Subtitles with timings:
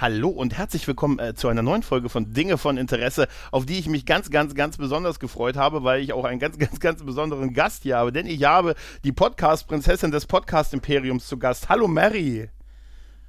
[0.00, 3.80] Hallo und herzlich willkommen äh, zu einer neuen Folge von Dinge von Interesse, auf die
[3.80, 7.02] ich mich ganz, ganz, ganz besonders gefreut habe, weil ich auch einen ganz, ganz, ganz
[7.02, 8.12] besonderen Gast hier habe.
[8.12, 11.68] Denn ich habe die Podcast-Prinzessin des Podcast-Imperiums zu Gast.
[11.68, 12.48] Hallo Mary.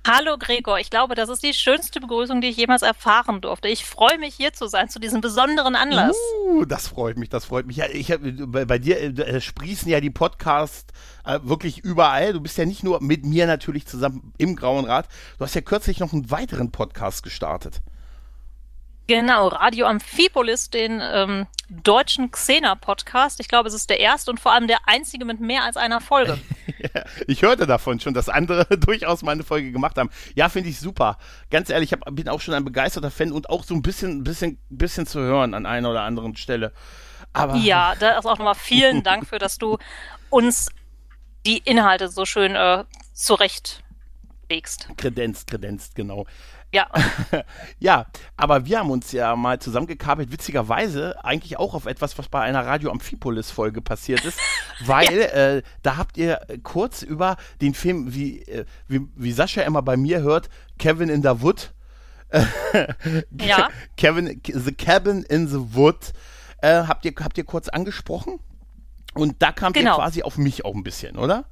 [0.07, 3.67] Hallo Gregor, ich glaube, das ist die schönste Begrüßung, die ich jemals erfahren durfte.
[3.67, 6.15] Ich freue mich hier zu sein zu diesem besonderen Anlass.
[6.47, 7.77] Uh, das freut mich, das freut mich.
[7.77, 10.93] Ja, ich hab, bei, bei dir äh, sprießen ja die Podcasts
[11.25, 12.33] äh, wirklich überall.
[12.33, 15.07] Du bist ja nicht nur mit mir natürlich zusammen im Grauen Rad.
[15.37, 17.81] Du hast ja kürzlich noch einen weiteren Podcast gestartet.
[19.09, 23.39] Genau, Radio Amphipolis, den ähm, deutschen Xena-Podcast.
[23.39, 25.99] Ich glaube, es ist der erste und vor allem der einzige mit mehr als einer
[25.99, 26.37] Folge.
[26.93, 30.11] ja, ich hörte davon schon, dass andere durchaus mal eine Folge gemacht haben.
[30.35, 31.17] Ja, finde ich super.
[31.49, 34.23] Ganz ehrlich, ich hab, bin auch schon ein begeisterter Fan und auch so ein bisschen,
[34.23, 36.71] bisschen, bisschen zu hören an einer oder anderen Stelle.
[37.33, 39.79] Aber ja, da ist auch nochmal vielen Dank für, dass du
[40.29, 40.69] uns
[41.47, 42.83] die Inhalte so schön äh,
[43.13, 44.87] zurechtlegst.
[44.97, 46.27] Kredenzt, kredenzt, genau.
[46.71, 46.87] Ja.
[47.79, 48.05] ja,
[48.37, 52.65] aber wir haben uns ja mal zusammengekabelt, witzigerweise eigentlich auch auf etwas, was bei einer
[52.65, 54.39] Radio Amphipolis-Folge passiert ist,
[54.85, 55.55] weil ja.
[55.55, 59.97] äh, da habt ihr kurz über den Film, wie, äh, wie, wie Sascha immer bei
[59.97, 61.73] mir hört, Kevin in the Wood.
[63.41, 63.69] ja.
[63.97, 66.13] Kevin, The Cabin in the Wood,
[66.61, 68.39] äh, habt, ihr, habt ihr kurz angesprochen?
[69.15, 69.93] Und da kamt genau.
[69.93, 71.45] ihr quasi auf mich auch ein bisschen, oder?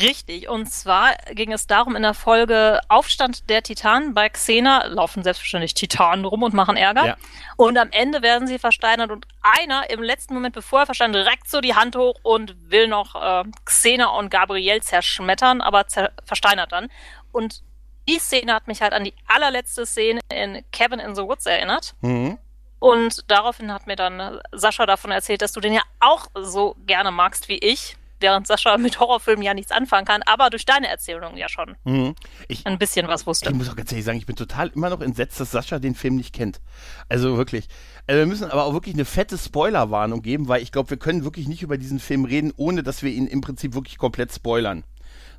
[0.00, 4.12] Richtig, und zwar ging es darum in der Folge Aufstand der Titanen.
[4.12, 7.06] Bei Xena laufen selbstverständlich Titanen rum und machen Ärger.
[7.06, 7.16] Ja.
[7.56, 11.48] Und am Ende werden sie versteinert und einer im letzten Moment, bevor er versteinert, reckt
[11.48, 16.72] so die Hand hoch und will noch äh, Xena und Gabriel zerschmettern, aber zer versteinert
[16.72, 16.88] dann.
[17.30, 17.62] Und
[18.08, 21.94] die Szene hat mich halt an die allerletzte Szene in Cabin in the Woods erinnert.
[22.00, 22.38] Mhm.
[22.80, 27.12] Und daraufhin hat mir dann Sascha davon erzählt, dass du den ja auch so gerne
[27.12, 31.36] magst wie ich während Sascha mit Horrorfilmen ja nichts anfangen kann, aber durch deine Erzählung
[31.36, 32.14] ja schon mhm.
[32.48, 33.50] ich, ein bisschen was wusste.
[33.50, 35.94] Ich muss auch ganz ehrlich sagen, ich bin total immer noch entsetzt, dass Sascha den
[35.94, 36.62] Film nicht kennt.
[37.10, 37.68] Also wirklich.
[38.06, 41.24] Also wir müssen aber auch wirklich eine fette Spoilerwarnung geben, weil ich glaube, wir können
[41.24, 44.84] wirklich nicht über diesen Film reden, ohne dass wir ihn im Prinzip wirklich komplett spoilern.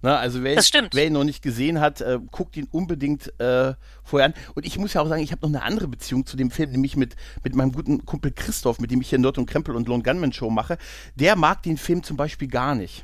[0.06, 0.56] Na, also wer,
[0.92, 3.74] wer, ihn noch nicht gesehen hat, äh, guckt ihn unbedingt äh,
[4.04, 4.34] vorher an.
[4.54, 6.70] Und ich muss ja auch sagen, ich habe noch eine andere Beziehung zu dem Film,
[6.70, 9.88] nämlich mit, mit meinem guten Kumpel Christoph, mit dem ich hier Nord und Krempel und
[9.88, 10.78] Lone Gunman Show mache.
[11.16, 13.04] Der mag den Film zum Beispiel gar nicht.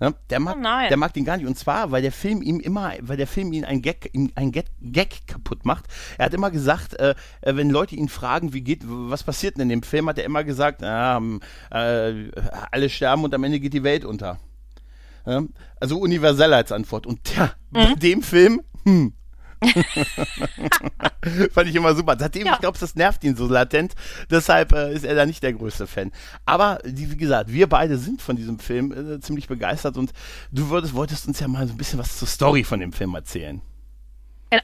[0.00, 1.46] Ja, der, mag, oh der mag den gar nicht.
[1.46, 4.66] Und zwar, weil der Film ihm immer, weil der Film ihn ein Gag, ein Gag,
[4.80, 5.84] Gag kaputt macht.
[6.18, 9.62] Er hat immer gesagt, äh, äh, wenn Leute ihn fragen, wie geht, was passiert denn
[9.62, 11.18] in dem Film, hat er immer gesagt, äh,
[11.70, 12.30] äh,
[12.72, 14.40] alle sterben und am Ende geht die Welt unter.
[15.24, 17.06] Also universell als Antwort.
[17.06, 17.74] Und ja, mhm.
[17.74, 19.12] bei dem Film, hm.
[21.52, 22.16] Fand ich immer super.
[22.18, 22.54] Seitdem, ja.
[22.54, 23.94] ich glaube, das nervt ihn so latent.
[24.30, 26.12] Deshalb äh, ist er da nicht der größte Fan.
[26.46, 30.12] Aber, wie gesagt, wir beide sind von diesem Film äh, ziemlich begeistert und
[30.50, 33.14] du würdest, wolltest uns ja mal so ein bisschen was zur Story von dem Film
[33.14, 33.60] erzählen.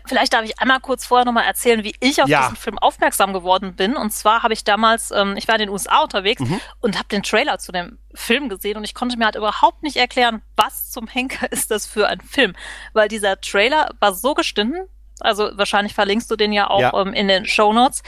[0.06, 2.42] Vielleicht darf ich einmal kurz vorher nochmal erzählen, wie ich auf ja.
[2.42, 3.96] diesen Film aufmerksam geworden bin.
[3.96, 6.60] Und zwar habe ich damals, ähm, ich war in den USA unterwegs mhm.
[6.80, 9.96] und habe den Trailer zu dem Film gesehen und ich konnte mir halt überhaupt nicht
[9.96, 12.54] erklären, was zum Henker ist das für ein Film.
[12.94, 14.76] Weil dieser Trailer war so gestimmt,
[15.20, 17.00] also wahrscheinlich verlinkst du den ja auch ja.
[17.00, 18.02] Ähm, in den Show Notes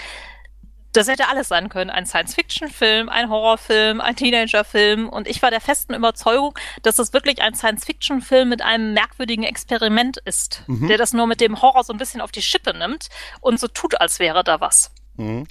[0.93, 1.91] das hätte alles sein können.
[1.91, 5.09] Ein Science-Fiction-Film, ein Horrorfilm, ein Teenager-Film.
[5.09, 10.16] Und ich war der festen Überzeugung, dass das wirklich ein Science-Fiction-Film mit einem merkwürdigen Experiment
[10.25, 10.88] ist, mhm.
[10.88, 13.09] der das nur mit dem Horror so ein bisschen auf die Schippe nimmt
[13.41, 14.91] und so tut, als wäre da was.
[15.16, 15.47] Mhm.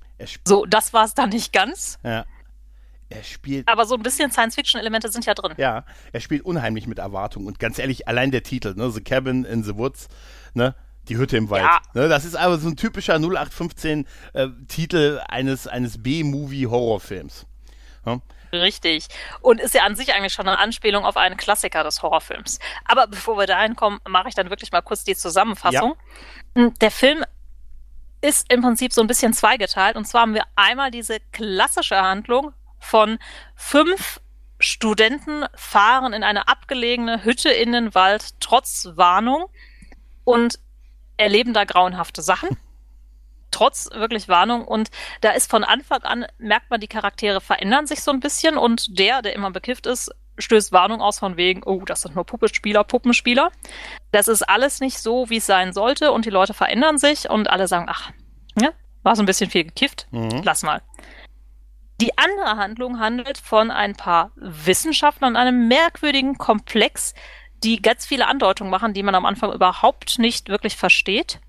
[0.46, 2.00] So, das war es dann nicht ganz.
[2.04, 2.26] Ja.
[3.10, 3.68] Er spielt.
[3.70, 5.54] Aber so ein bisschen Science-Fiction-Elemente sind ja drin.
[5.58, 7.46] Ja, er spielt unheimlich mit Erwartung.
[7.46, 10.10] Und ganz ehrlich, allein der Titel, ne, The Cabin in the Woods,
[10.54, 10.76] ne,
[11.10, 11.64] die Hütte im Wald.
[11.64, 11.80] Ja.
[11.94, 17.46] Ne, das ist aber so ein typischer 0815-Titel äh, eines, eines B-Movie-Horrorfilms.
[18.06, 18.20] Ja?
[18.52, 19.08] Richtig.
[19.42, 22.60] Und ist ja an sich eigentlich schon eine Anspielung auf einen Klassiker des Horrorfilms.
[22.86, 25.96] Aber bevor wir dahin kommen, mache ich dann wirklich mal kurz die Zusammenfassung.
[26.56, 26.62] Ja.
[26.62, 27.24] Hm, der Film
[28.22, 29.96] ist im Prinzip so ein bisschen zweigeteilt.
[29.96, 33.20] Und zwar haben wir einmal diese klassische Handlung von
[33.56, 34.22] fünf
[34.60, 39.46] Studenten fahren in eine abgelegene Hütte in den Wald trotz Warnung
[40.24, 40.60] und
[41.18, 42.58] erleben da grauenhafte Sachen.
[43.52, 44.66] Trotz wirklich Warnung.
[44.66, 44.90] Und
[45.22, 49.00] da ist von Anfang an, merkt man, die Charaktere verändern sich so ein bisschen und
[49.00, 52.84] der, der immer bekifft ist, stößt Warnung aus von wegen, oh, das sind nur Puppenspieler,
[52.84, 53.52] Puppenspieler.
[54.12, 57.50] Das ist alles nicht so, wie es sein sollte und die Leute verändern sich und
[57.50, 58.12] alle sagen, ach,
[58.60, 58.70] ja,
[59.04, 60.42] war so ein bisschen viel gekifft, mhm.
[60.44, 60.82] lass mal.
[62.00, 67.16] Die andere Handlung handelt von ein paar Wissenschaftlern und einem merkwürdigen Komplex,
[67.64, 71.40] die ganz viele Andeutungen machen, die man am Anfang überhaupt nicht wirklich versteht.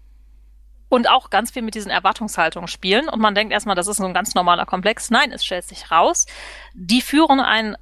[0.91, 3.11] Und auch ganz viel mit diesen Erwartungshaltungen spielen.
[3.11, 5.11] Und man denkt erstmal, das ist so ein ganz normaler Komplex.
[5.11, 6.25] Nein, es stellt sich raus.
[6.73, 7.77] Die führen ein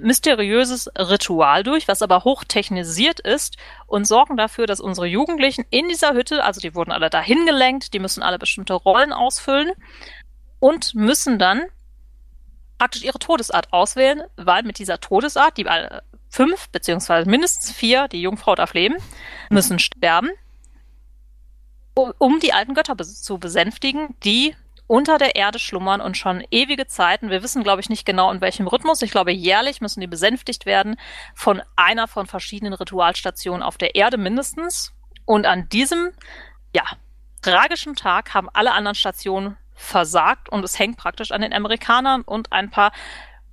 [0.00, 3.56] mysteriöses Ritual durch, was aber hochtechnisiert ist
[3.86, 7.94] und sorgen dafür, dass unsere Jugendlichen in dieser Hütte, also die wurden alle dahin gelenkt,
[7.94, 9.72] die müssen alle bestimmte Rollen ausfüllen
[10.58, 11.62] und müssen dann
[12.78, 15.66] praktisch ihre Todesart auswählen, weil mit dieser Todesart, die
[16.30, 18.96] fünf beziehungsweise mindestens vier, die Jungfrau darf leben,
[19.50, 20.30] müssen sterben,
[21.94, 24.54] um die alten Götter zu besänftigen, die
[24.86, 27.30] unter der Erde schlummern und schon ewige Zeiten.
[27.30, 29.02] Wir wissen, glaube ich, nicht genau in welchem Rhythmus.
[29.02, 30.96] Ich glaube, jährlich müssen die besänftigt werden
[31.34, 34.92] von einer von verschiedenen Ritualstationen auf der Erde mindestens.
[35.26, 36.10] Und an diesem,
[36.74, 36.82] ja,
[37.40, 42.52] tragischen Tag haben alle anderen Stationen versagt und es hängt praktisch an den Amerikanern und
[42.52, 42.90] ein paar,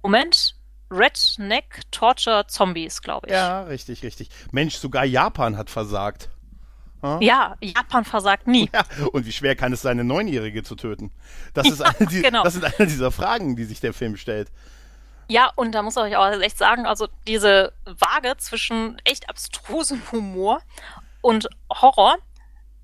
[0.02, 0.56] Moment,
[0.90, 3.34] Redneck Torture Zombies, glaube ich.
[3.34, 4.30] Ja, richtig, richtig.
[4.52, 6.30] Mensch, sogar Japan hat versagt.
[7.02, 7.22] Hm?
[7.22, 8.70] Ja, Japan versagt nie.
[8.74, 11.12] Ja, und wie schwer kann es sein, eine Neunjährige zu töten?
[11.54, 12.44] Das, ist ja, eine, die, genau.
[12.44, 14.52] das sind eine dieser Fragen, die sich der Film stellt.
[15.30, 20.62] Ja, und da muss ich auch echt sagen, also diese Waage zwischen echt abstrusem Humor
[21.22, 22.18] und Horror.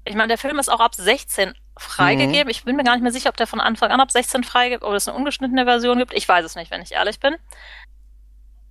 [0.05, 2.43] Ich meine, der Film ist auch ab 16 freigegeben.
[2.43, 2.49] Mhm.
[2.49, 4.83] Ich bin mir gar nicht mehr sicher, ob der von Anfang an ab 16 freigibt
[4.83, 6.13] oder es eine ungeschnittene Version gibt.
[6.13, 7.35] Ich weiß es nicht, wenn ich ehrlich bin.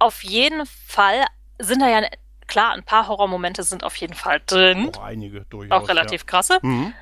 [0.03, 1.25] Auf jeden Fall
[1.61, 2.09] sind da ja
[2.49, 4.91] klar, ein paar Horrormomente sind auf jeden Fall drin.
[4.97, 5.81] Auch einige durchaus.
[5.81, 6.27] Auch relativ ja.
[6.27, 6.59] krasse.
[6.63, 6.93] Mhm.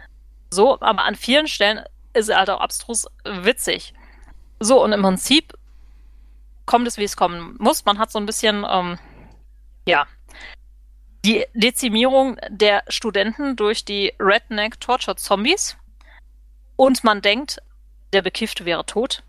[0.50, 1.82] So, aber an vielen Stellen
[2.12, 3.94] ist er halt auch abstrus witzig.
[4.58, 5.54] So, und im Prinzip
[6.66, 7.86] kommt es, wie es kommen muss.
[7.86, 8.98] Man hat so ein bisschen, ähm,
[9.88, 10.06] ja,
[11.24, 15.74] die Dezimierung der Studenten durch die Redneck Torture Zombies.
[16.76, 17.62] Und man denkt,
[18.12, 19.22] der Bekiffte wäre tot.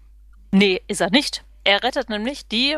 [0.51, 1.45] Nee, ist er nicht.
[1.63, 2.77] Er rettet nämlich die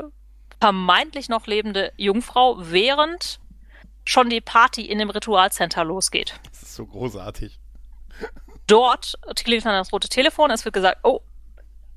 [0.63, 3.41] vermeintlich noch lebende Jungfrau, während
[4.05, 6.39] schon die Party in dem Ritualcenter losgeht.
[6.53, 7.59] Das ist so großartig.
[8.65, 11.19] Dort klingelt dann das rote Telefon, es wird gesagt, oh,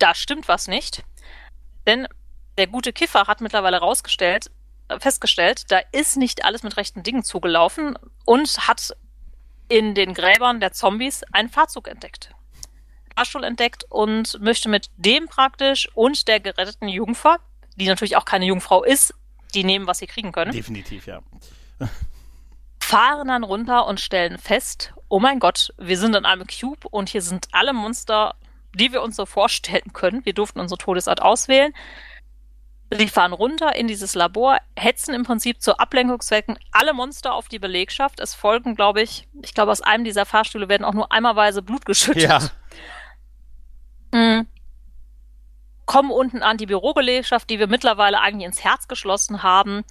[0.01, 1.05] da stimmt was nicht.
[1.87, 2.09] Denn
[2.59, 4.51] der gute Kiffer hat mittlerweile rausgestellt,
[4.89, 8.97] äh, festgestellt, da ist nicht alles mit rechten Dingen zugelaufen und hat
[9.69, 12.33] in den Gräbern der Zombies einen Fahrzeug entdeckt.
[13.15, 17.39] Fahrstuhl entdeckt und möchte mit dem praktisch und der geretteten Jungfer
[17.77, 19.15] die natürlich auch keine Jungfrau ist,
[19.55, 20.53] die nehmen, was sie kriegen können.
[20.53, 21.21] Definitiv, ja.
[22.81, 27.09] fahren dann runter und stellen fest, oh mein Gott, wir sind in einem Cube und
[27.09, 28.35] hier sind alle Monster,
[28.75, 30.25] die wir uns so vorstellen können.
[30.25, 31.73] Wir durften unsere Todesart auswählen.
[32.97, 37.59] Sie fahren runter in dieses Labor, hetzen im Prinzip zu Ablenkungszwecken alle Monster auf die
[37.59, 38.21] Belegschaft.
[38.21, 41.85] Es folgen, glaube ich, ich glaube, aus einem dieser Fahrstühle werden auch nur einmalweise Blut
[41.85, 42.23] geschüttet.
[42.23, 42.51] Ja.
[44.13, 44.47] Mhm
[45.87, 49.85] kommen unten an die Bürobelegschaft, die wir mittlerweile eigentlich ins Herz geschlossen haben,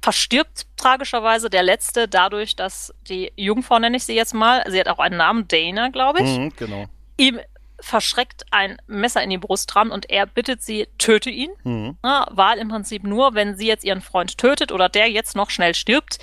[0.00, 4.88] verstirbt tragischerweise der letzte dadurch, dass die Jungfrau, nenne ich sie jetzt mal, sie hat
[4.88, 6.84] auch einen Namen, Dana, glaube ich, mhm, genau.
[7.16, 7.40] ihm
[7.80, 11.50] verschreckt ein Messer in die Brust ran und er bittet sie, töte ihn.
[11.64, 11.96] Mhm.
[12.04, 15.50] Ja, weil im Prinzip nur, wenn sie jetzt ihren Freund tötet oder der jetzt noch
[15.50, 16.18] schnell stirbt,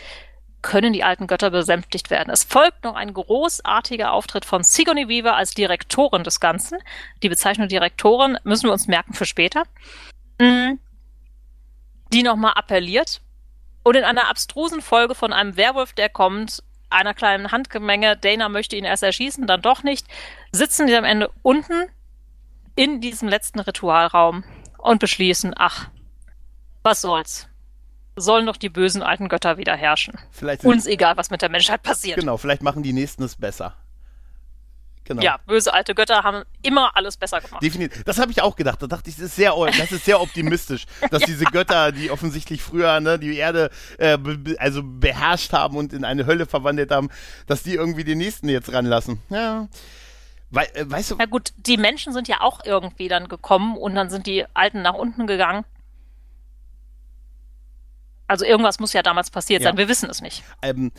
[0.62, 2.30] können die alten Götter besänftigt werden.
[2.30, 6.80] Es folgt noch ein großartiger Auftritt von Sigourney Weaver als Direktorin des Ganzen.
[7.24, 9.64] Die Bezeichnung Direktorin müssen wir uns merken für später.
[10.40, 10.74] Mm.
[12.14, 13.22] Die nochmal appelliert.
[13.84, 18.76] Und in einer abstrusen Folge von einem Werwolf, der kommt, einer kleinen Handgemenge, Dana möchte
[18.76, 20.08] ihn erst erschießen, dann doch nicht,
[20.52, 21.90] sitzen die am Ende unten
[22.76, 24.44] in diesem letzten Ritualraum
[24.78, 25.90] und beschließen, ach,
[26.84, 27.48] was soll's
[28.22, 30.14] sollen doch die bösen alten Götter wieder herrschen.
[30.64, 32.20] Uns egal, was mit der Menschheit passiert.
[32.20, 33.76] Genau, vielleicht machen die Nächsten es besser.
[35.04, 35.24] Genau.
[35.24, 37.62] Ja, böse alte Götter haben immer alles besser gemacht.
[37.62, 38.04] Definitiv.
[38.04, 38.82] Das habe ich auch gedacht.
[38.82, 42.62] Da dachte ich, das ist sehr, das ist sehr optimistisch, dass diese Götter, die offensichtlich
[42.62, 47.10] früher ne, die Erde äh, be also beherrscht haben und in eine Hölle verwandelt haben,
[47.48, 49.22] dass die irgendwie die Nächsten jetzt ranlassen.
[49.30, 49.68] Ja.
[50.52, 51.16] We äh, weißt du?
[51.18, 54.82] Na gut, die Menschen sind ja auch irgendwie dann gekommen und dann sind die Alten
[54.82, 55.66] nach unten gegangen.
[58.32, 59.68] Also irgendwas muss ja damals passiert ja.
[59.68, 59.78] sein.
[59.78, 60.42] Wir wissen es nicht.
[60.62, 60.94] Ähm,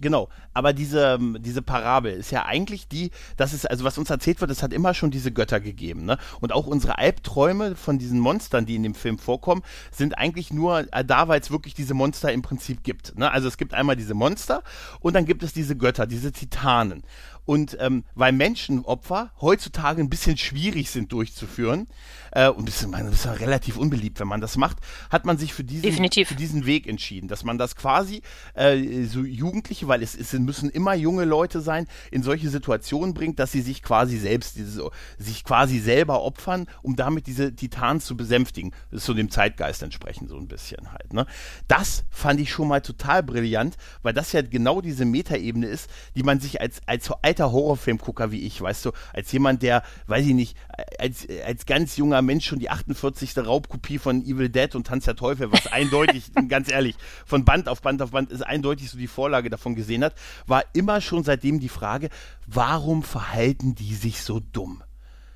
[0.00, 4.40] genau, aber diese, diese Parabel ist ja eigentlich die, das ist, also was uns erzählt
[4.40, 6.16] wird, es hat immer schon diese Götter gegeben, ne?
[6.40, 10.86] Und auch unsere Albträume von diesen Monstern, die in dem Film vorkommen, sind eigentlich nur
[10.94, 13.18] äh, da, weil es wirklich diese Monster im Prinzip gibt.
[13.18, 13.30] Ne?
[13.30, 14.62] Also es gibt einmal diese Monster
[15.00, 17.02] und dann gibt es diese Götter, diese Titanen.
[17.46, 21.86] Und ähm, weil Menschenopfer heutzutage ein bisschen schwierig sind durchzuführen
[22.32, 24.78] äh, und das ist, man, ist relativ unbeliebt, wenn man das macht,
[25.10, 25.84] hat man sich für diesen,
[26.26, 28.20] für diesen Weg entschieden, dass man das quasi
[28.54, 33.38] äh, so Jugendliche, weil es, es müssen immer junge Leute sein, in solche Situationen bringt,
[33.38, 38.16] dass sie sich quasi selbst, diese, sich quasi selber opfern, um damit diese Titanen zu
[38.16, 38.72] besänftigen.
[38.90, 41.12] Das ist so dem Zeitgeist entsprechend so ein bisschen halt.
[41.12, 41.26] Ne?
[41.68, 46.22] Das fand ich schon mal total brillant, weil das ja genau diese Metaebene ist, die
[46.22, 50.34] man sich als, als alter Horrorfilmgucker wie ich, weißt du, als jemand, der, weiß ich
[50.34, 50.56] nicht,
[50.98, 53.36] als, als ganz junger Mensch schon die 48.
[53.38, 57.82] Raubkopie von Evil Dead und Tanz der Teufel, was eindeutig, ganz ehrlich, von Band auf
[57.82, 60.14] Band auf Band ist eindeutig so die Vorlage davon gesehen hat,
[60.46, 62.08] war immer schon seitdem die Frage,
[62.46, 64.82] warum verhalten die sich so dumm?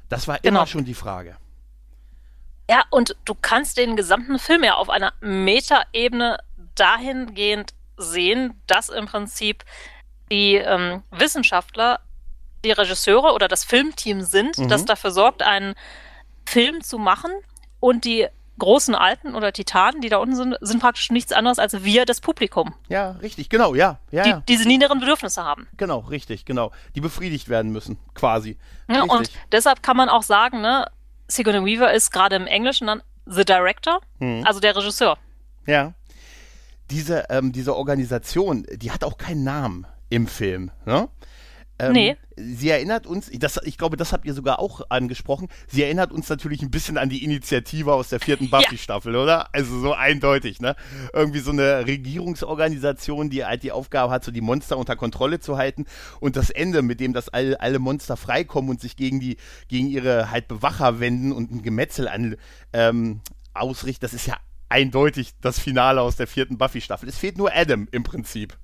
[0.08, 0.60] Das war genau.
[0.60, 1.36] immer schon die Frage.
[2.68, 6.38] Ja, und du kannst den gesamten Film ja auf einer Metaebene
[6.76, 9.64] dahingehend sehen, dass im Prinzip
[10.30, 12.00] die ähm, Wissenschaftler
[12.64, 14.68] die Regisseure oder das Filmteam sind, mhm.
[14.68, 15.74] das dafür sorgt, einen
[16.44, 17.30] Film zu machen
[17.80, 18.26] und die
[18.58, 22.20] großen Alten oder Titanen, die da unten sind, sind praktisch nichts anderes als wir, das
[22.20, 22.74] Publikum.
[22.88, 23.98] Ja, richtig, genau, ja.
[24.10, 24.42] ja, die ja.
[24.46, 25.66] diese niederen Bedürfnisse haben.
[25.78, 26.70] Genau, richtig, genau.
[26.94, 28.58] Die befriedigt werden müssen, quasi.
[28.88, 30.86] Ja, und deshalb kann man auch sagen, ne,
[31.26, 34.42] Sigourney Weaver ist gerade im Englischen dann The Director, mhm.
[34.44, 35.16] also der Regisseur.
[35.66, 35.94] Ja.
[36.90, 40.70] Diese, ähm, diese Organisation, die hat auch keinen Namen im Film.
[40.84, 41.08] Ne?
[41.80, 42.16] Ähm, nee.
[42.36, 46.28] Sie erinnert uns, das, ich glaube, das habt ihr sogar auch angesprochen, sie erinnert uns
[46.28, 49.22] natürlich ein bisschen an die Initiative aus der vierten Buffy-Staffel, ja.
[49.22, 49.54] oder?
[49.54, 50.76] Also so eindeutig, ne?
[51.12, 55.56] Irgendwie so eine Regierungsorganisation, die halt die Aufgabe hat, so die Monster unter Kontrolle zu
[55.56, 55.86] halten
[56.20, 59.36] und das Ende, mit dem das alle, alle Monster freikommen und sich gegen die,
[59.68, 62.36] gegen ihre halt Bewacher wenden und ein Gemetzel an,
[62.72, 63.20] ähm,
[63.54, 64.36] ausrichten, das ist ja
[64.68, 67.08] eindeutig das Finale aus der vierten Buffy-Staffel.
[67.08, 68.56] Es fehlt nur Adam im Prinzip.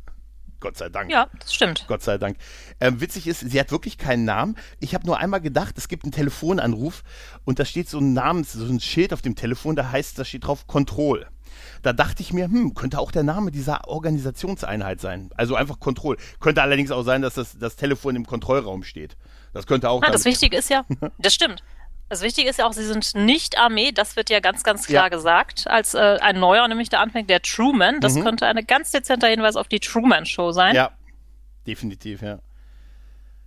[0.60, 1.10] Gott sei Dank.
[1.10, 1.84] Ja, das stimmt.
[1.88, 2.36] Gott sei Dank.
[2.80, 4.56] Ähm, witzig ist, sie hat wirklich keinen Namen.
[4.80, 7.02] Ich habe nur einmal gedacht, es gibt einen Telefonanruf
[7.44, 10.25] und da steht so ein Namens, so ein Schild auf dem Telefon, da heißt, da
[10.25, 11.26] steht drauf Kontroll.
[11.82, 15.30] Da dachte ich mir, hm, könnte auch der Name dieser Organisationseinheit sein.
[15.36, 16.16] Also einfach Kontroll.
[16.40, 19.16] Könnte allerdings auch sein, dass das, das Telefon im Kontrollraum steht.
[19.52, 20.02] Das könnte auch.
[20.02, 20.84] Ja, das Wichtige ist ja,
[21.18, 21.62] das stimmt.
[22.08, 25.04] Das Wichtige ist ja auch, sie sind nicht Armee, das wird ja ganz, ganz klar
[25.04, 25.08] ja.
[25.08, 28.00] gesagt, als äh, ein neuer, nämlich der anfängt, der Truman.
[28.00, 28.22] Das mhm.
[28.22, 30.76] könnte ein ganz dezenter Hinweis auf die Truman-Show sein.
[30.76, 30.92] Ja,
[31.66, 32.38] definitiv, ja.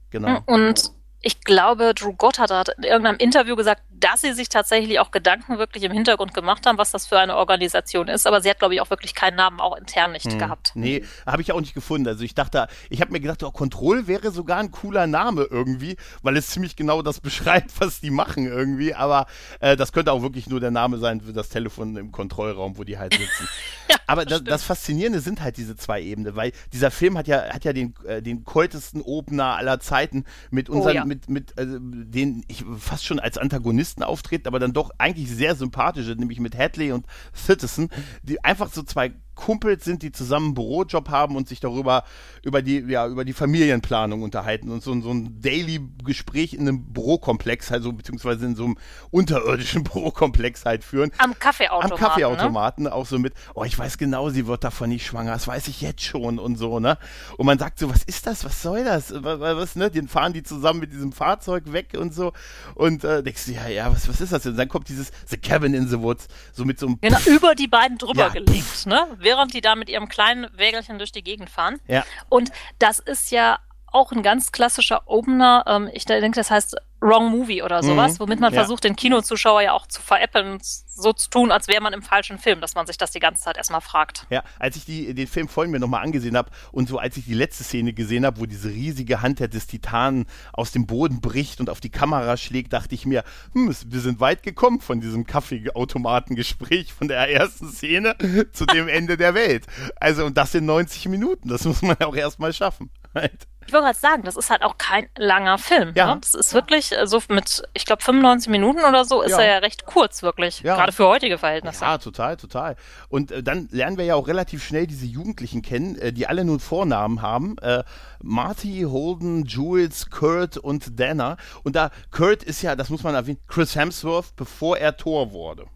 [0.09, 0.39] Genau.
[0.45, 5.12] Und ich glaube, Drew Goddard hat in irgendeinem Interview gesagt, dass sie sich tatsächlich auch
[5.12, 8.27] Gedanken wirklich im Hintergrund gemacht haben, was das für eine Organisation ist.
[8.27, 10.39] Aber sie hat, glaube ich, auch wirklich keinen Namen auch intern nicht hm.
[10.39, 10.72] gehabt.
[10.75, 12.08] Nee, habe ich auch nicht gefunden.
[12.08, 15.98] Also ich dachte, ich habe mir gedacht, oh, Control wäre sogar ein cooler Name irgendwie,
[16.22, 18.94] weil es ziemlich genau das beschreibt, was die machen irgendwie.
[18.94, 19.27] Aber
[19.60, 22.84] äh, das könnte auch wirklich nur der Name sein für das Telefon im Kontrollraum, wo
[22.84, 23.48] die halt sitzen.
[23.89, 27.53] ja, Aber das, das, Faszinierende sind halt diese zwei Ebenen, weil dieser Film hat ja,
[27.53, 31.58] hat ja den, äh, den kultesten Opener aller Zeiten mit unseren, oh, ja mit, mit
[31.58, 36.39] also, den ich fast schon als Antagonisten auftreten, aber dann doch eigentlich sehr sympathische, nämlich
[36.39, 37.05] mit Hadley und
[37.36, 37.89] Citizen,
[38.24, 42.03] die einfach so zwei Kumpels sind, die zusammen einen Bürojob haben und sich darüber
[42.43, 46.91] über die ja über die Familienplanung unterhalten und so, so ein Daily Gespräch in einem
[46.91, 48.77] Bürokomplex, also beziehungsweise in so einem
[49.12, 51.12] unterirdischen Bürokomplex halt führen.
[51.19, 51.91] Am Kaffeeautomaten.
[51.93, 52.93] Am Kaffeeautomaten ne?
[52.93, 55.79] auch so mit, oh, ich weiß genau, sie wird davon nicht schwanger, das weiß ich
[55.79, 56.98] jetzt schon und so, ne?
[57.38, 58.43] Und man sagt so, was ist das?
[58.43, 59.13] Was soll das?
[59.15, 59.89] Was, was ne?
[59.89, 62.34] Den fahren die zusammen mit diesem Fahrzeug weg und so
[62.75, 64.51] und äh, denkst du, ja, ja, was, was ist das denn?
[64.51, 67.55] Und dann kommt dieses The Cabin in the Woods, so mit so einem Genau, über
[67.55, 69.08] die beiden drüber ja, gelegt, ne?
[69.29, 71.79] Während die da mit ihrem kleinen Wägelchen durch die Gegend fahren.
[71.88, 72.03] Ja.
[72.29, 73.59] Und das ist ja
[73.91, 75.63] auch ein ganz klassischer Opener.
[75.67, 78.19] Ähm, ich denke, das heißt Wrong Movie oder sowas, mhm.
[78.19, 78.60] womit man ja.
[78.60, 82.38] versucht, den Kinozuschauer ja auch zu veräppeln so zu tun, als wäre man im falschen
[82.38, 84.27] Film, dass man sich das die ganze Zeit erstmal fragt.
[84.29, 87.24] Ja, als ich die, den Film vorhin mir nochmal angesehen habe und so als ich
[87.24, 91.62] die letzte Szene gesehen habe, wo diese riesige Hand des Titanen aus dem Boden bricht
[91.62, 95.25] und auf die Kamera schlägt, dachte ich mir, hm, wir sind weit gekommen von diesem
[95.25, 98.17] Kaffeeautomatengespräch von der ersten Szene
[98.51, 99.65] zu dem Ende der Welt.
[99.96, 102.89] Also, und das in 90 Minuten, das muss man auch erstmal schaffen.
[103.15, 103.48] Halt.
[103.69, 105.93] Ich wollte gerade sagen, das ist halt auch kein langer Film.
[105.95, 106.15] Ja.
[106.15, 106.21] Ne?
[106.21, 109.41] Das ist wirklich äh, so mit, ich glaube, 95 Minuten oder so ist ja.
[109.41, 110.61] er ja recht kurz, wirklich.
[110.61, 110.75] Ja.
[110.75, 111.85] Gerade für heutige Verhältnisse.
[111.85, 112.77] Ja, total, total.
[113.09, 116.45] Und äh, dann lernen wir ja auch relativ schnell diese Jugendlichen kennen, äh, die alle
[116.45, 117.59] nun Vornamen haben.
[117.59, 117.83] Äh,
[118.23, 121.38] Marty, Holden, Jules, Kurt und Dana.
[121.63, 125.67] Und da, Kurt ist ja, das muss man erwähnen, Chris Hemsworth, bevor er Thor wurde.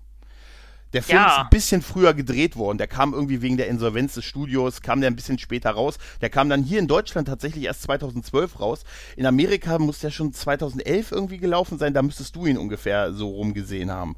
[0.93, 1.27] Der Film ja.
[1.27, 2.77] ist ein bisschen früher gedreht worden.
[2.77, 5.97] Der kam irgendwie wegen der Insolvenz des Studios, kam der ein bisschen später raus.
[6.21, 8.83] Der kam dann hier in Deutschland tatsächlich erst 2012 raus.
[9.15, 11.93] In Amerika muss der schon 2011 irgendwie gelaufen sein.
[11.93, 14.15] Da müsstest du ihn ungefähr so rumgesehen haben.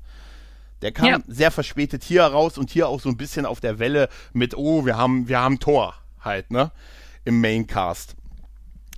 [0.81, 1.19] Der kam ja.
[1.27, 4.85] sehr verspätet hier raus und hier auch so ein bisschen auf der Welle mit, oh,
[4.85, 6.71] wir haben, wir haben Tor halt, ne?
[7.23, 8.15] Im Maincast.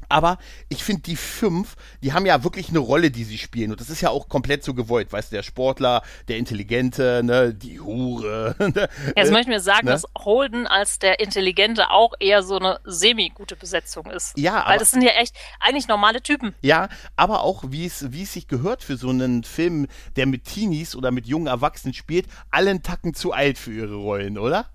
[0.09, 0.37] Aber
[0.69, 3.71] ich finde, die fünf, die haben ja wirklich eine Rolle, die sie spielen.
[3.71, 5.11] Und das ist ja auch komplett so gewollt.
[5.11, 8.55] Weißt du, der Sportler, der Intelligente, ne, die Hure.
[8.67, 9.91] Ne, Jetzt möchte ich mir sagen, ne?
[9.91, 14.37] dass Holden als der Intelligente auch eher so eine semi-gute Besetzung ist.
[14.37, 16.53] Ja, Weil das sind ja echt eigentlich normale Typen.
[16.61, 19.87] Ja, aber auch, wie es, wie es sich gehört für so einen Film,
[20.17, 24.37] der mit Teenies oder mit jungen Erwachsenen spielt, allen Tacken zu alt für ihre Rollen,
[24.37, 24.65] oder?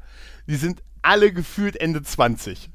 [0.46, 2.70] Die sind alle gefühlt Ende 20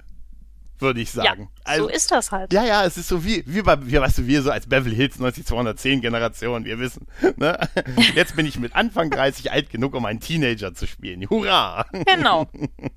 [0.81, 1.49] würde ich sagen.
[1.53, 2.53] Ja, also, so ist das halt.
[2.53, 4.95] Ja, ja, es ist so wie, wie bei, wie, weißt du, wir so als Beverly
[4.95, 7.07] Hills 90210 Generation, wir wissen.
[7.35, 7.57] Ne?
[8.15, 11.29] Jetzt bin ich mit Anfang 30 alt genug, um einen Teenager zu spielen.
[11.29, 11.85] Hurra!
[12.05, 12.47] Genau.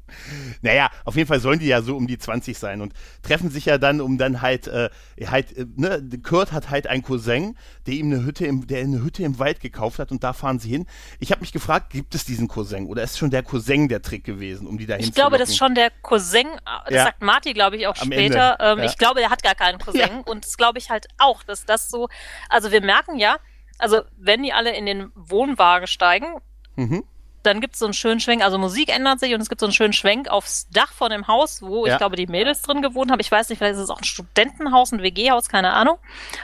[0.62, 3.64] naja, auf jeden Fall sollen die ja so um die 20 sein und treffen sich
[3.64, 4.90] ja dann, um dann halt, äh,
[5.26, 7.56] halt, äh, ne, Kurt hat halt einen Cousin,
[7.86, 10.58] der ihm eine Hütte im, der eine Hütte im Wald gekauft hat und da fahren
[10.58, 10.86] sie hin.
[11.18, 14.24] Ich habe mich gefragt, gibt es diesen Cousin oder ist schon der Cousin der Trick
[14.24, 16.46] gewesen, um die dahin Ich glaube, das ist schon der Cousin,
[16.86, 17.04] das ja.
[17.04, 18.56] sagt Marty, glaube ich, auch Am später.
[18.60, 18.84] Ähm, ja.
[18.84, 20.22] Ich glaube, der hat gar keinen Cousin ja.
[20.26, 22.08] und das glaube ich halt auch, dass das so,
[22.48, 23.38] also wir merken ja,
[23.78, 26.40] also wenn die alle in den Wohnwagen steigen,
[26.76, 27.04] mhm
[27.42, 29.66] dann gibt es so einen schönen Schwenk, also Musik ändert sich und es gibt so
[29.66, 31.92] einen schönen Schwenk aufs Dach von dem Haus, wo ja.
[31.92, 33.20] ich glaube, die Mädels drin gewohnt haben.
[33.20, 35.98] Ich weiß nicht, vielleicht ist es auch ein Studentenhaus, ein WG-Haus, keine Ahnung.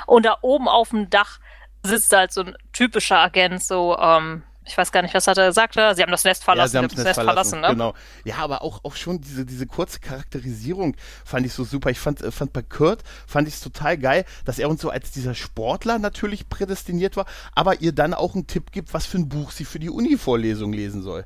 [0.06, 1.38] Und da oben auf dem Dach
[1.82, 5.46] sitzt halt so ein typischer Agent, so, ähm, ich weiß gar nicht, was hat er
[5.46, 7.68] gesagt, sie haben das Nest verlassen, ja, sie haben das Nest, Nest verlassen, verlassen ne?
[7.68, 7.94] Genau.
[8.24, 11.90] Ja, aber auch, auch schon diese, diese kurze Charakterisierung fand ich so super.
[11.90, 14.90] Ich fand, äh, fand bei Kurt, fand ich es total geil, dass er uns so
[14.90, 19.18] als dieser Sportler natürlich prädestiniert war, aber ihr dann auch einen Tipp gibt, was für
[19.18, 21.24] ein Buch sie für die Uni-Vorlesung lesen soll.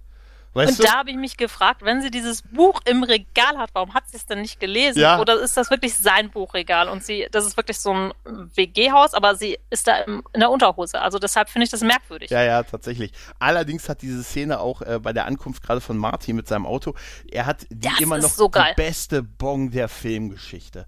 [0.53, 0.83] Weißt und du?
[0.83, 4.17] da habe ich mich gefragt, wenn sie dieses Buch im Regal hat, warum hat sie
[4.17, 4.99] es denn nicht gelesen?
[4.99, 5.21] Ja.
[5.21, 6.89] Oder ist das wirklich sein Buchregal?
[6.89, 11.01] Und sie, das ist wirklich so ein WG-Haus, aber sie ist da in der Unterhose.
[11.01, 12.31] Also deshalb finde ich das merkwürdig.
[12.31, 13.13] Ja, ja, tatsächlich.
[13.39, 16.95] Allerdings hat diese Szene auch äh, bei der Ankunft gerade von Martin mit seinem Auto,
[17.31, 20.87] er hat die immer noch so die beste Bong der Filmgeschichte.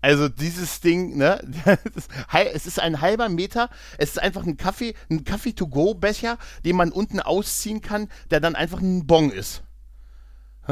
[0.00, 1.40] Also dieses Ding, ne?
[2.54, 3.68] es ist ein halber Meter.
[3.98, 8.80] Es ist einfach ein Kaffee, ein Kaffee-to-go-Becher, den man unten ausziehen kann, der dann einfach
[8.80, 9.62] ein Bon ist.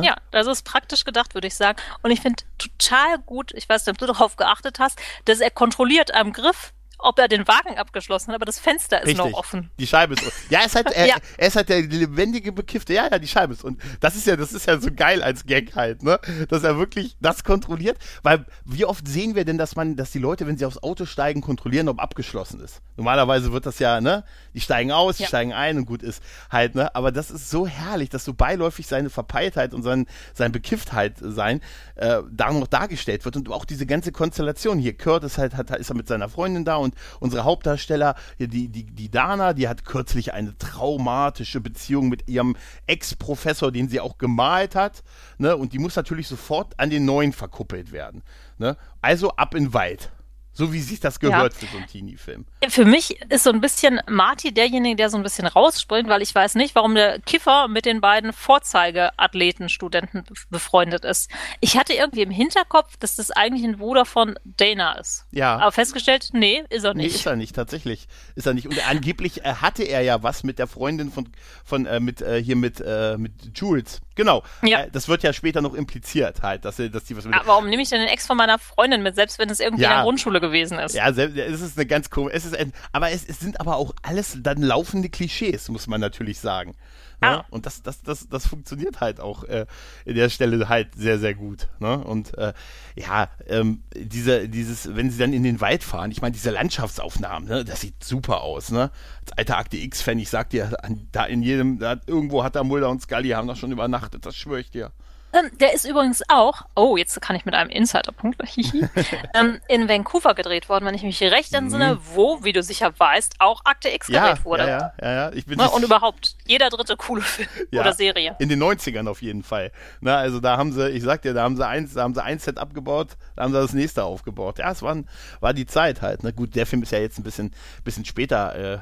[0.03, 1.79] Ja, das ist praktisch gedacht, würde ich sagen.
[2.03, 5.51] Und ich finde total gut, ich weiß nicht, ob du darauf geachtet hast, dass er
[5.51, 9.25] kontrolliert am Griff ob er den Wagen abgeschlossen hat, aber das Fenster ist Richtig.
[9.25, 9.71] noch offen.
[9.79, 11.17] Die Scheibe ist Ja, er ist halt, er, ja.
[11.37, 12.95] er ist halt der lebendige Bekiffte.
[12.95, 13.65] Ja, ja, die Scheibe ist.
[13.65, 16.19] Und das ist ja, das ist ja so geil als Gag halt, ne?
[16.49, 17.99] Dass er wirklich das kontrolliert.
[18.23, 21.05] Weil wie oft sehen wir denn, dass man, dass die Leute, wenn sie aufs Auto
[21.05, 22.81] steigen, kontrollieren, ob abgeschlossen ist.
[22.97, 24.25] Normalerweise wird das ja, ne?
[24.55, 25.29] Die steigen aus, die ja.
[25.29, 26.95] steigen ein und gut ist halt, ne?
[26.95, 31.61] Aber das ist so herrlich, dass so beiläufig seine Verpeiltheit und sein, sein Bekifftheit sein,
[31.97, 33.37] äh, da noch dargestellt wird.
[33.37, 34.97] Und auch diese ganze Konstellation hier.
[34.97, 36.86] Kurt ist halt, hat, ist er mit seiner Freundin da und
[37.21, 43.73] unsere Hauptdarsteller, die, die, die Dana, die hat kürzlich eine traumatische Beziehung mit ihrem Ex-Professor,
[43.73, 45.03] den sie auch gemalt hat.
[45.39, 45.57] Ne?
[45.57, 48.23] Und die muss natürlich sofort an den neuen verkuppelt werden.
[48.59, 48.77] Ne?
[49.03, 50.11] Also ab in Wald.
[50.57, 51.59] So wie sich das gehört ja.
[51.59, 52.47] für so einen Teenie-Film.
[52.67, 56.35] Für mich ist so ein bisschen Marty derjenige, der so ein bisschen rausspringt, weil ich
[56.35, 61.31] weiß nicht, warum der Kiffer mit den beiden Vorzeigeathleten, Studenten befreundet ist.
[61.61, 65.27] Ich hatte irgendwie im Hinterkopf, dass das eigentlich ein Bruder von Dana ist.
[65.31, 65.57] Ja.
[65.57, 67.13] Aber festgestellt, nee, ist er nicht.
[67.13, 68.09] Nee, ist er nicht, tatsächlich.
[68.35, 68.67] Ist er nicht.
[68.67, 71.29] Und angeblich äh, hatte er ja was mit der Freundin von,
[71.67, 74.01] von äh, mit, äh, hier mit, äh, mit Jules.
[74.15, 74.43] Genau.
[74.63, 74.85] Ja.
[74.85, 77.35] Äh, das wird ja später noch impliziert halt, dass, dass die was mit.
[77.35, 79.83] Ja, warum nehme ich denn den Ex von meiner Freundin mit, selbst wenn es irgendwie
[79.83, 79.91] ja.
[79.91, 80.95] in der Grundschule gewesen ist?
[80.95, 83.95] Ja, es ist eine ganz komische, es ist ein, aber es, es sind aber auch
[84.03, 86.75] alles dann laufende Klischees, muss man natürlich sagen.
[87.21, 87.29] Ne?
[87.29, 87.47] Ah.
[87.49, 89.67] Und das, das, das, das funktioniert halt auch äh,
[90.05, 91.69] in der Stelle halt sehr, sehr gut.
[91.79, 91.97] Ne?
[91.99, 92.53] Und äh,
[92.95, 97.49] ja, ähm, diese, dieses, wenn sie dann in den Wald fahren, ich meine, diese Landschaftsaufnahmen,
[97.49, 98.91] ne, das sieht super aus, ne?
[99.23, 100.77] Als alter Akte X-Fan, ich sag dir,
[101.13, 104.37] da in jedem, da, irgendwo hat da Mulder und Scully haben da schon übernachtet, das
[104.37, 104.93] schwöre ich dir.
[105.33, 108.39] Ähm, der ist übrigens auch, oh, jetzt kann ich mit einem Insider-Punkt,
[109.35, 112.01] ähm, in Vancouver gedreht worden, wenn ich mich recht entsinne, mhm.
[112.15, 114.69] wo, wie du sicher weißt, auch Akte X ja, gedreht wurde.
[114.69, 115.33] Ja, ja, ja.
[115.33, 118.37] Ich bin Na, und überhaupt jeder dritte coole Film ja, oder Serie.
[118.39, 119.73] In den 90ern auf jeden Fall.
[120.01, 122.23] Na, also da haben sie, ich sag dir, da haben sie eins, da haben sie
[122.23, 124.59] ein Set abgebaut, da haben sie das nächste aufgebaut.
[124.59, 124.97] Ja, es war,
[125.41, 126.23] war die Zeit halt.
[126.23, 127.53] Na gut, der Film ist ja jetzt ein bisschen,
[127.85, 128.79] bisschen später äh,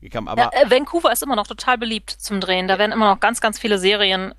[0.00, 0.28] gekommen.
[0.28, 2.68] Aber ja, äh, Vancouver ist immer noch total beliebt zum Drehen.
[2.68, 4.34] Da werden immer noch ganz, ganz viele Serien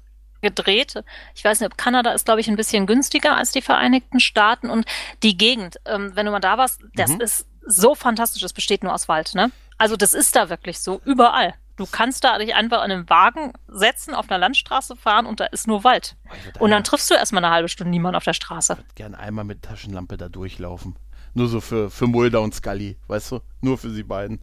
[0.45, 1.03] gedreht.
[1.33, 4.69] Ich weiß nicht, ob Kanada ist, glaube ich, ein bisschen günstiger als die Vereinigten Staaten
[4.69, 4.85] und
[5.23, 7.21] die Gegend, ähm, wenn du mal da warst, das mhm.
[7.21, 9.51] ist so fantastisch, es besteht nur aus Wald, ne?
[9.77, 11.55] Also das ist da wirklich so, überall.
[11.77, 15.45] Du kannst da dich einfach in einen Wagen setzen, auf einer Landstraße fahren und da
[15.45, 16.15] ist nur Wald.
[16.59, 18.73] Oh, und dann triffst du erstmal eine halbe Stunde niemanden auf der Straße.
[18.73, 20.95] Ich würde gerne einmal mit Taschenlampe da durchlaufen.
[21.33, 23.41] Nur so für, für Mulder und Scully, weißt du?
[23.59, 24.39] Nur für sie beiden.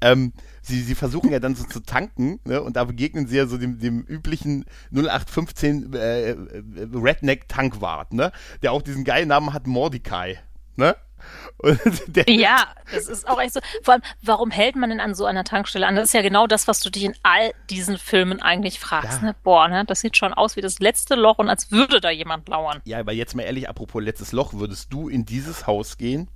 [0.00, 2.62] Ähm, sie, sie versuchen ja dann so zu tanken, ne?
[2.62, 6.36] Und da begegnen sie ja so dem, dem üblichen 0815 äh, äh,
[6.92, 8.32] Redneck-Tankwart, ne?
[8.62, 10.38] Der auch diesen geilen Namen hat, Mordecai,
[10.76, 10.96] ne?
[12.26, 13.60] ja, das ist auch echt so.
[13.82, 15.94] Vor allem, warum hält man denn an so einer Tankstelle an?
[15.94, 19.20] Das ist ja genau das, was du dich in all diesen Filmen eigentlich fragst.
[19.22, 19.28] Ja.
[19.28, 19.36] Ne?
[19.44, 19.84] Boah, ne?
[19.84, 22.80] das sieht schon aus wie das letzte Loch und als würde da jemand lauern.
[22.84, 26.28] Ja, aber jetzt mal ehrlich, apropos letztes Loch, würdest du in dieses Haus gehen?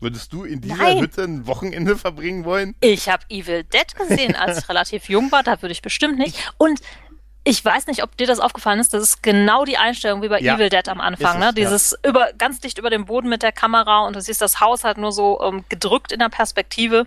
[0.00, 1.00] Würdest du in dieser Nein.
[1.00, 2.74] Hütte ein Wochenende verbringen wollen?
[2.80, 5.42] Ich habe Evil Dead gesehen, als ich relativ jung war.
[5.42, 6.52] Da würde ich bestimmt nicht.
[6.58, 6.80] Und
[7.44, 8.92] ich weiß nicht, ob dir das aufgefallen ist.
[8.92, 11.38] Das ist genau die Einstellung wie bei ja, Evil Dead am Anfang.
[11.38, 11.52] Ne?
[11.54, 12.10] Dieses ja.
[12.10, 14.98] über ganz dicht über dem Boden mit der Kamera und du siehst das Haus halt
[14.98, 17.06] nur so ähm, gedrückt in der Perspektive.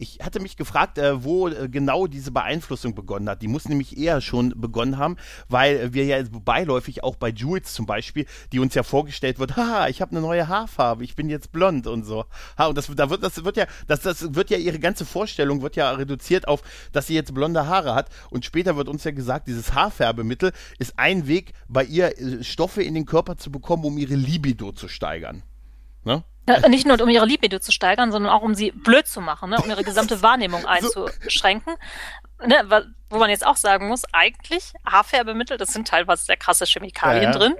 [0.00, 3.42] Ich hatte mich gefragt, äh, wo äh, genau diese Beeinflussung begonnen hat.
[3.42, 5.16] Die muss nämlich eher schon begonnen haben,
[5.50, 9.88] weil wir ja beiläufig auch bei Jules zum Beispiel, die uns ja vorgestellt wird, haha,
[9.88, 12.24] ich habe eine neue Haarfarbe, ich bin jetzt blond und so.
[12.56, 15.60] Ha, und das, da wird, das wird ja, das, das wird ja ihre ganze Vorstellung
[15.60, 18.08] wird ja reduziert auf, dass sie jetzt blonde Haare hat.
[18.30, 22.82] Und später wird uns ja gesagt, dieses Haarfärbemittel ist ein Weg, bei ihr äh, Stoffe
[22.82, 25.42] in den Körper zu bekommen, um ihre Libido zu steigern.
[26.04, 26.24] Ne?
[26.48, 29.50] Ja, nicht nur um ihre Libido zu steigern, sondern auch um sie blöd zu machen,
[29.50, 29.58] ne?
[29.62, 31.74] um ihre gesamte Wahrnehmung einzuschränken.
[32.44, 32.84] Ne?
[33.10, 37.30] Wo man jetzt auch sagen muss, eigentlich Haarfärbemittel, das sind teilweise sehr krasse Chemikalien ja,
[37.32, 37.38] ja.
[37.38, 37.54] drin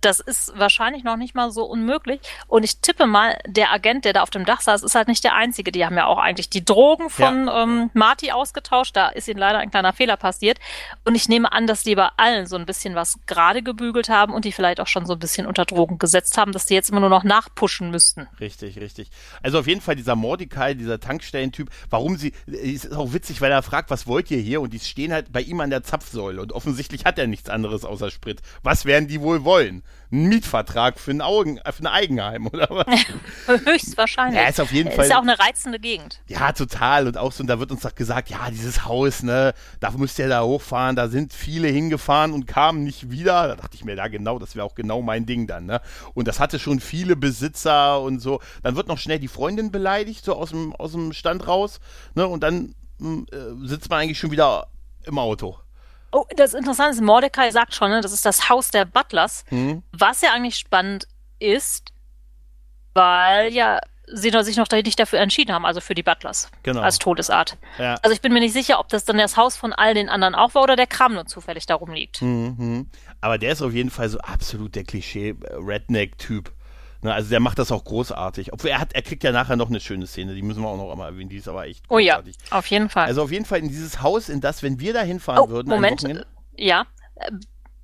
[0.00, 2.20] das ist wahrscheinlich noch nicht mal so unmöglich.
[2.46, 5.24] Und ich tippe mal, der Agent, der da auf dem Dach saß, ist halt nicht
[5.24, 5.72] der Einzige.
[5.72, 7.62] Die haben ja auch eigentlich die Drogen von ja.
[7.62, 8.96] ähm, Marty ausgetauscht.
[8.96, 10.58] Da ist ihnen leider ein kleiner Fehler passiert.
[11.04, 14.32] Und ich nehme an, dass die bei allen so ein bisschen was gerade gebügelt haben
[14.32, 16.90] und die vielleicht auch schon so ein bisschen unter Drogen gesetzt haben, dass die jetzt
[16.90, 18.28] immer nur noch nachpushen müssten.
[18.38, 19.10] Richtig, richtig.
[19.42, 23.62] Also auf jeden Fall dieser Mordecai, dieser Tankstellentyp, warum sie, ist auch witzig, weil er
[23.62, 24.60] fragt, was wollt ihr hier?
[24.60, 27.84] Und die stehen halt bei ihm an der Zapfsäule und offensichtlich hat er nichts anderes
[27.84, 28.42] außer Sprit.
[28.62, 29.82] Was werden die wohl wollen?
[30.10, 32.86] Einen Mietvertrag für ein, Augen, für ein Eigenheim, oder was?
[33.64, 34.40] Höchstwahrscheinlich.
[34.40, 35.04] Ja, ist auf jeden Fall.
[35.04, 36.20] Ist ja auch eine reizende Gegend.
[36.28, 37.06] Ja, total.
[37.06, 40.18] Und auch so, und da wird uns doch gesagt, ja, dieses Haus, ne, da müsst
[40.18, 43.48] ihr da hochfahren, da sind viele hingefahren und kamen nicht wieder.
[43.48, 45.80] Da dachte ich mir, da genau, das wäre auch genau mein Ding dann, ne?
[46.14, 48.40] Und das hatte schon viele Besitzer und so.
[48.62, 51.80] Dann wird noch schnell die Freundin beleidigt, so aus dem, aus dem Stand raus,
[52.14, 52.26] ne?
[52.26, 54.68] Und dann hm, äh, sitzt man eigentlich schon wieder
[55.04, 55.58] im Auto.
[56.16, 59.44] Oh, das Interessante ist, Mordecai sagt schon, ne, das ist das Haus der Butlers.
[59.50, 59.82] Mhm.
[59.92, 61.06] Was ja eigentlich spannend
[61.38, 61.92] ist,
[62.94, 66.80] weil ja sie sich noch nicht dafür entschieden haben, also für die Butlers genau.
[66.80, 67.58] als Todesart.
[67.78, 67.96] Ja.
[68.02, 70.34] Also ich bin mir nicht sicher, ob das dann das Haus von all den anderen
[70.34, 72.22] auch war oder der Kram nur zufällig darum liegt.
[72.22, 72.88] Mhm.
[73.20, 76.50] Aber der ist auf jeden Fall so absolut der Klischee-Redneck-Typ.
[77.06, 78.52] Ne, also der macht das auch großartig.
[78.52, 80.76] Obwohl er hat, er kriegt ja nachher noch eine schöne Szene, die müssen wir auch
[80.76, 82.36] noch einmal erwähnen, die ist aber echt großartig.
[82.36, 83.06] Oh ja, auf jeden Fall.
[83.06, 85.68] Also auf jeden Fall in dieses Haus, in das, wenn wir da hinfahren oh, würden.
[85.68, 86.84] Moment, ja.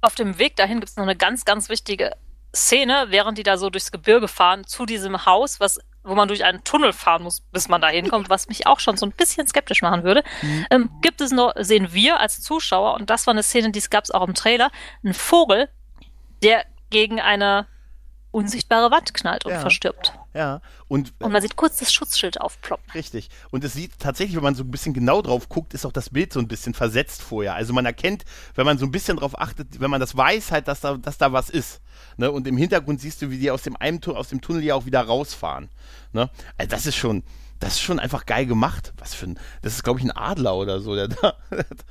[0.00, 2.16] Auf dem Weg dahin gibt es noch eine ganz, ganz wichtige
[2.52, 6.42] Szene, während die da so durchs Gebirge fahren, zu diesem Haus, was wo man durch
[6.44, 9.46] einen Tunnel fahren muss, bis man da hinkommt, was mich auch schon so ein bisschen
[9.46, 10.66] skeptisch machen würde, mhm.
[10.72, 14.02] ähm, gibt es noch, sehen wir als Zuschauer, und das war eine Szene, die gab
[14.02, 14.72] es auch im Trailer,
[15.04, 15.68] einen Vogel,
[16.42, 17.68] der gegen eine
[18.32, 19.60] unsichtbare Wand knallt und ja.
[19.60, 20.14] verstirbt.
[20.34, 20.60] Ja.
[20.88, 22.90] Und, und man sieht kurz das Schutzschild aufploppen.
[22.92, 23.28] Richtig.
[23.50, 26.10] Und es sieht tatsächlich, wenn man so ein bisschen genau drauf guckt, ist auch das
[26.10, 27.54] Bild so ein bisschen versetzt vorher.
[27.54, 30.66] Also man erkennt, wenn man so ein bisschen drauf achtet, wenn man das weiß, halt,
[30.66, 31.80] dass da, dass da was ist.
[32.16, 32.30] Ne?
[32.30, 34.86] Und im Hintergrund siehst du, wie die aus dem, einem, aus dem Tunnel ja auch
[34.86, 35.68] wieder rausfahren.
[36.12, 36.30] Ne?
[36.56, 37.22] Also das ist schon,
[37.62, 38.92] das ist schon einfach geil gemacht.
[38.98, 41.34] Was für ein, das ist glaube ich ein Adler oder so, der da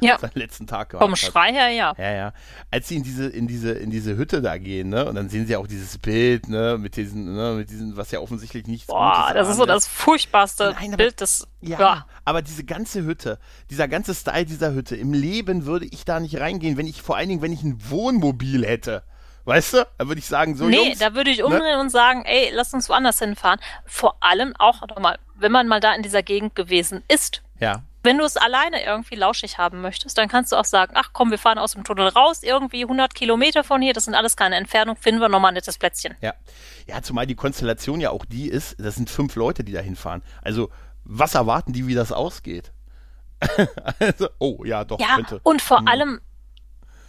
[0.01, 0.19] ja.
[0.19, 1.93] seinen letzten Tag gemacht Vom Schrei her, ja.
[1.97, 2.33] Ja, ja.
[2.69, 5.47] Als sie in diese, in diese, in diese Hütte da gehen, ne, und dann sehen
[5.47, 9.27] sie auch dieses Bild, ne, mit diesen, ne, mit diesen, was ja offensichtlich nichts Boah,
[9.27, 13.03] Gutes das ist so das furchtbarste Nein, aber, Bild des, ja, ja, aber diese ganze
[13.03, 17.01] Hütte, dieser ganze Style dieser Hütte, im Leben würde ich da nicht reingehen, wenn ich,
[17.01, 19.03] vor allen Dingen, wenn ich ein Wohnmobil hätte.
[19.45, 19.87] Weißt du?
[19.97, 21.45] Da würde ich sagen, so Nee, Jungs, da würde ich ne?
[21.45, 21.79] umdrehen ne?
[21.79, 23.59] und sagen, ey, lass uns woanders hinfahren.
[23.85, 27.41] Vor allem auch nochmal, wenn man mal da in dieser Gegend gewesen ist.
[27.59, 27.83] Ja.
[28.03, 31.29] Wenn du es alleine irgendwie lauschig haben möchtest, dann kannst du auch sagen, ach komm,
[31.29, 34.55] wir fahren aus dem Tunnel raus, irgendwie 100 Kilometer von hier, das sind alles keine
[34.55, 36.15] Entfernung, finden wir nochmal ein nettes Plätzchen.
[36.21, 36.33] Ja.
[36.87, 40.23] Ja, zumal die Konstellation ja auch die ist, das sind fünf Leute, die da hinfahren.
[40.41, 40.71] Also,
[41.03, 42.71] was erwarten die, wie das ausgeht?
[43.99, 45.39] also, oh, ja, doch, ja, könnte.
[45.43, 45.87] Und vor hm.
[45.87, 46.21] allem,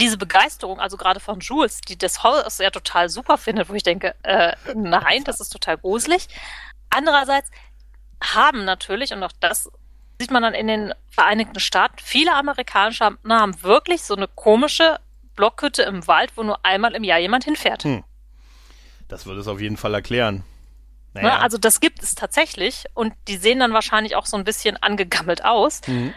[0.01, 3.83] diese Begeisterung, also gerade von Jules, die das Haus ja total super findet, wo ich
[3.83, 6.29] denke, äh, nein, das ist total gruselig.
[6.91, 7.51] Andererseits
[8.23, 9.71] haben natürlich, und auch das
[10.21, 14.99] sieht man dann in den Vereinigten Staaten, viele amerikanische haben wirklich so eine komische
[15.35, 17.85] Blockhütte im Wald, wo nur einmal im Jahr jemand hinfährt.
[17.85, 18.05] Hm.
[19.09, 20.45] Das würde es auf jeden Fall erklären.
[21.15, 21.29] Naja.
[21.29, 24.77] Ne, also das gibt es tatsächlich und die sehen dann wahrscheinlich auch so ein bisschen
[24.79, 25.83] angegammelt aus.
[25.87, 26.15] Mhm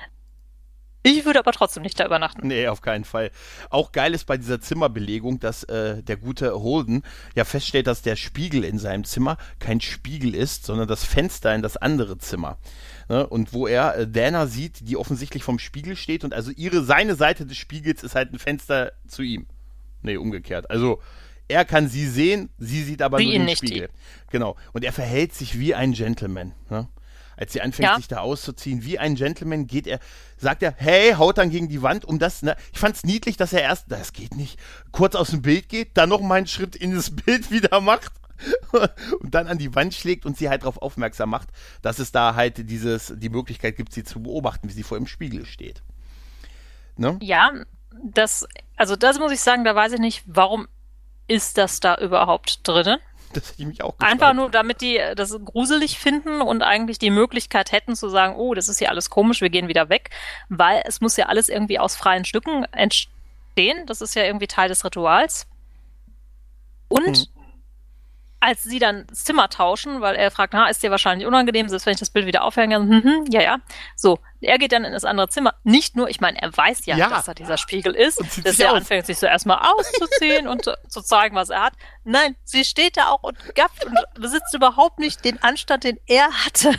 [1.06, 2.48] Ich würde aber trotzdem nicht da übernachten.
[2.48, 3.32] Nee, auf keinen Fall.
[3.70, 7.04] Auch geil ist bei dieser Zimmerbelegung, dass äh, der gute Holden
[7.36, 11.62] ja feststellt, dass der Spiegel in seinem Zimmer kein Spiegel ist, sondern das Fenster in
[11.62, 12.58] das andere Zimmer.
[13.08, 13.28] Ne?
[13.28, 17.15] Und wo er äh, Dana sieht, die offensichtlich vom Spiegel steht und also ihre, seine
[17.15, 19.46] Seite des Spiegels ist halt ein Fenster zu ihm.
[20.02, 20.72] Nee, umgekehrt.
[20.72, 21.02] Also
[21.48, 23.89] er kann sie sehen, sie sieht aber Wie nur den Spiegel.
[24.32, 24.56] Genau.
[24.74, 26.54] Und er verhält sich wie ein Gentleman.
[26.70, 26.88] Ne?
[27.38, 27.95] Als sie anfängt, Ja.
[27.98, 30.00] sich da auszuziehen, wie ein Gentleman geht er,
[30.38, 32.56] sagt er, hey, haut dann gegen die Wand, um das, ne?
[32.74, 34.60] Ich fand's niedlich, dass er erst, das geht nicht,
[34.91, 38.12] kurz aus dem Bild geht, dann noch mal einen Schritt in das Bild wieder macht
[39.19, 41.50] und dann an die Wand schlägt und sie halt darauf aufmerksam macht,
[41.82, 45.08] dass es da halt dieses, die Möglichkeit gibt, sie zu beobachten, wie sie vor dem
[45.08, 45.82] Spiegel steht.
[46.98, 47.17] Ne?
[47.21, 47.52] Ja,
[48.04, 48.45] das,
[48.76, 50.67] also das muss ich sagen, da weiß ich nicht, warum
[51.28, 53.00] ist das da überhaupt drinne?
[53.36, 54.12] Das hätte ich mich auch gefragt.
[54.12, 58.54] Einfach nur, damit die das gruselig finden und eigentlich die Möglichkeit hätten zu sagen, oh,
[58.54, 60.10] das ist hier alles komisch, wir gehen wieder weg,
[60.50, 63.86] weil es muss ja alles irgendwie aus freien Stücken entstehen.
[63.88, 65.48] Das ist ja irgendwie Teil des Rituals.
[66.88, 67.35] Und Hm.
[68.46, 71.86] Als sie dann das Zimmer tauschen, weil er fragt, na, ist dir wahrscheinlich unangenehm, selbst
[71.88, 73.58] wenn ich das Bild wieder aufhänge, hm, hm, ja, ja.
[73.96, 75.56] So, er geht dann in das andere Zimmer.
[75.64, 77.10] Nicht nur, ich meine, er weiß ja, Ja.
[77.10, 78.78] dass da dieser Spiegel ist, dass er aus.
[78.78, 81.74] anfängt, sich so erstmal auszuziehen und zu, zu zeigen, was er hat.
[82.04, 86.30] Nein, sie steht da auch und gafft und besitzt überhaupt nicht den Anstand, den er
[86.46, 86.74] hatte.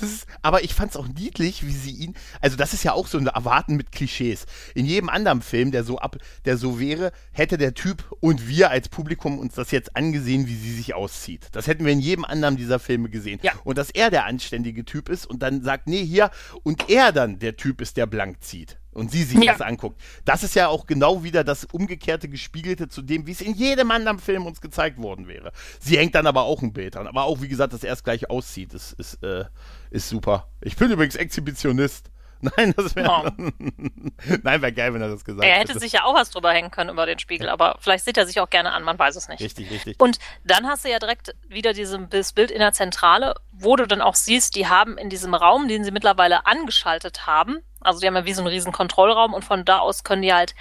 [0.00, 3.06] Das ist, aber ich fand's auch niedlich, wie sie ihn, also das ist ja auch
[3.06, 4.46] so ein Erwarten mit Klischees.
[4.74, 8.70] In jedem anderen Film, der so ab, der so wäre, hätte der Typ und wir
[8.70, 11.48] als Publikum uns das jetzt angesehen, wie sie sich auszieht.
[11.52, 13.38] Das hätten wir in jedem anderen dieser Filme gesehen.
[13.42, 13.52] Ja.
[13.64, 16.30] Und dass er der anständige Typ ist und dann sagt, nee, hier,
[16.62, 18.78] und er dann der Typ ist, der blank zieht.
[18.92, 19.52] Und sie sich Ja.
[19.52, 20.00] das anguckt.
[20.24, 23.90] Das ist ja auch genau wieder das umgekehrte Gespiegelte zu dem, wie es in jedem
[23.90, 25.52] anderen Film uns gezeigt worden wäre.
[25.80, 27.06] Sie hängt dann aber auch ein Bild dran.
[27.06, 29.44] Aber auch, wie gesagt, dass er es gleich aussieht, ist, ist, äh,
[29.90, 30.48] ist super.
[30.60, 32.10] Ich bin übrigens Exhibitionist.
[32.56, 33.08] Nein, das wäre.
[33.08, 33.30] Oh.
[34.42, 35.78] Nein, wäre geil, wenn er das gesagt Er hätte hätte.
[35.78, 38.40] sich ja auch was drüber hängen können über den Spiegel, aber vielleicht sieht er sich
[38.40, 39.40] auch gerne an, man weiß es nicht.
[39.40, 40.00] Richtig, richtig.
[40.00, 44.00] Und dann hast du ja direkt wieder dieses Bild in der Zentrale, wo du dann
[44.00, 48.16] auch siehst, die haben in diesem Raum, den sie mittlerweile angeschaltet haben, also die haben
[48.16, 50.54] ja wie so einen riesen Kontrollraum und von da aus können die halt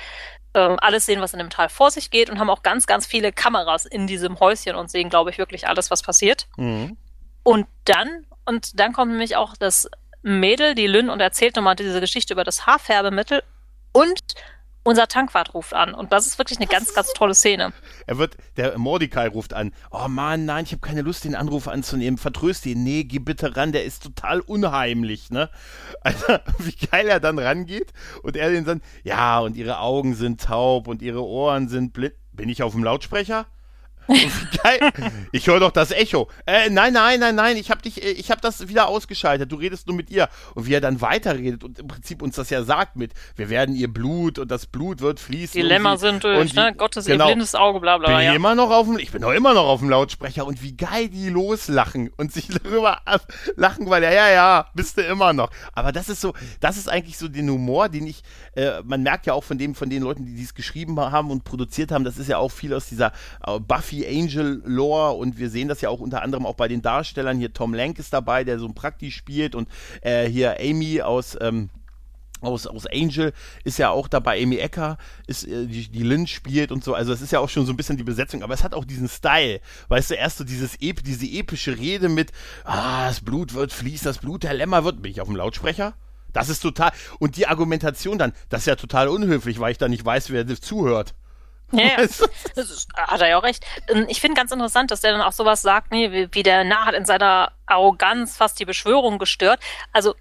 [0.53, 3.05] ähm, alles sehen, was in dem Teil vor sich geht und haben auch ganz, ganz
[3.05, 6.47] viele Kameras in diesem Häuschen und sehen, glaube ich, wirklich alles, was passiert.
[6.57, 6.97] Mhm.
[7.43, 9.89] Und dann, und dann kommt nämlich auch das
[10.21, 13.43] Mädel, die Lynn, und erzählt nochmal diese Geschichte über das Haarfärbemittel
[13.91, 14.21] und
[14.83, 15.93] unser Tankwart ruft an.
[15.93, 17.73] Und das ist wirklich eine ganz, ganz tolle Szene.
[18.07, 19.73] Er wird, der Mordecai ruft an.
[19.91, 22.17] Oh Mann, nein, ich habe keine Lust, den Anruf anzunehmen.
[22.17, 22.83] Vertröst ihn.
[22.83, 25.49] Nee, geh bitte ran, der ist total unheimlich, ne?
[26.03, 26.25] Also,
[26.57, 30.87] wie geil er dann rangeht und er den dann, ja, und ihre Augen sind taub
[30.87, 32.15] und ihre Ohren sind blind.
[32.33, 33.45] Bin ich auf dem Lautsprecher?
[35.31, 36.29] Ich höre doch das Echo.
[36.45, 39.51] Äh, nein, nein, nein, nein, ich habe dich, äh, ich habe das wieder ausgeschaltet.
[39.51, 40.29] Du redest nur mit ihr.
[40.55, 43.75] Und wie er dann weiterredet und im Prinzip uns das ja sagt mit, wir werden
[43.75, 45.61] ihr Blut und das Blut wird fließen.
[45.61, 46.73] Lämmer sie- sind durch, und ne?
[46.75, 47.25] Gottes genau.
[47.25, 48.09] ihr blindes Auge, bla bla.
[48.09, 48.33] Bin ich ja.
[48.33, 51.09] immer noch auf dem, ich bin doch immer noch auf dem Lautsprecher und wie geil
[51.09, 52.99] die loslachen und sich darüber
[53.55, 55.49] lachen, weil ja, ja, ja, bist du immer noch.
[55.73, 58.21] Aber das ist so, das ist eigentlich so den Humor, den ich,
[58.55, 61.43] äh, man merkt ja auch von dem, von den Leuten, die dies geschrieben haben und
[61.43, 63.11] produziert haben, das ist ja auch viel aus dieser
[63.45, 66.81] äh, Buffy Angel Lore und wir sehen das ja auch unter anderem auch bei den
[66.81, 67.37] Darstellern.
[67.37, 69.67] Hier Tom Lank ist dabei, der so ein Prakti spielt und
[70.01, 71.69] äh, hier Amy aus, ähm,
[72.41, 76.71] aus, aus Angel ist ja auch dabei, Amy Ecker ist, äh, die, die Lynn spielt
[76.71, 78.63] und so, also es ist ja auch schon so ein bisschen die Besetzung, aber es
[78.63, 82.31] hat auch diesen Style, weißt du, erst so dieses Ep diese epische Rede mit,
[82.63, 85.93] ah, das Blut wird fließt, das Blut der Lämmer wird, bin ich auf dem Lautsprecher?
[86.33, 89.87] Das ist total, und die Argumentation dann, das ist ja total unhöflich, weil ich da
[89.87, 91.13] nicht weiß, wer das zuhört.
[91.71, 91.97] Ja, ja.
[91.97, 92.25] Weißt du?
[92.55, 93.65] Das ist, hat er ja auch recht.
[93.87, 96.63] Ähm, Ich finde ganz interessant, dass der dann auch sowas sagt, nee, wie, wie der
[96.63, 99.59] Narr hat in seiner Arroganz fast die Beschwörung gestört.
[99.91, 100.15] Also,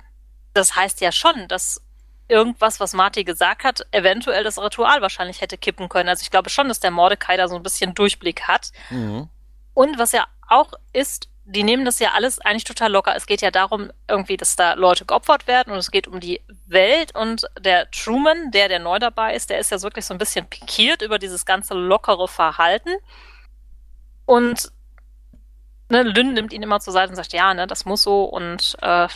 [0.54, 1.82] das heißt ja schon, dass
[2.28, 6.08] irgendwas, was Marty gesagt hat, eventuell das Ritual wahrscheinlich hätte kippen können.
[6.08, 8.70] Also ich glaube schon, dass der Mordecai da so ein bisschen Durchblick hat.
[8.90, 9.28] Mhm.
[9.74, 13.14] Und was ja auch ist, die nehmen das ja alles eigentlich total locker.
[13.16, 16.40] Es geht ja darum, irgendwie, dass da Leute geopfert werden und es geht um die
[16.66, 20.18] Welt und der Truman, der, der neu dabei ist, der ist ja wirklich so ein
[20.18, 22.90] bisschen pikiert über dieses ganze lockere Verhalten.
[24.26, 24.70] Und
[25.88, 28.76] ne, Lynn nimmt ihn immer zur Seite und sagt, ja, ne, das muss so und
[28.80, 29.08] äh,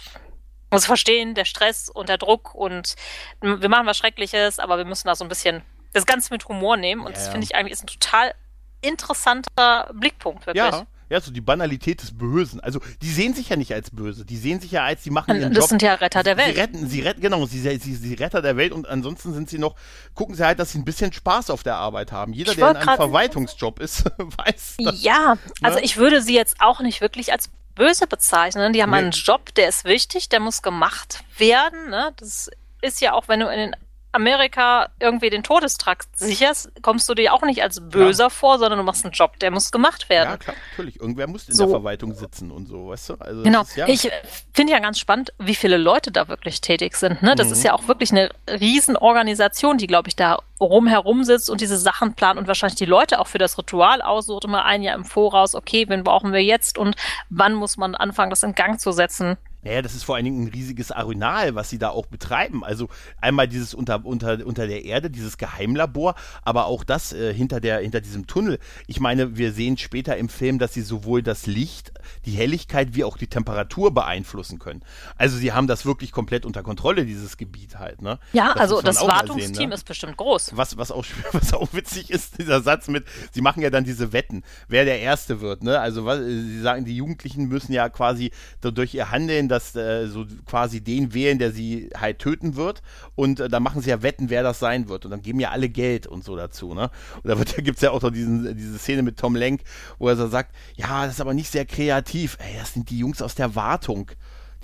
[0.72, 2.96] muss verstehen, der Stress und der Druck und
[3.40, 6.76] wir machen was Schreckliches, aber wir müssen da so ein bisschen das Ganze mit Humor
[6.76, 8.34] nehmen und Ja, das finde ich eigentlich ist ein total
[8.80, 10.64] interessanter Blickpunkt, wirklich.
[10.64, 12.60] Ja, ja, so die Banalität des Bösen.
[12.60, 15.36] Also, die sehen sich ja nicht als böse, die sehen sich ja als, die machen
[15.38, 15.68] ihren Das Job.
[15.70, 16.54] sind ja Retter der Welt.
[16.54, 19.58] Sie retten, sie retten, genau, sie, sie, sie Retter der Welt und ansonsten sind sie
[19.58, 19.74] noch,
[20.14, 22.32] gucken sie halt, dass sie ein bisschen Spaß auf der Arbeit haben.
[22.32, 25.02] Jeder, Ich der in einem Verwaltungsjob ist, weiß das.
[25.02, 25.84] Ja, also Ne?
[25.84, 28.72] ich würde sie jetzt auch nicht wirklich als böse bezeichnen.
[28.72, 28.96] Die haben Nee.
[28.98, 31.90] einen Job, der ist wichtig, der muss gemacht werden.
[31.90, 32.12] Ne?
[32.16, 32.48] Das
[32.82, 33.76] ist ja auch, wenn du in den
[34.14, 38.30] Amerika irgendwie den Todestrakt sicherst, kommst du dir auch nicht als Böser ja.
[38.30, 40.30] vor, sondern du machst einen Job, der muss gemacht werden.
[40.30, 41.00] Ja, klar, natürlich.
[41.00, 41.64] Irgendwer muss in so.
[41.64, 43.14] der Verwaltung sitzen und so, weißt du?
[43.14, 43.62] Also genau.
[43.62, 43.88] Ist, ja.
[43.88, 44.10] Ich
[44.52, 47.22] finde ja ganz spannend, wie viele Leute da wirklich tätig sind.
[47.22, 47.34] Ne?
[47.34, 47.52] Das mhm.
[47.54, 52.14] ist ja auch wirklich eine Riesenorganisation, die, glaube ich, da rumherum sitzt und diese Sachen
[52.14, 55.54] plant und wahrscheinlich die Leute auch für das Ritual aussucht, immer ein Jahr im Voraus,
[55.54, 56.96] okay, wen brauchen wir jetzt und
[57.30, 59.36] wann muss man anfangen, das in Gang zu setzen.
[59.64, 62.64] Naja, das ist vor allen Dingen ein riesiges Arenal, was sie da auch betreiben.
[62.64, 62.88] Also
[63.20, 67.78] einmal dieses unter, unter, unter der Erde, dieses Geheimlabor, aber auch das äh, hinter, der,
[67.80, 68.58] hinter diesem Tunnel.
[68.86, 71.92] Ich meine, wir sehen später im Film, dass sie sowohl das Licht,
[72.26, 74.82] die Helligkeit wie auch die Temperatur beeinflussen können.
[75.16, 78.02] Also sie haben das wirklich komplett unter Kontrolle, dieses Gebiet halt.
[78.02, 78.18] Ne?
[78.32, 79.74] Ja, das also das Wartungsteam sehen, ne?
[79.74, 80.52] ist bestimmt groß.
[80.54, 84.12] Was, was, auch, was auch witzig ist, dieser Satz mit, sie machen ja dann diese
[84.12, 85.62] Wetten, wer der Erste wird.
[85.62, 85.78] Ne?
[85.80, 90.26] Also was, sie sagen, die Jugendlichen müssen ja quasi durch ihr Handeln dass äh, so
[90.46, 92.82] quasi den wählen, der sie halt töten wird.
[93.14, 95.04] Und äh, da machen sie ja Wetten, wer das sein wird.
[95.04, 96.74] Und dann geben ja alle Geld und so dazu.
[96.74, 96.90] Ne?
[97.22, 99.62] Und da, da gibt es ja auch noch diesen, diese Szene mit Tom Lenk,
[99.98, 102.36] wo er so sagt, ja, das ist aber nicht sehr kreativ.
[102.40, 104.10] Ey, das sind die Jungs aus der Wartung.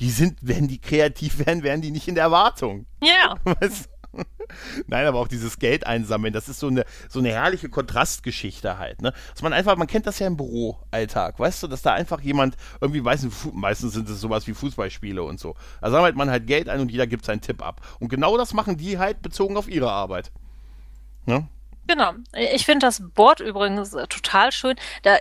[0.00, 2.86] Die sind, wenn die kreativ wären, wären die nicht in der Wartung.
[3.02, 3.36] Ja.
[3.44, 3.89] Weißt du?
[4.86, 9.02] Nein, aber auch dieses Geld einsammeln, das ist so eine, so eine herrliche Kontrastgeschichte halt,
[9.02, 9.12] ne?
[9.32, 12.56] Dass man einfach, man kennt das ja im Büroalltag, weißt du, dass da einfach jemand
[12.80, 15.54] irgendwie, weiß meistens sind es sowas wie Fußballspiele und so.
[15.80, 17.80] Da sammelt man halt Geld ein und jeder gibt seinen Tipp ab.
[18.00, 20.32] Und genau das machen die halt bezogen auf ihre Arbeit.
[21.26, 21.48] Ne?
[21.86, 22.12] Genau.
[22.54, 24.76] Ich finde das Board übrigens äh, total schön.
[25.02, 25.18] Da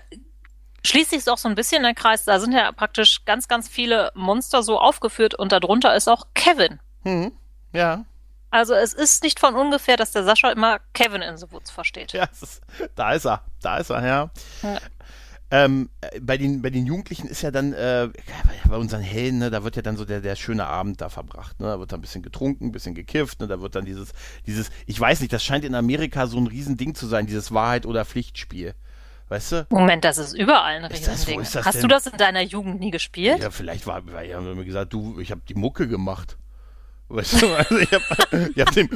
[0.83, 2.25] schließt sich auch so ein bisschen der Kreis.
[2.25, 6.79] Da sind ja praktisch ganz, ganz viele Monster so aufgeführt und darunter ist auch Kevin.
[7.03, 7.31] Hm,
[7.73, 8.05] ja.
[8.51, 12.13] Also es ist nicht von ungefähr, dass der Sascha immer Kevin in the Woods versteht.
[12.13, 12.61] Ja, ist,
[12.95, 14.31] da ist er, da ist er, ja.
[14.63, 14.79] ja.
[15.51, 15.89] Ähm,
[16.21, 18.09] bei, den, bei den Jugendlichen ist ja dann, äh,
[18.67, 21.59] bei unseren Helden, ne, da wird ja dann so der, der schöne Abend da verbracht.
[21.59, 21.67] Ne?
[21.67, 23.47] Da wird dann ein bisschen getrunken, ein bisschen gekifft, ne?
[23.47, 24.13] da wird dann dieses,
[24.45, 27.87] dieses, ich weiß nicht, das scheint in Amerika so ein Riesending zu sein, dieses Wahrheit-
[27.87, 28.75] oder Pflichtspiel.
[29.29, 29.67] Weißt du?
[29.69, 31.41] Moment, das ist überall ein Riesending.
[31.41, 31.81] Hast denn?
[31.81, 33.39] du das in deiner Jugend nie gespielt?
[33.41, 36.37] Ja, vielleicht war, war ja mir gesagt, du, ich habe die Mucke gemacht.
[37.09, 38.89] Weißt du, also ich habe ich hab dem,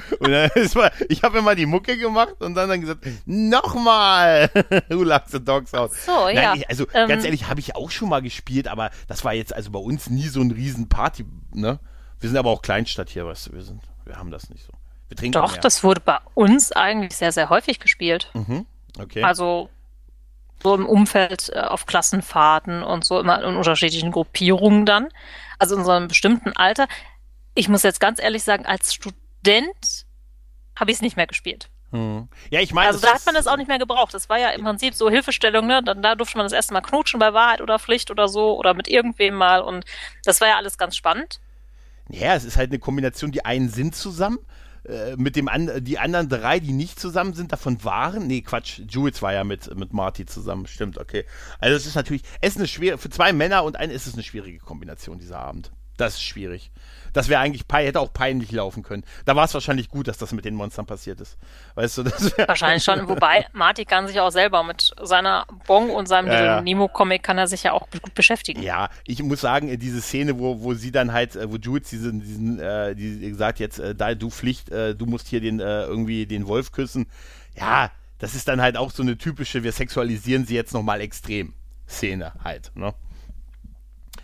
[1.09, 4.51] ich immer die Mucke gemacht und dann, dann gesagt, nochmal,
[4.89, 5.93] Who Loves the Dogs Out.
[5.93, 6.53] So, Nein, ja.
[6.53, 9.53] Ich, also ähm, ganz ehrlich, habe ich auch schon mal gespielt, aber das war jetzt
[9.55, 11.79] also bei uns nie so ein riesen Party, ne?
[12.19, 14.71] Wir sind aber auch Kleinstadt hier, weißt du, wir sind, wir haben das nicht so.
[15.07, 15.61] Wir trinken Doch, mehr.
[15.61, 18.29] das wurde bei uns eigentlich sehr, sehr häufig gespielt.
[18.33, 18.67] Mhm.
[18.99, 19.23] Okay.
[19.23, 19.69] Also
[20.61, 25.09] so im Umfeld äh, auf Klassenfahrten und so immer in unterschiedlichen Gruppierungen dann.
[25.59, 26.87] Also in so einem bestimmten Alter
[27.55, 30.05] ich muss jetzt ganz ehrlich sagen, als Student
[30.75, 31.69] habe ich es nicht mehr gespielt.
[31.91, 32.27] Hm.
[32.49, 32.87] Ja, ich meine.
[32.87, 34.15] Also da hat man es auch nicht mehr gebraucht.
[34.15, 35.83] Das war ja im Prinzip so Hilfestellung, ne?
[35.83, 38.73] Dann da durfte man das erste Mal knutschen bei Wahrheit oder Pflicht oder so oder
[38.73, 39.85] mit irgendwem mal und
[40.25, 41.39] das war ja alles ganz spannend.
[42.09, 44.39] Ja, es ist halt eine Kombination, die einen sind zusammen,
[44.85, 48.27] äh, mit dem an, die anderen drei, die nicht zusammen sind, davon waren.
[48.27, 51.25] Nee, Quatsch, Jules war ja mit, mit Marty zusammen, stimmt, okay.
[51.59, 54.15] Also es ist natürlich, es ist eine schwere, für zwei Männer und einen ist es
[54.15, 55.71] eine schwierige Kombination, dieser Abend.
[55.97, 56.71] Das ist schwierig
[57.13, 59.03] das wäre eigentlich, hätte auch peinlich laufen können.
[59.25, 61.37] Da war es wahrscheinlich gut, dass das mit den Monstern passiert ist.
[61.75, 66.07] Weißt du, das Wahrscheinlich schon, wobei Marty kann sich auch selber mit seiner Bong und
[66.07, 66.61] seinem ja, ja.
[66.61, 68.61] Nemo-Comic kann er sich ja auch gut beschäftigen.
[68.63, 72.19] Ja, ich muss sagen, diese Szene, wo, wo sie dann halt, äh, wo Jules diesen,
[72.19, 75.83] diesen, äh, die gesagt jetzt, äh, da du Pflicht, äh, du musst hier den, äh,
[75.83, 77.05] irgendwie den Wolf küssen.
[77.55, 81.53] Ja, das ist dann halt auch so eine typische, wir sexualisieren sie jetzt nochmal extrem.
[81.87, 82.93] Szene halt, ne?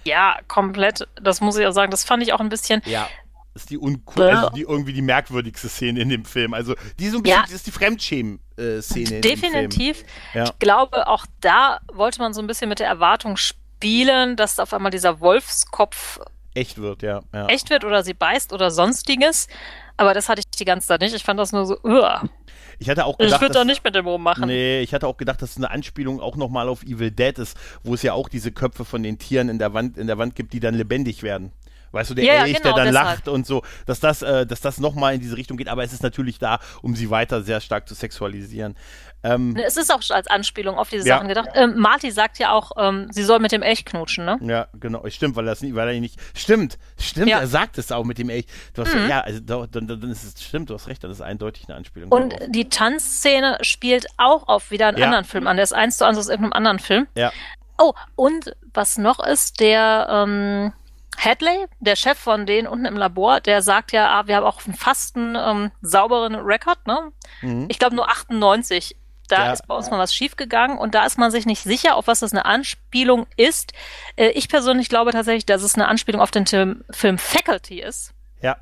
[0.09, 1.07] Ja, komplett.
[1.21, 1.91] Das muss ich auch sagen.
[1.91, 2.81] Das fand ich auch ein bisschen.
[2.85, 3.07] Ja.
[3.53, 6.53] Das ist die, uncool, also die irgendwie die merkwürdigste Szene in dem Film.
[6.53, 7.53] Also die so ein bisschen, ja.
[7.53, 9.21] ist die Fremdschämen-Szene.
[9.21, 10.03] Definitiv.
[10.33, 10.45] Ja.
[10.45, 14.73] Ich glaube, auch da wollte man so ein bisschen mit der Erwartung spielen, dass auf
[14.73, 16.19] einmal dieser Wolfskopf
[16.53, 17.21] echt wird, ja.
[17.33, 17.47] ja.
[17.47, 19.47] Echt wird oder sie beißt oder sonstiges.
[19.97, 21.15] Aber das hatte ich die ganze Zeit nicht.
[21.15, 22.23] Ich fand das nur so, uah.
[22.79, 24.47] Ich hatte auch gedacht, ich würde doch nicht mit dem rummachen.
[24.47, 27.57] Nee, ich hatte auch gedacht, dass es eine Anspielung auch nochmal auf Evil Dead ist,
[27.83, 30.35] wo es ja auch diese Köpfe von den Tieren in der Wand, in der Wand
[30.35, 31.51] gibt, die dann lebendig werden.
[31.91, 33.07] Weißt du, der ja, Elch, genau, der dann deshalb.
[33.07, 35.93] lacht und so, dass das, äh, dass das nochmal in diese Richtung geht, aber es
[35.93, 38.75] ist natürlich da, um sie weiter sehr stark zu sexualisieren.
[39.21, 41.15] Ähm, es ist auch als Anspielung auf diese ja.
[41.15, 41.49] Sachen gedacht.
[41.53, 44.37] Ähm, Marty sagt ja auch, ähm, sie soll mit dem Elch knutschen, ne?
[44.41, 45.03] Ja, genau.
[45.09, 46.19] Stimmt, weil das nie, weil er nicht.
[46.33, 47.39] Stimmt, stimmt, ja.
[47.39, 48.45] er sagt es auch mit dem Elch.
[48.73, 49.09] Du hast, mhm.
[49.09, 52.11] Ja, also dann, dann ist es stimmt, du hast recht, dann ist eindeutig eine Anspielung.
[52.11, 52.47] Und darauf.
[52.49, 55.05] die Tanzszene spielt auch auf wieder einen ja.
[55.05, 55.57] anderen Film an.
[55.57, 57.07] Der ist eins zu eins aus irgendeinem anderen Film.
[57.15, 57.31] Ja.
[57.77, 60.73] Oh, und was noch ist, der ähm,
[61.23, 64.65] Hadley, der Chef von denen unten im Labor, der sagt ja, ah, wir haben auch
[64.65, 67.11] einen fast einen ähm, sauberen Rekord, ne?
[67.41, 67.65] Mhm.
[67.69, 68.95] Ich glaube nur 98
[69.29, 69.53] da ja.
[69.53, 72.19] ist bei uns mal was schiefgegangen und da ist man sich nicht sicher, auf was
[72.19, 73.73] das eine Anspielung ist.
[74.15, 78.13] Äh, ich persönlich glaube tatsächlich, dass es eine Anspielung auf den Film Faculty ist.
[78.41, 78.57] Ja.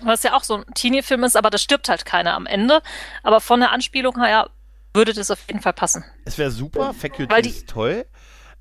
[0.00, 2.80] Was ja auch so ein Teenie-Film ist, aber da stirbt halt keiner am Ende.
[3.24, 4.48] Aber von der Anspielung her
[4.94, 6.04] würde das auf jeden Fall passen.
[6.24, 8.06] Es wäre super, Faculty ist toll.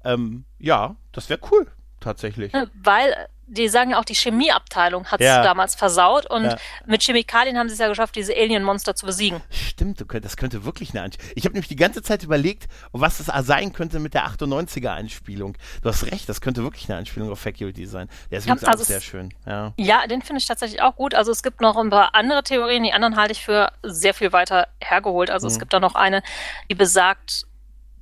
[0.03, 1.67] Ähm, ja, das wäre cool,
[1.99, 2.53] tatsächlich.
[2.73, 5.41] Weil die sagen ja auch, die Chemieabteilung hat es ja.
[5.41, 6.57] damals versaut und ja.
[6.85, 9.41] mit Chemikalien haben sie es ja geschafft, diese Alien-Monster zu besiegen.
[9.49, 11.31] Stimmt, das könnte wirklich eine Anspielung.
[11.35, 15.57] Ich habe nämlich die ganze Zeit überlegt, was das sein könnte mit der 98er-Anspielung.
[15.81, 18.09] Du hast recht, das könnte wirklich eine Anspielung auf Faculty sein.
[18.29, 19.33] Der ist übrigens also auch sehr schön.
[19.45, 21.15] Ja, ja den finde ich tatsächlich auch gut.
[21.15, 24.33] Also es gibt noch ein paar andere Theorien, die anderen halte ich für sehr viel
[24.33, 25.31] weiter hergeholt.
[25.31, 25.53] Also mhm.
[25.53, 26.21] es gibt da noch eine,
[26.69, 27.46] die besagt,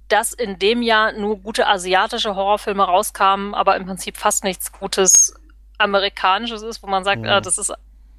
[0.07, 5.33] dass in dem Jahr nur gute asiatische Horrorfilme rauskamen, aber im Prinzip fast nichts Gutes
[5.77, 7.29] amerikanisches ist, wo man sagt, mhm.
[7.29, 7.73] ah, das ist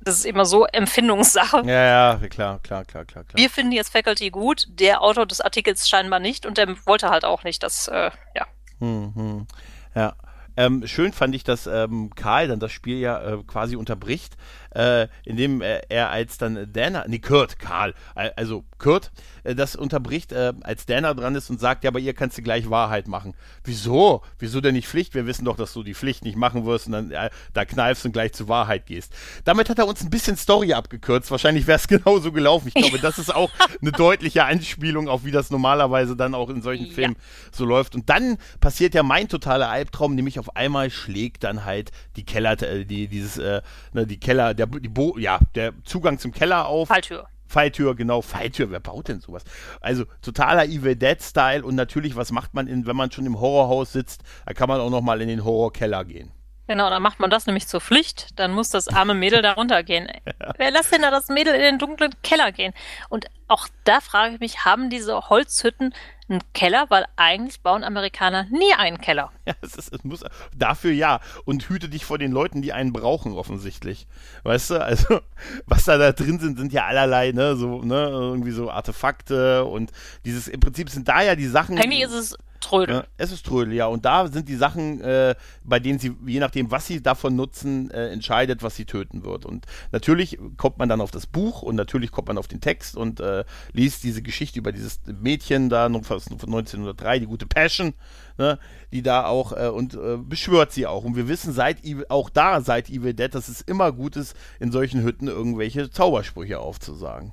[0.07, 1.62] das ist immer so Empfindungssache.
[1.66, 3.37] Ja, ja, klar, klar, klar, klar, klar.
[3.37, 7.24] Wir finden jetzt Faculty gut, der Autor des Artikels scheinbar nicht und der wollte halt
[7.24, 8.47] auch nicht, dass, äh, ja.
[8.78, 9.49] Mhm.
[9.97, 10.14] Ja.
[10.57, 14.37] Ähm, schön fand ich, dass ähm, Karl dann das Spiel ja äh, quasi unterbricht,
[14.77, 19.11] äh, indem er, er als dann Dana, nee, Kurt, Karl, also Kurt,
[19.45, 22.43] äh, das unterbricht, äh, als Dana dran ist und sagt, ja, aber ihr kannst du
[22.43, 23.35] gleich Wahrheit machen.
[23.64, 24.22] Wieso?
[24.39, 25.14] Wieso denn nicht Pflicht?
[25.14, 28.05] Wir wissen doch, dass du die Pflicht nicht machen wirst und dann äh, da kneifst
[28.05, 29.12] und gleich zur Wahrheit gehst.
[29.45, 31.31] Damit hat er uns ein bisschen Story abgekürzt.
[31.31, 32.68] Wahrscheinlich wäre es genauso gelaufen.
[32.68, 33.51] Ich glaube, das ist auch
[33.81, 37.51] eine deutliche Anspielung auf wie das normalerweise dann auch in solchen Filmen ja.
[37.53, 37.95] so läuft.
[37.95, 42.61] Und dann passiert ja mein totaler Albtraum, nämlich auf einmal schlägt dann halt die Keller,
[42.62, 43.62] äh, die, dieses, äh,
[43.93, 46.89] ne, die Keller, der, die Bo ja, der Zugang zum Keller auf.
[46.89, 47.27] Falltür.
[47.49, 49.45] Falltür, genau, Falltür, wer baut denn sowas?
[49.81, 53.93] Also totaler Evil Dead-Style und natürlich, was macht man, in, wenn man schon im Horrorhaus
[53.93, 56.33] sitzt, da kann man auch nochmal in den Horrorkeller gehen.
[56.69, 60.09] Genau, dann macht man das nämlich zur Pflicht, dann muss das arme Mädel da runtergehen.
[60.39, 60.53] Ja.
[60.59, 62.75] Wer lässt denn da das Mädel in den dunklen Keller gehen?
[63.09, 65.95] Und auch da frage ich mich, haben diese Holzhütten
[66.29, 69.31] einen Keller, weil eigentlich bauen Amerikaner nie einen Keller.
[69.47, 70.24] Ja, es, ist, es muss
[70.57, 74.07] dafür ja und hüte dich vor den Leuten, die einen brauchen offensichtlich.
[74.43, 75.20] Weißt du, also
[75.66, 79.93] was da da drin sind, sind ja allerlei, ne, so ne, irgendwie so Artefakte und
[80.24, 81.79] dieses im Prinzip sind da ja die Sachen.
[81.79, 83.04] Eigentlich ist es Trödel.
[83.16, 83.86] Es ist Trödel, ja.
[83.86, 85.34] Und da sind die Sachen, äh,
[85.64, 89.44] bei denen sie, je nachdem, was sie davon nutzen, äh, entscheidet, was sie töten wird.
[89.44, 92.96] Und natürlich kommt man dann auf das Buch und natürlich kommt man auf den Text
[92.96, 97.94] und äh, liest diese Geschichte über dieses Mädchen da von 1903, die gute Passion,
[98.38, 98.59] ne,
[98.92, 101.04] die da auch äh, und äh, beschwört sie auch.
[101.04, 101.78] Und wir wissen seit
[102.09, 106.59] auch da seit Evil Dead, dass es immer gut ist, in solchen Hütten irgendwelche Zaubersprüche
[106.59, 107.32] aufzusagen.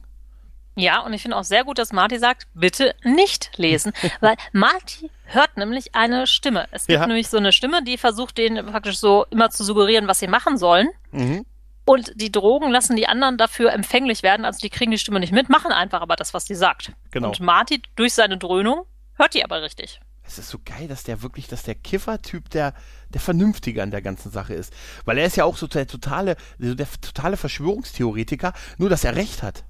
[0.76, 5.12] Ja, und ich finde auch sehr gut, dass Marty sagt, bitte nicht lesen, weil Marty
[5.26, 6.68] hört nämlich eine Stimme.
[6.72, 7.08] Es gibt ja.
[7.08, 10.58] nämlich so eine Stimme, die versucht, denen praktisch so immer zu suggerieren, was sie machen
[10.58, 10.90] sollen.
[11.12, 11.46] Mhm.
[11.86, 15.34] Und die Drogen lassen die anderen dafür empfänglich werden, also die kriegen die Stimme nicht
[15.34, 16.94] mit, machen einfach aber das, was sie sagt.
[17.12, 17.28] Genau.
[17.28, 20.00] Und Marty durch seine Dröhnung hört die aber richtig.
[20.26, 22.74] Es ist so geil, dass der wirklich, dass der Kiffer-Typ der,
[23.10, 24.74] der Vernünftige an der ganzen Sache ist.
[25.04, 29.44] Weil er ist ja auch so der totale, der totale Verschwörungstheoretiker, nur dass er recht
[29.44, 29.66] hat.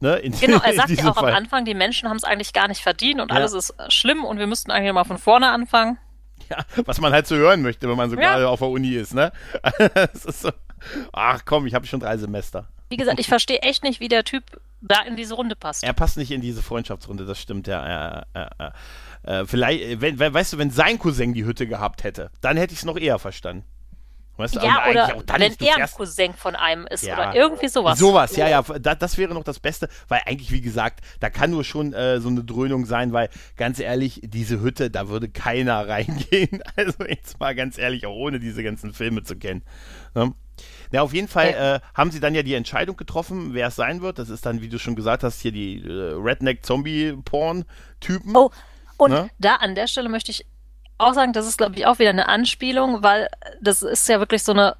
[0.00, 1.30] Ne, genau, er sagt ja auch Fall.
[1.30, 3.36] am Anfang, die Menschen haben es eigentlich gar nicht verdient und ja.
[3.36, 5.98] alles ist äh, schlimm und wir müssten eigentlich mal von vorne anfangen.
[6.48, 8.22] Ja, was man halt so hören möchte, wenn man so ja.
[8.22, 9.30] gerade auf der Uni ist, ne?
[10.12, 10.50] ist so,
[11.12, 12.66] ach komm, ich habe schon drei Semester.
[12.88, 14.42] Wie gesagt, ich verstehe echt nicht, wie der Typ
[14.80, 15.84] da in diese Runde passt.
[15.84, 18.24] Er passt nicht in diese Freundschaftsrunde, das stimmt, ja.
[18.34, 18.70] Äh, äh,
[19.22, 22.80] äh, vielleicht, wenn, weißt du, wenn sein Cousin die Hütte gehabt hätte, dann hätte ich
[22.80, 23.64] es noch eher verstanden.
[24.40, 27.98] Weißt du, ja, oder wenn er ein Cousin von einem ist ja, oder irgendwie sowas.
[27.98, 31.50] Sowas, ja, ja, da, das wäre noch das Beste, weil eigentlich, wie gesagt, da kann
[31.50, 35.88] nur schon äh, so eine Dröhnung sein, weil ganz ehrlich, diese Hütte, da würde keiner
[35.88, 36.62] reingehen.
[36.76, 39.62] Also jetzt mal ganz ehrlich, auch ohne diese ganzen Filme zu kennen.
[40.14, 40.34] Ne?
[40.92, 41.76] Ja, auf jeden Fall ja.
[41.76, 44.18] äh, haben sie dann ja die Entscheidung getroffen, wer es sein wird.
[44.18, 48.36] Das ist dann, wie du schon gesagt hast, hier die äh, Redneck-Zombie-Porn-Typen.
[48.36, 48.50] Oh,
[48.96, 49.30] und ne?
[49.38, 50.46] da an der Stelle möchte ich
[51.00, 53.28] auch sagen, das ist, glaube ich, auch wieder eine Anspielung, weil
[53.60, 54.76] das ist ja wirklich so eine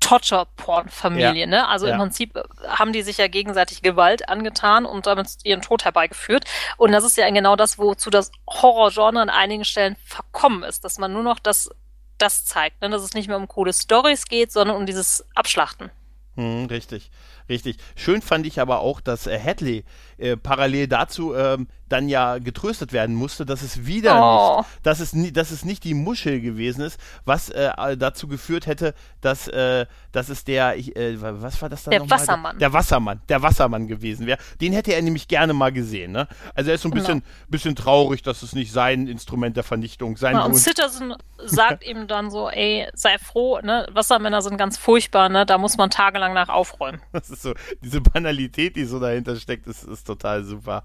[0.00, 1.46] Torture-Porn-Familie, ja.
[1.46, 1.68] ne?
[1.68, 1.94] Also ja.
[1.94, 2.38] im Prinzip
[2.68, 6.44] haben die sich ja gegenseitig Gewalt angetan und damit ihren Tod herbeigeführt.
[6.76, 10.98] Und das ist ja genau das, wozu das Horror-Genre an einigen Stellen verkommen ist, dass
[10.98, 11.70] man nur noch das,
[12.18, 12.90] das zeigt, ne?
[12.90, 15.90] dass es nicht mehr um coole Stories geht, sondern um dieses Abschlachten.
[16.36, 17.10] Hm, richtig,
[17.48, 17.78] richtig.
[17.96, 19.84] Schön fand ich aber auch, dass äh, Hadley
[20.18, 24.58] äh, parallel dazu ähm, dann ja getröstet werden musste, dass es wieder oh.
[24.58, 28.66] nicht, dass es, nie, dass es nicht die Muschel gewesen ist, was äh, dazu geführt
[28.66, 32.58] hätte, dass, äh, dass es der, äh, was war das dann Der Wassermann.
[32.58, 34.38] Der Wassermann, der Wassermann gewesen wäre.
[34.60, 36.26] Den hätte er nämlich gerne mal gesehen, ne?
[36.54, 37.02] Also er ist so ein genau.
[37.02, 41.84] bisschen, bisschen traurig, dass es nicht sein Instrument der Vernichtung sein ja, Und Citizen sagt
[41.86, 43.86] ihm dann so, ey, sei froh, ne?
[43.92, 45.46] Wassermänner sind ganz furchtbar, ne?
[45.46, 47.00] Da muss man tagelang nach aufräumen.
[47.12, 50.84] Das ist so, diese Banalität, die so dahinter steckt, ist, ist total super.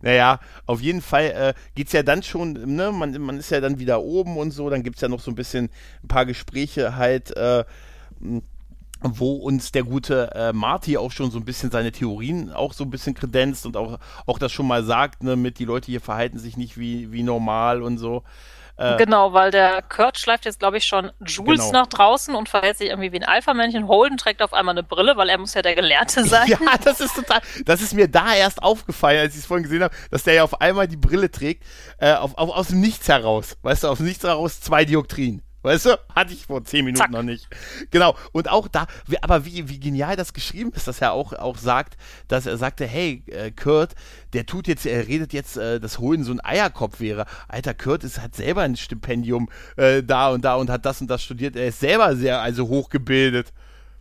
[0.00, 3.60] Naja, auf jeden Fall äh, geht es ja dann schon, ne, man, man ist ja
[3.60, 5.70] dann wieder oben und so, dann gibt es ja noch so ein bisschen
[6.02, 7.64] ein paar Gespräche halt, äh,
[9.02, 12.84] wo uns der gute äh, Marty auch schon so ein bisschen seine Theorien auch so
[12.84, 16.00] ein bisschen kredenzt und auch, auch das schon mal sagt, ne, mit die Leute hier
[16.00, 18.22] verhalten sich nicht wie, wie normal und so.
[18.80, 21.80] Äh, genau, weil der Kurt schleift jetzt, glaube ich, schon Jules genau.
[21.80, 23.86] nach draußen und verhält sich irgendwie wie ein Alpha-Männchen.
[23.88, 26.48] Holden trägt auf einmal eine Brille, weil er muss ja der Gelehrte sein.
[26.48, 29.82] Ja, das ist total, das ist mir da erst aufgefallen, als ich es vorhin gesehen
[29.82, 31.62] habe, dass der ja auf einmal die Brille trägt,
[31.98, 33.58] äh, auf, auf, aus dem Nichts heraus.
[33.60, 35.42] Weißt du, aus dem Nichts heraus zwei Dioptrien.
[35.62, 35.98] Weißt du?
[36.14, 37.10] Hatte ich vor zehn Minuten Zack.
[37.10, 37.46] noch nicht.
[37.90, 38.16] Genau.
[38.32, 38.86] Und auch da,
[39.20, 41.96] aber wie, wie genial das geschrieben ist, dass er auch, auch sagt,
[42.28, 43.94] dass er sagte, hey, äh, Kurt,
[44.32, 47.26] der tut jetzt, er redet jetzt, äh, dass Hohen so ein Eierkopf wäre.
[47.48, 51.08] Alter, Kurt ist, hat selber ein Stipendium äh, da und da und hat das und
[51.08, 51.56] das studiert.
[51.56, 53.52] Er ist selber sehr, also hochgebildet.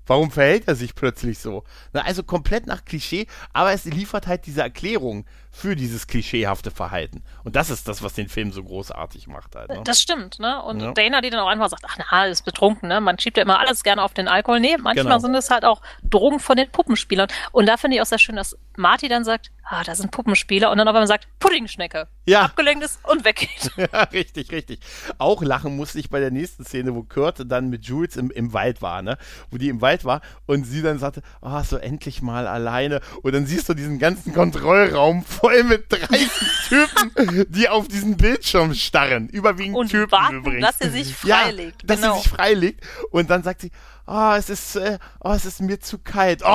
[0.10, 1.66] Warum verhält er sich plötzlich so?
[1.93, 5.26] Na, also komplett nach Klischee, aber es liefert halt diese Erklärung
[5.60, 7.24] für dieses klischeehafte Verhalten.
[7.43, 9.70] Und das ist das, was den Film so großartig macht halt.
[9.70, 9.82] Ne?
[9.84, 10.62] Das stimmt, ne?
[10.64, 10.91] Und ja.
[10.93, 13.01] Dana, die dann auch einfach sagt, ach na, ist betrunken, ne?
[13.01, 14.60] Man schiebt ja immer alles gerne auf den Alkohol.
[14.60, 15.20] Nee, manchmal genau.
[15.20, 17.28] sind es halt auch Drogen von den Puppenspielern.
[17.51, 20.72] Und da finde ich auch sehr schön, dass Marty dann sagt, ah, da sind Puppenspieler
[20.72, 22.07] und dann auf einmal sagt, Puddingschnecke.
[22.26, 22.43] Ja.
[22.43, 23.49] Abgelenkt ist und weggeht.
[23.80, 24.80] Ja, richtig, richtig.
[25.20, 28.51] Auch lachen musste ich bei der nächsten Szene, wo Kurt dann mit Jules im, im
[28.53, 29.18] Wald war, ne?
[29.51, 33.01] Wo die im Wald war und sie dann sagte, ah, oh, so endlich mal alleine.
[33.22, 36.30] Und dann siehst du diesen ganzen Kontrollraum voll mit 30
[36.70, 39.30] Typen, die auf diesen Bildschirm starren.
[39.30, 40.66] Überwiegend und Typen warten, übrigens.
[40.66, 41.82] dass er sich freilegt.
[41.82, 42.16] Ja, dass genau.
[42.16, 42.84] er sich freilegt.
[43.12, 43.72] Und dann sagt sie,
[44.10, 46.41] oh, es ist, äh, oh, es ist mir zu kalt.
[46.43, 46.47] Oh,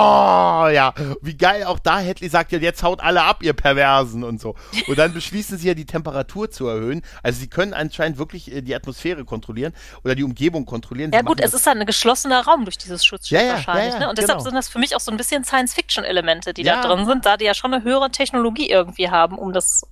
[0.69, 0.93] ja.
[1.23, 4.57] Wie geil auch da Hedley sagt ja, jetzt haut alle ab, ihr Perversen und so.
[4.89, 7.03] Und dann beschließen sie ja, die Temperatur zu erhöhen.
[7.23, 11.13] Also sie können anscheinend wirklich äh, die Atmosphäre kontrollieren oder die Umgebung kontrollieren.
[11.13, 13.95] Ja sie gut, es ist ein geschlossener Raum durch dieses Schutzschild ja, ja, wahrscheinlich.
[13.95, 14.09] Ja, ne?
[14.09, 14.45] Und deshalb genau.
[14.45, 17.45] sind das für mich auch so ein bisschen Science-Fiction-Elemente, die da drin sind, da die
[17.45, 19.83] ja schon eine höhere Technologie irgendwie haben, um das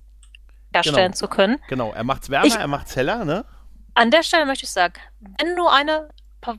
[0.73, 1.17] herstellen genau.
[1.17, 1.59] zu können.
[1.69, 3.45] Genau, er macht's wärmer, ich, er macht's heller, ne?
[3.95, 4.95] An der Stelle möchte ich sagen,
[5.39, 6.09] wenn du eine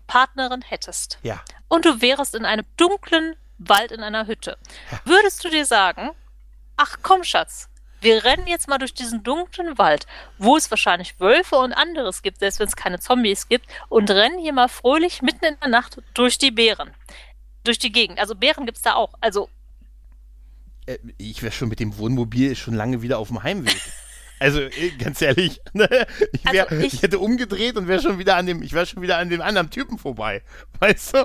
[0.07, 1.41] Partnerin hättest ja.
[1.69, 4.59] und du wärst in einem dunklen Wald in einer Hütte,
[4.91, 5.01] ja.
[5.05, 6.11] würdest du dir sagen,
[6.77, 7.69] ach komm Schatz,
[8.05, 10.07] wir rennen jetzt mal durch diesen dunklen Wald,
[10.39, 14.39] wo es wahrscheinlich Wölfe und anderes gibt, selbst wenn es keine Zombies gibt, und rennen
[14.39, 16.91] hier mal fröhlich mitten in der Nacht durch die Bären.
[17.65, 18.19] Durch die Gegend.
[18.19, 19.15] Also Bären gibt es da auch.
[19.23, 19.49] Also.
[20.85, 23.81] Äh, ich wäre schon mit dem Wohnmobil schon lange wieder auf dem Heimweg.
[24.45, 25.89] Also äh, ganz ehrlich, ne?
[26.33, 28.85] ich, wär, also ich, ich, hätte umgedreht und wäre schon wieder an dem, ich wäre
[28.85, 30.43] schon wieder an dem anderen Typen vorbei,
[30.81, 31.25] weißt du?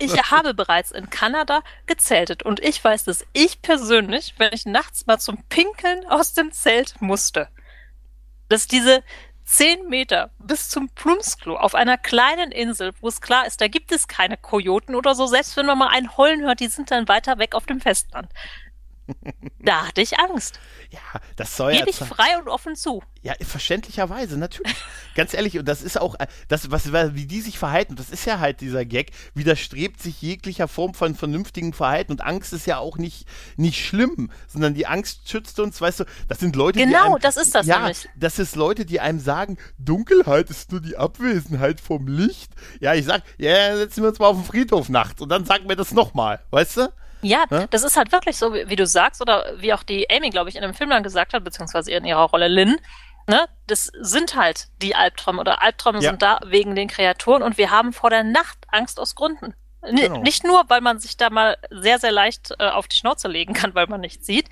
[0.00, 5.06] Ich habe bereits in Kanada gezeltet und ich weiß, dass ich persönlich, wenn ich nachts
[5.06, 7.46] mal zum Pinkeln aus dem Zelt musste,
[8.48, 9.04] dass diese
[9.44, 13.92] zehn Meter bis zum Plumpsklo auf einer kleinen Insel, wo es klar ist, da gibt
[13.92, 17.06] es keine Kojoten oder so, selbst wenn man mal einen Heulen hört, die sind dann
[17.06, 18.28] weiter weg auf dem Festland.
[19.60, 20.60] Da hatte ich Angst.
[20.90, 23.02] Ja, das soll Gebe ich frei und offen zu.
[23.22, 24.76] Ja, verständlicherweise, natürlich.
[25.14, 28.26] Ganz ehrlich, und das ist auch, äh, das, was, wie die sich verhalten, das ist
[28.26, 32.12] ja halt dieser Gag, widerstrebt sich jeglicher Form von vernünftigem Verhalten.
[32.12, 33.26] Und Angst ist ja auch nicht,
[33.56, 37.04] nicht schlimm, sondern die Angst schützt uns, weißt du, das sind Leute, genau, die.
[37.04, 38.08] Genau, das ist das ja, nämlich.
[38.16, 42.52] Das ist Leute, die einem sagen, Dunkelheit ist nur die Abwesenheit vom Licht.
[42.80, 45.68] Ja, ich sag, ja, setzen wir uns mal auf den Friedhof nachts und dann sagen
[45.68, 46.92] wir das nochmal, weißt du?
[47.24, 50.08] Ja, ja, das ist halt wirklich so, wie, wie, du sagst, oder wie auch die
[50.10, 52.78] Amy, glaube ich, in dem Film dann gesagt hat, beziehungsweise in ihrer Rolle Lynn,
[53.26, 56.10] ne, das sind halt die Albträume oder Albträume ja.
[56.10, 59.54] sind da wegen den Kreaturen und wir haben vor der Nacht Angst aus Gründen.
[59.82, 60.22] Genau.
[60.22, 63.52] Nicht nur, weil man sich da mal sehr, sehr leicht äh, auf die Schnauze legen
[63.52, 64.48] kann, weil man nichts sieht,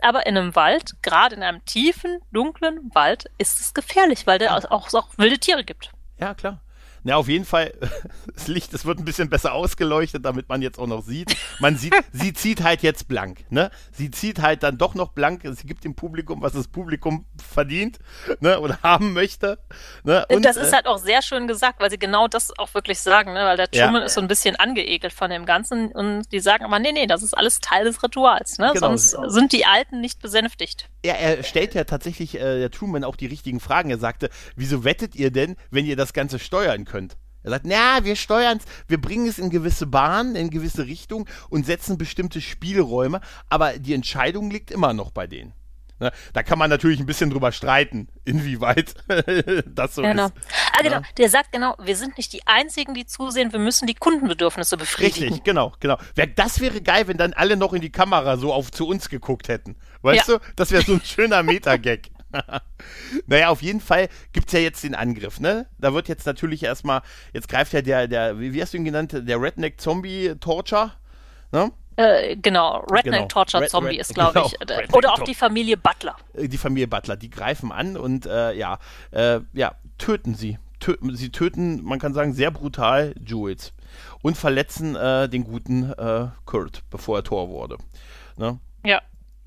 [0.00, 4.56] aber in einem Wald, gerade in einem tiefen, dunklen Wald, ist es gefährlich, weil da
[4.56, 5.90] auch, auch wilde Tiere gibt.
[6.18, 6.60] Ja, klar.
[7.06, 7.72] Na, auf jeden Fall,
[8.34, 11.36] das Licht, es wird ein bisschen besser ausgeleuchtet, damit man jetzt auch noch sieht.
[11.60, 13.70] Man sieht, sie zieht halt jetzt blank, ne?
[13.92, 18.00] Sie zieht halt dann doch noch blank, sie gibt dem Publikum, was das Publikum verdient,
[18.40, 18.58] ne?
[18.58, 19.60] Oder haben möchte.
[20.02, 20.26] Ne?
[20.30, 22.98] Und, das ist äh, halt auch sehr schön gesagt, weil sie genau das auch wirklich
[22.98, 23.44] sagen, ne?
[23.44, 24.06] Weil der Truman ja.
[24.06, 27.22] ist so ein bisschen angeekelt von dem Ganzen und die sagen aber, nee, nee, das
[27.22, 28.72] ist alles Teil des Rituals, ne?
[28.74, 28.96] Genau.
[28.96, 30.88] Sonst sind die Alten nicht besänftigt.
[31.04, 33.90] Ja, er stellt ja tatsächlich, äh, der Truman, auch die richtigen Fragen.
[33.90, 36.95] Er sagte, wieso wettet ihr denn, wenn ihr das Ganze steuern könnt?
[36.96, 37.16] Könnt.
[37.42, 41.28] Er sagt, na, wir steuern es, wir bringen es in gewisse Bahnen, in gewisse Richtung
[41.48, 45.52] und setzen bestimmte Spielräume, aber die Entscheidung liegt immer noch bei denen.
[45.98, 46.10] Ne?
[46.32, 48.94] Da kann man natürlich ein bisschen drüber streiten, inwieweit
[49.66, 50.26] das so genau.
[50.26, 50.34] ist.
[50.72, 50.96] Ah, genau.
[50.96, 51.02] Ja.
[51.16, 55.28] Der sagt genau, wir sind nicht die Einzigen, die zusehen, wir müssen die Kundenbedürfnisse befriedigen.
[55.28, 55.98] Richtig, genau, genau.
[56.34, 59.48] Das wäre geil, wenn dann alle noch in die Kamera so auf zu uns geguckt
[59.48, 59.76] hätten.
[60.02, 60.38] Weißt ja.
[60.38, 60.44] du?
[60.56, 62.10] Das wäre so ein schöner Meta-Gag.
[63.26, 65.66] naja, auf jeden Fall gibt es ja jetzt den Angriff, ne?
[65.78, 69.14] Da wird jetzt natürlich erstmal, jetzt greift ja der, der, wie hast du ihn genannt,
[69.14, 70.92] der Redneck Zombie Torture,
[71.52, 71.72] ne?
[71.96, 73.26] Äh, genau, Redneck genau.
[73.26, 74.46] Torture Red, Zombie Red, ist, glaube genau.
[74.46, 74.52] ich.
[74.60, 76.16] Äh, Redneck oder auch die Familie Butler.
[76.34, 78.78] Äh, die Familie Butler, die greifen an und äh, ja,
[79.12, 83.72] äh, ja, töten sie tö sie töten, man kann sagen, sehr brutal Jules
[84.20, 85.90] und verletzen äh, den guten
[86.44, 87.78] Kurt, bevor er Tor wurde.
[88.36, 88.58] Ne?
[88.84, 89.00] Ja.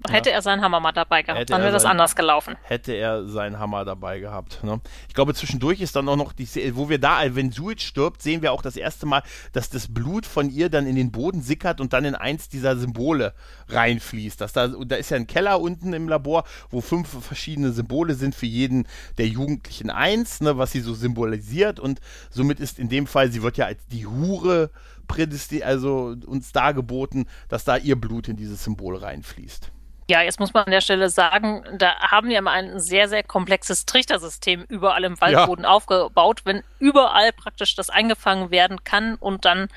[0.08, 0.36] Hätte ja.
[0.36, 2.56] er seinen Hammer mal dabei gehabt, hätte dann wäre das anders gelaufen.
[2.64, 4.64] Hätte er seinen Hammer dabei gehabt.
[4.64, 4.80] Ne?
[5.08, 8.42] Ich glaube, zwischendurch ist dann auch noch die, wo wir da, wenn Jules stirbt, sehen
[8.42, 11.82] wir auch das erste Mal, dass das Blut von ihr dann in den Boden sickert
[11.82, 13.34] und dann in eins dieser Symbole
[13.68, 14.40] reinfließt.
[14.40, 18.36] Dass da, da ist ja ein Keller unten im Labor, wo fünf verschiedene Symbole sind
[18.36, 18.88] für jeden
[19.18, 23.44] der Jugendlichen eins, ne, was sie so symbolisiert und somit ist in dem Fall, sie
[23.44, 24.72] wird ja als die Hure
[25.08, 29.72] prädestiniert, also uns dargeboten, dass da ihr Blut in dieses Symbol reinfließt.
[30.10, 33.22] Ja, jetzt muss man an der Stelle sagen, da haben wir mal ein sehr, sehr
[33.22, 35.70] komplexes Trichtersystem überall im Waldboden ja.
[35.70, 39.68] aufgebaut, wenn überall praktisch das eingefangen werden kann und dann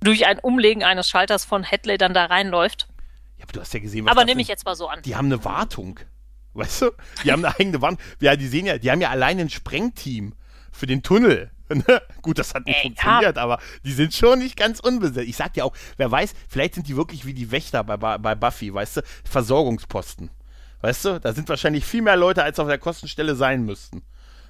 [0.00, 2.88] durch ein Umlegen eines Schalters von Headley dann da reinläuft.
[3.36, 5.02] Ja, aber du hast ja gesehen, was Aber nehme ich jetzt mal so an.
[5.02, 6.00] Die haben eine Wartung.
[6.54, 6.90] Weißt du?
[7.22, 7.98] Die haben eine eigene Wartung.
[8.20, 10.34] Ja, die sehen ja, die haben ja allein ein Sprengteam
[10.70, 11.50] für den Tunnel.
[11.86, 12.02] Ne?
[12.20, 13.42] Gut, das hat nicht Ey, funktioniert, ja.
[13.42, 15.28] aber die sind schon nicht ganz unbesetzt.
[15.28, 18.34] Ich sag dir auch, wer weiß, vielleicht sind die wirklich wie die Wächter bei, bei
[18.34, 19.00] Buffy, weißt du?
[19.24, 20.30] Versorgungsposten.
[20.80, 21.20] Weißt du?
[21.20, 24.02] Da sind wahrscheinlich viel mehr Leute, als auf der Kostenstelle sein müssten.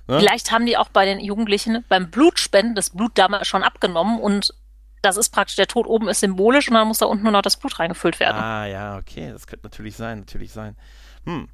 [0.08, 0.18] Ne?
[0.18, 4.54] Vielleicht haben die auch bei den Jugendlichen beim Blutspenden das Blut damals schon abgenommen und
[5.02, 7.42] das ist praktisch, der Tod oben ist symbolisch und dann muss da unten nur noch
[7.42, 8.40] das Blut reingefüllt werden.
[8.40, 10.76] Ah, ja, okay, das könnte natürlich sein, natürlich sein.
[11.24, 11.48] Hm.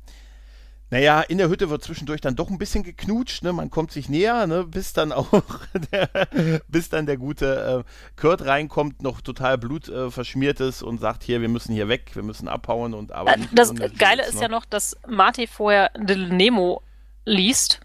[0.90, 3.52] Naja, in der Hütte wird zwischendurch dann doch ein bisschen geknutscht, ne?
[3.52, 4.64] Man kommt sich näher, ne?
[4.64, 5.28] Bis dann auch
[5.92, 6.08] der,
[6.68, 11.42] bis dann der gute äh, Kurt reinkommt, noch total blutverschmiert äh, ist und sagt, hier,
[11.42, 13.36] wir müssen hier weg, wir müssen abhauen und aber.
[13.36, 14.42] Äh, das Geile ist ne?
[14.42, 16.82] ja noch, dass Marty vorher Little Nemo
[17.26, 17.80] liest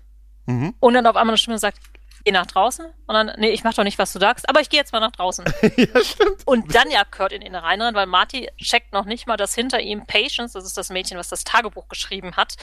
[0.46, 0.74] mhm.
[0.80, 1.80] und dann auf einmal eine Stimme sagt,
[2.24, 2.86] geh nach draußen.
[2.86, 5.00] Und dann, nee, ich mach doch nicht, was du sagst, aber ich gehe jetzt mal
[5.00, 5.46] nach draußen.
[5.76, 6.46] ja, stimmt.
[6.46, 9.80] Und dann ja Kurt in ihn reinrennt, weil Marty checkt noch nicht mal, dass hinter
[9.82, 12.56] ihm Patience, das ist das Mädchen, was das Tagebuch geschrieben hat,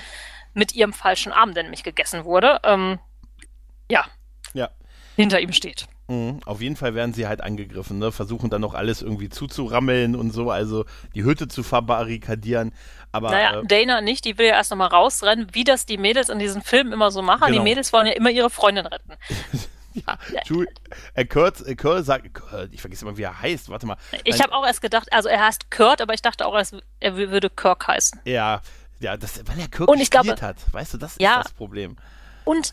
[0.54, 2.98] mit ihrem falschen Arm, der nämlich gegessen wurde, ähm,
[3.90, 4.04] ja.
[4.54, 4.70] Ja.
[5.16, 5.86] Hinter ihm steht.
[6.10, 6.40] Mhm.
[6.44, 8.10] Auf jeden Fall werden sie halt angegriffen, ne?
[8.10, 10.84] versuchen dann noch alles irgendwie zuzurammeln und so, also
[11.14, 12.72] die Hütte zu verbarrikadieren.
[13.12, 16.28] Aber, naja, äh, Dana nicht, die will ja erst nochmal rausrennen, wie das die Mädels
[16.28, 17.46] in diesen Filmen immer so machen.
[17.46, 17.58] Genau.
[17.58, 19.12] Die Mädels wollen ja immer ihre Freundin retten.
[19.94, 20.68] ja, Jules,
[21.14, 23.96] äh, Kurt, äh, Kurt sagt, Kurt, ich vergesse immer, wie er heißt, warte mal.
[24.24, 26.60] Ich habe auch erst gedacht, also er heißt Kurt, aber ich dachte auch,
[26.98, 28.20] er würde Kirk heißen.
[28.24, 28.62] Ja,
[28.98, 31.52] ja, das, weil er Kirk und ich glaube, hat, weißt du, das ist ja, das
[31.52, 31.94] Problem.
[32.44, 32.72] Und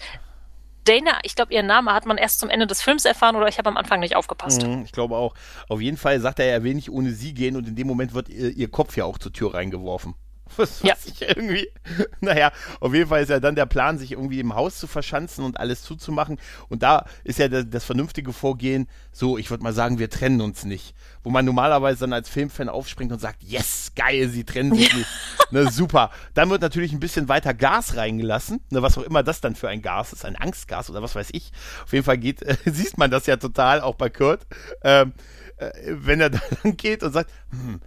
[0.88, 3.58] Dana, ich glaube, ihren Namen hat man erst zum Ende des Films erfahren oder ich
[3.58, 4.64] habe am Anfang nicht aufgepasst.
[4.66, 5.34] Mhm, ich glaube auch.
[5.68, 8.14] Auf jeden Fall sagt er, er will nicht ohne sie gehen und in dem Moment
[8.14, 10.16] wird ihr, ihr Kopf ja auch zur Tür reingeworfen.
[10.56, 10.96] Was, was ja.
[11.06, 11.70] ich irgendwie.
[12.20, 15.44] Naja, auf jeden Fall ist ja dann der Plan, sich irgendwie im Haus zu verschanzen
[15.44, 16.40] und alles zuzumachen.
[16.70, 20.42] Und da ist ja das, das vernünftige Vorgehen, so, ich würde mal sagen, wir trennen
[20.42, 20.96] uns nicht.
[21.24, 24.98] Wo man normalerweise dann als Filmfan aufspringt und sagt, yes, geil, sie trennen sich ja.
[24.98, 25.10] nicht.
[25.52, 26.12] Ne, super.
[26.34, 29.70] Dann wird natürlich ein bisschen weiter Gas reingelassen, ne, was auch immer das dann für
[29.70, 31.52] ein Gas ist, ein Angstgas oder was weiß ich.
[31.84, 34.46] Auf jeden Fall geht, äh, sieht man das ja total, auch bei Kurt,
[34.84, 35.14] ähm,
[35.58, 36.30] äh, wenn er
[36.64, 37.82] dann geht und sagt, hm,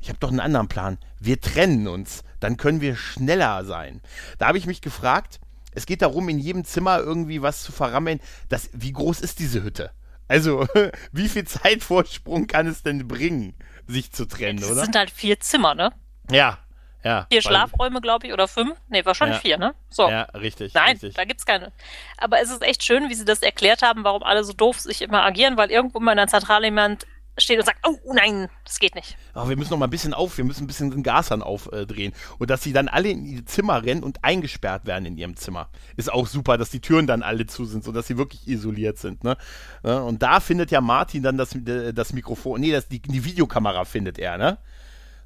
[0.00, 0.98] ich habe doch einen anderen Plan.
[1.18, 4.00] Wir trennen uns, dann können wir schneller sein.
[4.38, 5.40] Da habe ich mich gefragt,
[5.72, 8.20] es geht darum, in jedem Zimmer irgendwie was zu verrammeln.
[8.48, 9.90] Das, wie groß ist diese Hütte?
[10.28, 10.66] Also,
[11.12, 13.54] wie viel Zeitvorsprung kann es denn bringen,
[13.86, 14.76] sich zu trennen, das oder?
[14.76, 15.92] Das sind halt vier Zimmer, ne?
[16.30, 16.58] Ja,
[17.06, 17.26] ja.
[17.30, 18.76] Vier Schlafräume, glaube ich, oder fünf?
[18.88, 19.42] Nee, wahrscheinlich ja.
[19.42, 19.74] vier, ne?
[19.90, 20.08] So.
[20.10, 20.74] Ja, richtig.
[20.74, 21.14] Nein, richtig.
[21.14, 21.70] da gibt's keine.
[22.18, 25.02] Aber es ist echt schön, wie sie das erklärt haben, warum alle so doof sich
[25.02, 27.06] immer agieren, weil irgendwo mal in der Zentrale jemand
[27.38, 29.16] steht und sagt, oh nein, das geht nicht.
[29.34, 32.12] Aber wir müssen noch mal ein bisschen auf, wir müssen ein bisschen den Gashahn aufdrehen.
[32.38, 35.68] und dass sie dann alle in ihr Zimmer rennen und eingesperrt werden in ihrem Zimmer.
[35.96, 39.24] Ist auch super, dass die Türen dann alle zu sind, sodass sie wirklich isoliert sind.
[39.24, 39.36] Ne?
[39.82, 43.84] Und da findet ja Martin dann das, äh, das Mikrofon, nee, das, die, die Videokamera
[43.84, 44.58] findet er, ne?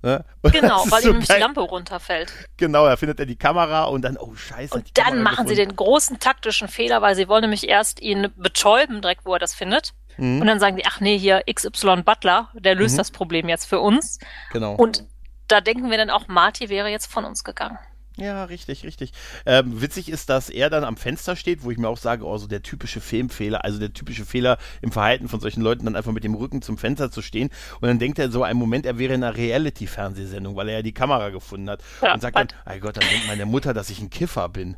[0.03, 0.25] Ne?
[0.51, 2.33] Genau, weil so ihm die Lampe runterfällt.
[2.57, 4.75] Genau, da findet er die Kamera und dann, oh scheiße.
[4.75, 5.49] Und dann Kamera machen gefunden.
[5.51, 9.39] sie den großen taktischen Fehler, weil sie wollen nämlich erst ihn betäuben, direkt wo er
[9.39, 9.93] das findet.
[10.21, 10.41] Mhm.
[10.41, 12.99] Und dann sagen die, ach nee, hier XY Butler, der löst mhm.
[12.99, 14.19] das Problem jetzt für uns.
[14.53, 14.75] Genau.
[14.75, 15.05] Und
[15.49, 17.79] da denken wir dann auch, Marty wäre jetzt von uns gegangen.
[18.17, 19.13] Ja, richtig, richtig.
[19.47, 22.37] Ähm, witzig ist, dass er dann am Fenster steht, wo ich mir auch sage, oh,
[22.37, 26.13] so der typische Filmfehler, also der typische Fehler im Verhalten von solchen Leuten, dann einfach
[26.13, 27.49] mit dem Rücken zum Fenster zu stehen.
[27.81, 30.83] Und dann denkt er so einen Moment, er wäre in einer Reality-Fernsehsendung, weil er ja
[30.83, 31.83] die Kamera gefunden hat.
[32.03, 34.77] Ja, und sagt dann, mein Gott, dann denkt meine Mutter, dass ich ein Kiffer bin.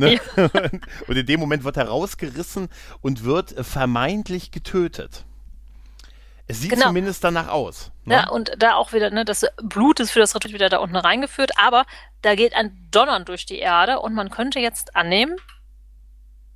[0.00, 0.14] Ne?
[0.36, 0.44] Ja.
[1.06, 2.68] und in dem Moment wird er rausgerissen
[3.02, 5.24] und wird vermeintlich getötet.
[6.48, 6.86] Es sieht genau.
[6.86, 7.92] zumindest danach aus.
[8.04, 8.14] Ne?
[8.14, 10.96] Ja, und da auch wieder, ne, das Blut ist für das Ritual wieder da unten
[10.96, 11.84] reingeführt, aber
[12.22, 15.36] da geht ein Donnern durch die Erde und man könnte jetzt annehmen,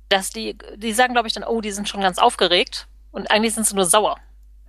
[0.09, 3.53] dass die, die sagen, glaube ich, dann, oh, die sind schon ganz aufgeregt und eigentlich
[3.53, 4.17] sind sie nur sauer.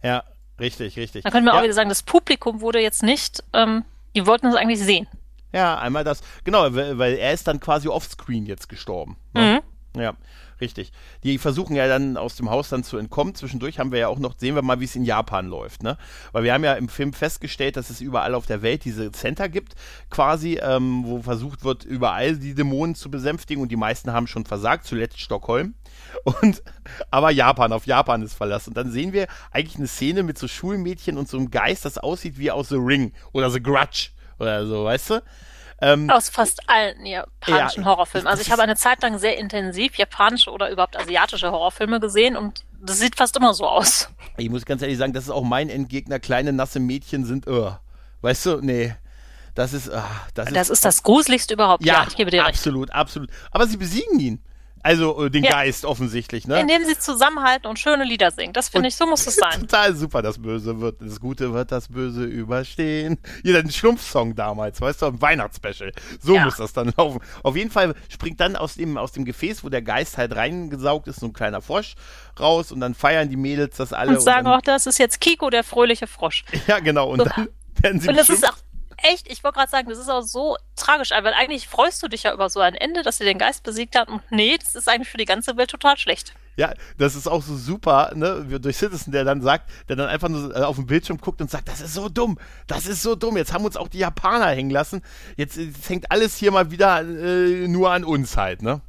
[0.03, 0.23] Ja,
[0.61, 1.25] richtig, richtig.
[1.25, 1.59] Dann können wir ja.
[1.59, 5.09] auch wieder sagen, das Publikum wurde jetzt nicht, ähm, die wollten es eigentlich sehen.
[5.53, 9.17] Ja, einmal das, genau, weil, er ist dann quasi offscreen jetzt gestorben.
[9.33, 9.63] Ne?
[9.63, 9.77] Mhm.
[9.97, 10.15] Ja,
[10.61, 10.93] richtig.
[11.25, 13.35] Die versuchen ja dann aus dem Haus dann zu entkommen.
[13.35, 15.97] Zwischendurch haben wir ja auch noch, sehen wir mal, wie es in Japan läuft, ne?
[16.33, 19.49] Weil wir haben ja im Film festgestellt, dass es überall auf der Welt diese Center
[19.49, 19.75] gibt,
[20.11, 24.45] quasi, ähm, wo versucht wird, überall die Dämonen zu besänftigen und die meisten haben schon
[24.45, 25.75] versagt, zuletzt Stockholm.
[26.25, 26.63] Und
[27.11, 28.71] aber Japan, auf Japan ist verlassen.
[28.71, 31.99] Und dann sehen wir eigentlich eine Szene mit so Schulmädchen und so einem Geist, das
[31.99, 35.23] aussieht wie aus The Ring oder The Grudge oder so, weißt du?
[35.81, 38.27] Ähm, Aus fast allen japanischen ja, Horrorfilmen.
[38.27, 42.65] Also ich habe eine Zeit lang sehr intensiv japanische oder überhaupt asiatische Horrorfilme gesehen und
[42.81, 44.09] das sieht fast immer so aus.
[44.39, 46.19] Ich muss ganz ehrlich sagen, das ist auch mein Endgegner.
[46.19, 47.73] Kleine nasse Mädchen sind, uh,
[48.23, 48.95] weißt du, nee.
[49.55, 49.93] Das ist, uh,
[50.35, 51.85] das, das ist, ist das gruseligste überhaupt.
[51.85, 52.95] Ja, ja ich gebe dir absolut, recht.
[52.95, 53.51] Absolut, absolut.
[53.51, 54.43] Aber sie besiegen ihn.
[54.83, 55.51] Also äh, den ja.
[55.51, 56.61] Geist offensichtlich, ne?
[56.61, 58.53] Indem sie zusammenhalten und schöne Lieder singen.
[58.53, 59.61] Das finde ich, so muss es sein.
[59.61, 63.19] Total super, das Böse wird, das Gute wird das Böse überstehen.
[63.43, 65.93] Jeder ein Schlumpfsong damals, weißt du, ein Weihnachtsspecial.
[66.21, 66.45] So ja.
[66.45, 67.21] muss das dann laufen.
[67.43, 71.09] Auf jeden Fall springt dann aus dem, aus dem Gefäß, wo der Geist halt reingesaugt
[71.09, 71.95] ist, so ein kleiner Frosch
[72.39, 74.13] raus und dann feiern die Mädels das alle.
[74.13, 76.45] Und sagen und dann, auch, das ist jetzt Kiko, der fröhliche Frosch.
[76.67, 77.11] Ja, genau.
[77.11, 77.25] Und so.
[77.25, 77.49] dann
[77.81, 78.57] werden sie Und das ist auch
[79.03, 82.25] echt, ich wollte gerade sagen, das ist auch so tragisch, weil eigentlich freust du dich
[82.25, 84.89] ja über so ein Ende, dass sie den Geist besiegt hat und nee, das ist
[84.89, 86.35] eigentlich für die ganze Welt total schlecht.
[86.57, 90.29] Ja, das ist auch so super, ne, durch Citizen, der dann sagt, der dann einfach
[90.29, 93.15] nur äh, auf dem Bildschirm guckt und sagt, das ist so dumm, das ist so
[93.15, 95.03] dumm, jetzt haben uns auch die Japaner hängen lassen,
[95.37, 98.81] jetzt, jetzt hängt alles hier mal wieder äh, nur an uns halt, ne?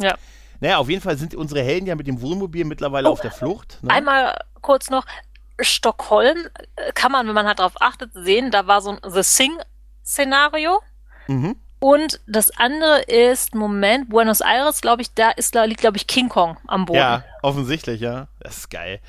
[0.00, 0.16] Ja.
[0.60, 3.30] Naja, auf jeden Fall sind unsere Helden ja mit dem Wohnmobil mittlerweile oh, auf der
[3.30, 3.78] Flucht.
[3.82, 3.90] Ne?
[3.90, 5.06] Einmal kurz noch,
[5.60, 9.22] Stockholm äh, kann man, wenn man halt darauf achtet, sehen, da war so ein The
[9.22, 10.80] Sing-Szenario.
[11.26, 11.56] Mhm.
[11.80, 16.28] Und das andere ist, Moment, Buenos Aires, glaube ich, da ist, liegt, glaube ich, King
[16.28, 16.98] Kong am Boden.
[16.98, 18.28] Ja, offensichtlich, ja.
[18.40, 19.00] Das ist geil.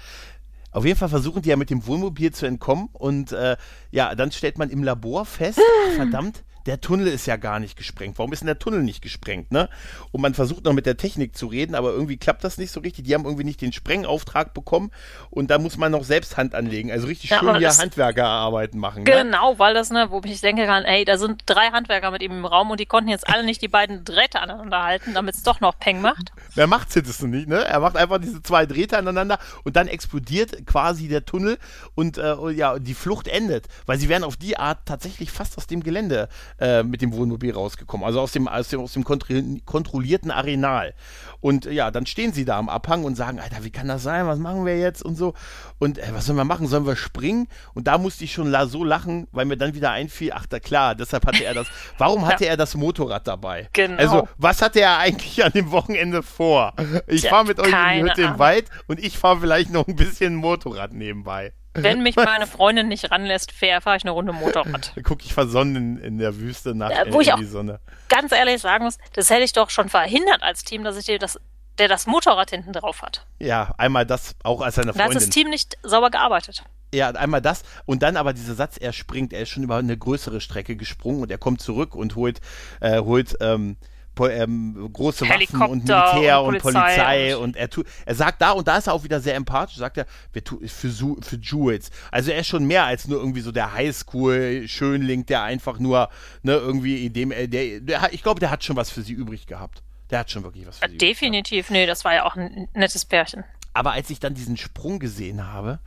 [0.72, 3.58] Auf jeden Fall versuchen die ja mit dem Wohnmobil zu entkommen und äh,
[3.90, 5.60] ja, dann stellt man im Labor fest,
[5.96, 8.18] verdammt, der Tunnel ist ja gar nicht gesprengt.
[8.18, 9.70] Warum ist denn der Tunnel nicht gesprengt, ne?
[10.12, 12.80] Und man versucht noch mit der Technik zu reden, aber irgendwie klappt das nicht so
[12.80, 13.06] richtig.
[13.06, 14.92] Die haben irgendwie nicht den Sprengauftrag bekommen
[15.30, 16.92] und da muss man noch selbst Hand anlegen.
[16.92, 19.04] Also richtig ja, schön hier Handwerkerarbeiten machen.
[19.04, 19.12] Ne?
[19.12, 19.60] Genau, ne?
[19.60, 22.46] weil das, ne, wo ich denke kann, ey, da sind drei Handwerker mit ihm im
[22.46, 25.62] Raum und die konnten jetzt alle nicht die beiden Drähte aneinander halten, damit es doch
[25.62, 26.32] noch Peng macht.
[26.56, 27.64] Wer macht es nicht, ne?
[27.64, 31.58] Er macht einfach diese zwei Drähte aneinander und dann explodiert quasi der Tunnel
[31.96, 35.68] und äh, ja, die Flucht endet, weil sie werden auf die Art tatsächlich fast aus
[35.68, 36.30] dem Gelände
[36.60, 40.94] äh, mit dem Wohnmobil rausgekommen, also aus dem, aus dem, aus dem kontrollierten Arenal.
[41.42, 44.04] Und äh, ja, dann stehen sie da am Abhang und sagen, Alter, wie kann das
[44.04, 44.28] sein?
[44.28, 45.04] Was machen wir jetzt?
[45.04, 45.34] Und so.
[45.78, 46.68] Und äh, was sollen wir machen?
[46.68, 47.48] Sollen wir springen?
[47.74, 50.60] Und da musste ich schon la so lachen, weil mir dann wieder einfiel, ach da
[50.60, 51.68] klar, deshalb hatte er das.
[51.98, 52.52] Warum hatte ja.
[52.52, 53.70] er das Motorrad dabei?
[53.74, 53.98] Genau.
[53.98, 56.74] Also, was hatte er eigentlich an dem Wochenende vor?
[57.08, 59.96] Ich fahre mit euch in die Hütte im Wald und ich fahre vielleicht noch ein
[59.96, 61.54] bisschen Motorrad nebenbei.
[61.84, 64.92] Wenn mich meine Freundin nicht ranlässt, fahre ich eine Runde Motorrad.
[64.96, 67.46] Dann gucke ich versonnen in, in, der Wüste nach ja, wo in, ich auch die
[67.46, 67.80] Sonne.
[68.08, 71.20] Ganz ehrlich sagen muss, das hätte ich doch schon verhindert als Team, dass ich dir
[71.20, 71.40] das,
[71.78, 73.26] der das Motorrad hinten drauf hat.
[73.40, 75.10] Ja, einmal das, auch als seine Freundin.
[75.10, 76.64] Da hat das Team nicht sauber gearbeitet.
[76.94, 79.96] Ja, einmal das und dann aber dieser Satz, er springt, er ist schon über eine
[79.96, 82.42] größere Strecke gesprungen und er kommt zurück und holt,
[82.82, 83.78] äh, holt ähm,
[84.20, 88.52] ähm, große Waffen und Militär und Polizei, und, Polizei und, er tut, er sagt da
[88.52, 91.90] und da ist er auch wieder sehr empathisch, sagt er, wir tun für, für Jules.
[92.12, 96.10] Also er ist schon mehr als nur irgendwie so der Highschool-Schönling, der einfach nur,
[96.44, 99.82] ne, irgendwie dem, der, der, ich glaube, der hat schon was für sie übrig gehabt.
[100.10, 100.98] Der hat schon wirklich was für sie.
[100.98, 103.44] Definitiv, nee, das war ja auch ein nettes Pärchen.
[103.74, 105.80] Aber als ich dann diesen Sprung gesehen habe,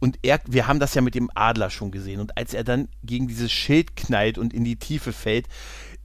[0.00, 2.20] und er, wir haben das ja mit dem Adler schon gesehen.
[2.20, 5.46] Und als er dann gegen dieses Schild knallt und in die Tiefe fällt,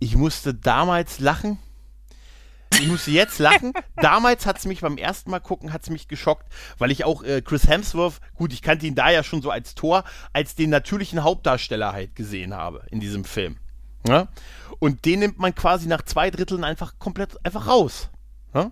[0.04, 1.58] ich musste damals lachen.
[2.74, 3.72] Ich musste jetzt lachen.
[3.95, 7.24] Damals hat es mich beim ersten Mal gucken, hat es mich geschockt, weil ich auch
[7.24, 10.72] äh, Chris Hemsworth, gut, ich kannte ihn da ja schon so als Tor, als den
[10.72, 13.58] natürlichen Hauptdarsteller halt gesehen habe in diesem Film.
[14.06, 14.28] Ja?
[14.80, 18.10] Und den nimmt man quasi nach zwei Dritteln einfach komplett einfach raus.
[18.54, 18.72] Ja?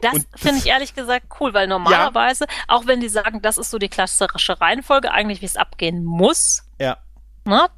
[0.00, 2.64] Das finde ich ehrlich gesagt cool, weil normalerweise, ja.
[2.66, 6.64] auch wenn die sagen, das ist so die klassische Reihenfolge, eigentlich wie es abgehen muss,
[6.80, 6.96] ja.
[7.44, 7.68] ne,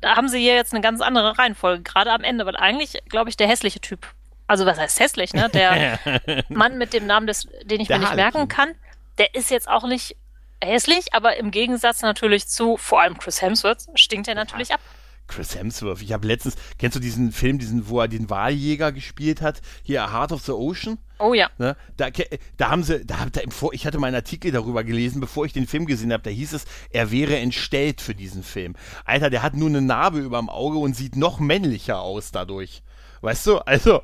[0.00, 3.30] da haben sie hier jetzt eine ganz andere Reihenfolge, gerade am Ende, weil eigentlich, glaube
[3.30, 4.06] ich, der hässliche Typ,
[4.46, 5.48] also was heißt hässlich, ne?
[5.48, 5.98] Der
[6.48, 8.16] Mann mit dem Namen, des, den ich der mir nicht Harlequin.
[8.16, 8.74] merken kann,
[9.18, 10.16] der ist jetzt auch nicht
[10.62, 14.76] hässlich, aber im Gegensatz natürlich zu vor allem Chris Hemsworth stinkt er natürlich ja.
[14.76, 14.80] ab.
[15.28, 16.02] Chris Hemsworth.
[16.02, 19.60] Ich habe letztens, kennst du diesen Film, diesen, wo er den Wahljäger gespielt hat?
[19.82, 20.98] Hier, Heart of the Ocean?
[21.20, 21.50] Oh ja.
[21.58, 21.76] Ne?
[21.96, 22.08] Da,
[22.56, 25.44] da haben sie, da, da im Vor, ich hatte mal einen Artikel darüber gelesen, bevor
[25.44, 28.74] ich den Film gesehen habe, da hieß es, er wäre entstellt für diesen Film.
[29.04, 32.82] Alter, der hat nur eine Narbe über dem Auge und sieht noch männlicher aus dadurch.
[33.20, 33.58] Weißt du?
[33.58, 34.02] Also,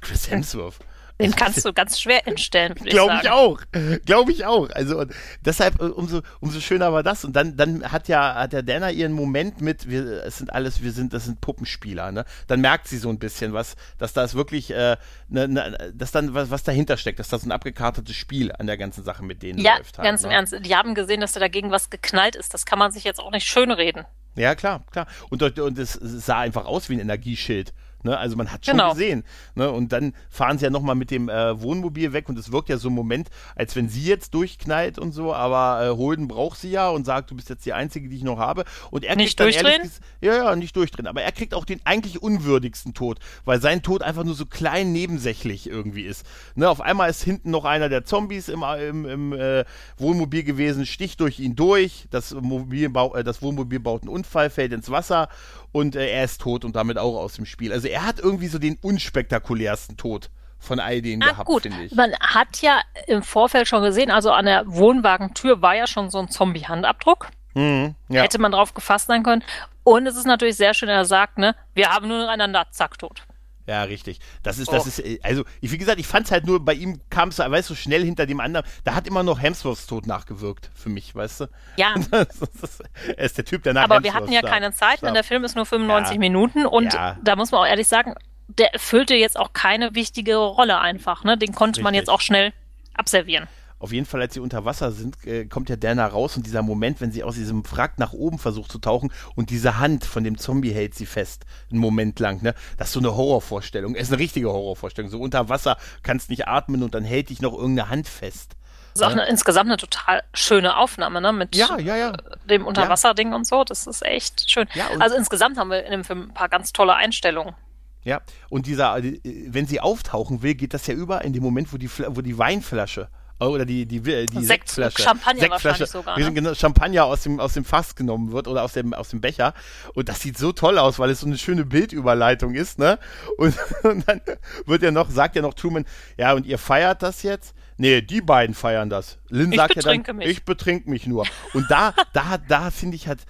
[0.00, 0.78] Chris Hemsworth.
[1.20, 2.74] Den kannst du ganz schwer entstellen.
[2.74, 3.60] Glaube ich auch.
[4.04, 4.70] Glaube ich auch.
[4.70, 5.04] Also
[5.44, 7.24] deshalb äh, umso, umso schöner war das.
[7.24, 10.82] Und dann, dann hat ja, hat der Dana ihren Moment mit, wir, es sind alles,
[10.82, 12.24] wir sind, das sind Puppenspieler, ne?
[12.46, 14.96] Dann merkt sie so ein bisschen was, dass das wirklich, äh,
[15.28, 18.76] ne, ne, dass dann was, was dahinter steckt, dass das ein abgekartetes Spiel an der
[18.76, 19.96] ganzen Sache mit denen ja, läuft.
[19.96, 20.28] Ja, halt, ganz ne?
[20.28, 20.54] im Ernst.
[20.60, 22.54] Die haben gesehen, dass da dagegen was geknallt ist.
[22.54, 24.04] Das kann man sich jetzt auch nicht schönreden.
[24.36, 25.06] Ja, klar, klar.
[25.28, 27.72] Und, und es sah einfach aus wie ein Energieschild.
[28.02, 28.16] Ne?
[28.16, 28.92] Also man hat schon genau.
[28.92, 29.24] gesehen.
[29.54, 29.70] Ne?
[29.70, 32.78] Und dann fahren sie ja nochmal mit dem äh, Wohnmobil weg und es wirkt ja
[32.78, 36.70] so ein Moment, als wenn sie jetzt durchknallt und so, aber äh, Holden braucht sie
[36.70, 38.64] ja und sagt, du bist jetzt die Einzige, die ich noch habe.
[38.90, 39.82] Und er nicht kriegt durchdrehen?
[39.82, 41.06] Ehrlich, ja, ja, nicht durchdrehen.
[41.06, 44.92] Aber er kriegt auch den eigentlich unwürdigsten Tod, weil sein Tod einfach nur so klein
[44.92, 46.24] nebensächlich irgendwie ist.
[46.54, 46.68] Ne?
[46.68, 49.64] Auf einmal ist hinten noch einer der Zombies im, im, im äh,
[49.98, 54.72] Wohnmobil gewesen, sticht durch ihn durch, das, Mobilbau, äh, das Wohnmobil baut einen Unfall, fällt
[54.72, 55.28] ins Wasser
[55.72, 57.72] und äh, er ist tot und damit auch aus dem Spiel.
[57.72, 61.92] Also er hat irgendwie so den unspektakulärsten Tod von all denen ah, gehabt, finde ich.
[61.92, 66.18] Man hat ja im Vorfeld schon gesehen, also an der Wohnwagentür war ja schon so
[66.18, 67.28] ein Zombie-Handabdruck.
[67.54, 68.22] Mhm, ja.
[68.22, 69.42] Hätte man drauf gefasst sein können.
[69.82, 72.98] Und es ist natürlich sehr schön, er sagt, ne, wir haben nur noch einander, zack,
[72.98, 73.22] tot.
[73.70, 74.18] Ja, richtig.
[74.42, 74.88] Das ist, das oh.
[74.88, 77.70] ist, äh, also, wie gesagt, ich fand es halt nur, bei ihm kam es, weißt
[77.70, 78.66] du, so schnell hinter dem anderen.
[78.82, 81.46] Da hat immer noch Hemsworths Tod nachgewirkt, für mich, weißt du?
[81.76, 81.94] Ja.
[82.10, 85.44] er ist der Typ, der nach Aber wir hatten ja keine Zeit, denn der Film
[85.44, 86.18] ist nur 95 ja.
[86.18, 87.16] Minuten und ja.
[87.22, 88.16] da muss man auch ehrlich sagen,
[88.48, 91.38] der erfüllte jetzt auch keine wichtige Rolle einfach, ne?
[91.38, 91.84] Den konnte richtig.
[91.84, 92.52] man jetzt auch schnell
[92.94, 93.46] abservieren.
[93.80, 96.60] Auf jeden Fall, als sie unter Wasser sind, äh, kommt ja Dana raus und dieser
[96.60, 100.22] Moment, wenn sie aus diesem Wrack nach oben versucht zu tauchen und diese Hand von
[100.22, 102.54] dem Zombie hält sie fest, einen Moment lang, ne?
[102.76, 103.94] Das ist so eine Horrorvorstellung.
[103.94, 105.10] Es ist eine richtige Horrorvorstellung.
[105.10, 108.54] So unter Wasser kannst nicht atmen und dann hält dich noch irgendeine Hand fest.
[108.92, 111.32] Das ist auch eine, insgesamt eine total schöne Aufnahme, ne?
[111.32, 112.12] Mit ja, ja, ja.
[112.44, 113.64] dem Unterwasserding und so.
[113.64, 114.68] Das ist echt schön.
[114.98, 117.54] Also insgesamt haben wir in dem Film ein paar ganz tolle Einstellungen.
[118.02, 118.20] Ja,
[118.50, 121.78] und dieser, äh, wenn sie auftauchen will, geht das ja über in dem Moment, wo
[121.78, 123.08] die, wo die Weinflasche
[123.48, 125.02] oder die, die, die, die Sekt, Sektflasche.
[125.02, 126.18] Champagner Sektflasche, sogar.
[126.18, 126.32] Ne?
[126.32, 129.54] Genau, Champagner aus dem, aus dem Fass genommen wird oder aus dem, aus dem Becher.
[129.94, 132.98] Und das sieht so toll aus, weil es so eine schöne Bildüberleitung ist, ne?
[133.38, 134.20] Und, und dann
[134.66, 135.86] wird ja noch, sagt ja noch Truman,
[136.18, 137.54] ja, und ihr feiert das jetzt?
[137.76, 139.18] Nee, die beiden feiern das.
[139.30, 140.28] Lynn sagt ja dann, mich.
[140.28, 141.24] ich betrink mich nur.
[141.54, 143.20] Und da, da, da finde ich halt,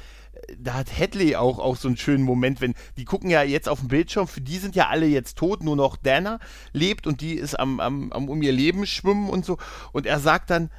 [0.58, 3.80] da hat Hadley auch, auch so einen schönen Moment, wenn die gucken ja jetzt auf
[3.80, 6.38] dem Bildschirm, für die sind ja alle jetzt tot, nur noch Dana
[6.72, 9.58] lebt und die ist am, am, am um ihr Leben schwimmen und so.
[9.92, 10.70] Und er sagt dann,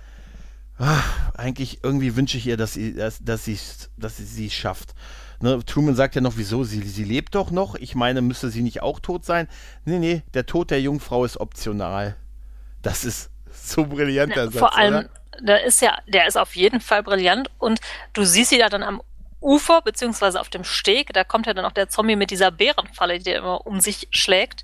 [0.77, 3.57] ach, eigentlich irgendwie wünsche ich ihr, dass sie, dass, dass sie,
[3.97, 4.93] dass sie sie schafft.
[5.41, 7.75] Ne, Truman sagt ja noch, wieso, sie, sie lebt doch noch.
[7.75, 9.47] Ich meine, müsste sie nicht auch tot sein?
[9.85, 12.15] Nee, nee, der Tod der Jungfrau ist optional.
[12.83, 15.09] Das ist so brillant, der Satz, Vor allem, oder?
[15.41, 17.79] der ist ja, der ist auf jeden Fall brillant und
[18.13, 19.01] du siehst sie da dann am
[19.41, 23.19] Ufer, beziehungsweise auf dem Steg, da kommt ja dann auch der Zombie mit dieser Bärenfalle,
[23.19, 24.63] die immer um sich schlägt,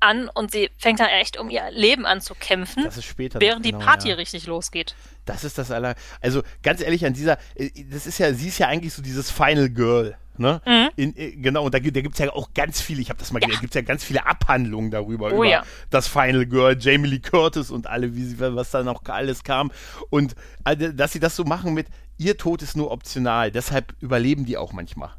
[0.00, 3.40] an und sie fängt dann echt um ihr Leben an zu kämpfen, das ist später
[3.40, 4.14] während genau, die Party ja.
[4.14, 4.94] richtig losgeht.
[5.24, 5.94] Das ist das aller.
[6.20, 9.30] Also ganz ehrlich, an dieser, äh, das ist ja, sie ist ja eigentlich so dieses
[9.30, 10.16] Final Girl.
[10.38, 10.60] Ne?
[10.66, 10.90] Mhm.
[10.96, 13.18] In, in, äh, genau, und da, da gibt es ja auch ganz viele, ich habe
[13.18, 13.48] das mal ja.
[13.48, 15.62] da gibt es ja ganz viele Abhandlungen darüber, oh, über ja.
[15.90, 19.70] das Final Girl, Jamie Lee Curtis und alle, wie sie, was da noch alles kam.
[20.10, 20.34] Und
[20.64, 24.56] also, dass sie das so machen mit, ihr Tod ist nur optional, deshalb überleben die
[24.56, 25.10] auch manchmal.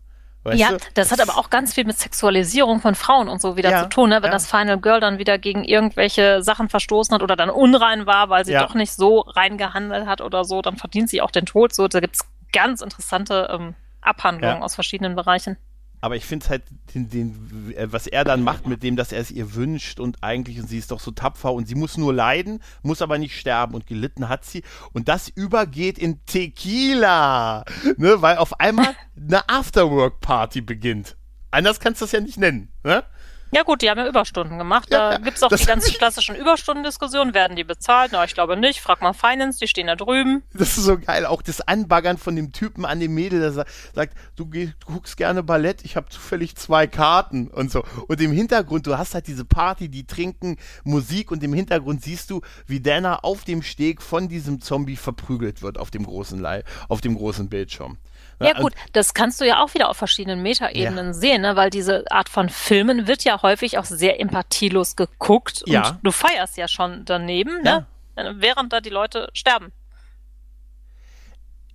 [0.43, 0.77] Weißt ja, du?
[0.93, 3.89] das hat aber auch ganz viel mit Sexualisierung von Frauen und so wieder ja, zu
[3.89, 4.17] tun, ne?
[4.21, 4.31] wenn ja.
[4.31, 8.45] das Final Girl dann wieder gegen irgendwelche Sachen verstoßen hat oder dann unrein war, weil
[8.45, 8.63] sie ja.
[8.65, 11.73] doch nicht so rein gehandelt hat oder so, dann verdient sie auch den Tod.
[11.73, 12.21] So, da gibt's
[12.53, 15.57] ganz interessante ähm, Abhandlungen aus verschiedenen Bereichen
[16.01, 19.11] aber ich finde es halt, den, den, äh, was er dann macht mit dem, dass
[19.11, 21.97] er es ihr wünscht und eigentlich, und sie ist doch so tapfer und sie muss
[21.97, 24.63] nur leiden, muss aber nicht sterben und gelitten hat sie.
[24.93, 27.65] Und das übergeht in Tequila,
[27.97, 31.17] ne, weil auf einmal eine Afterwork-Party beginnt.
[31.51, 33.03] Anders kannst du das ja nicht nennen, ne?
[33.51, 34.87] Ja gut, die haben ja Überstunden gemacht.
[34.91, 37.33] Da ja, gibt's auch die ganz klassischen Überstundendiskussionen.
[37.33, 38.11] Werden die bezahlt?
[38.11, 38.79] Na, ich glaube nicht.
[38.79, 40.43] Frag mal Finance, die stehen da drüben.
[40.53, 41.25] Das ist so geil.
[41.25, 45.41] Auch das Anbaggern von dem Typen an dem Mädel, der sagt, du, du guckst gerne
[45.41, 47.83] Ballett, ich habe zufällig zwei Karten und so.
[48.07, 52.29] Und im Hintergrund, du hast halt diese Party, die trinken Musik und im Hintergrund siehst
[52.29, 56.63] du, wie Dana auf dem Steg von diesem Zombie verprügelt wird auf dem großen, Leih,
[56.87, 57.97] auf dem großen Bildschirm.
[58.39, 61.13] Ja gut, das kannst du ja auch wieder auf verschiedenen Metaebenen ja.
[61.13, 61.55] sehen, ne?
[61.55, 65.89] weil diese Art von Filmen wird ja häufig auch sehr empathielos geguckt ja.
[65.89, 67.87] und du feierst ja schon daneben, ne?
[68.15, 68.23] ja.
[68.23, 68.35] ne?
[68.37, 69.71] während da die Leute sterben.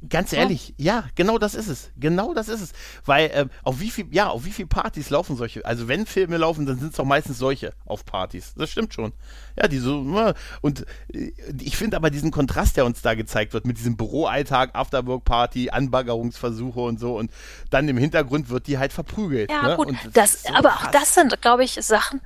[0.08, 0.96] Ganz ehrlich, ja.
[0.96, 1.90] ja, genau das ist es.
[1.96, 2.72] Genau das ist es.
[3.04, 5.64] Weil ähm, auf wie viel, ja, auf wie viele Partys laufen solche?
[5.64, 8.54] Also wenn Filme laufen, dann sind es doch meistens solche auf Partys.
[8.56, 9.12] Das stimmt schon.
[9.56, 13.52] Ja, die so, ne, und äh, ich finde aber diesen Kontrast, der uns da gezeigt
[13.52, 17.30] wird, mit diesem Büroalltag, Afterwork-Party, Anbaggerungsversuche und so, und
[17.70, 19.50] dann im Hintergrund wird die halt verprügelt.
[19.50, 19.76] Ja, ne?
[19.76, 20.88] gut, das, das so aber krass.
[20.88, 22.20] auch das sind, glaube ich, Sachen,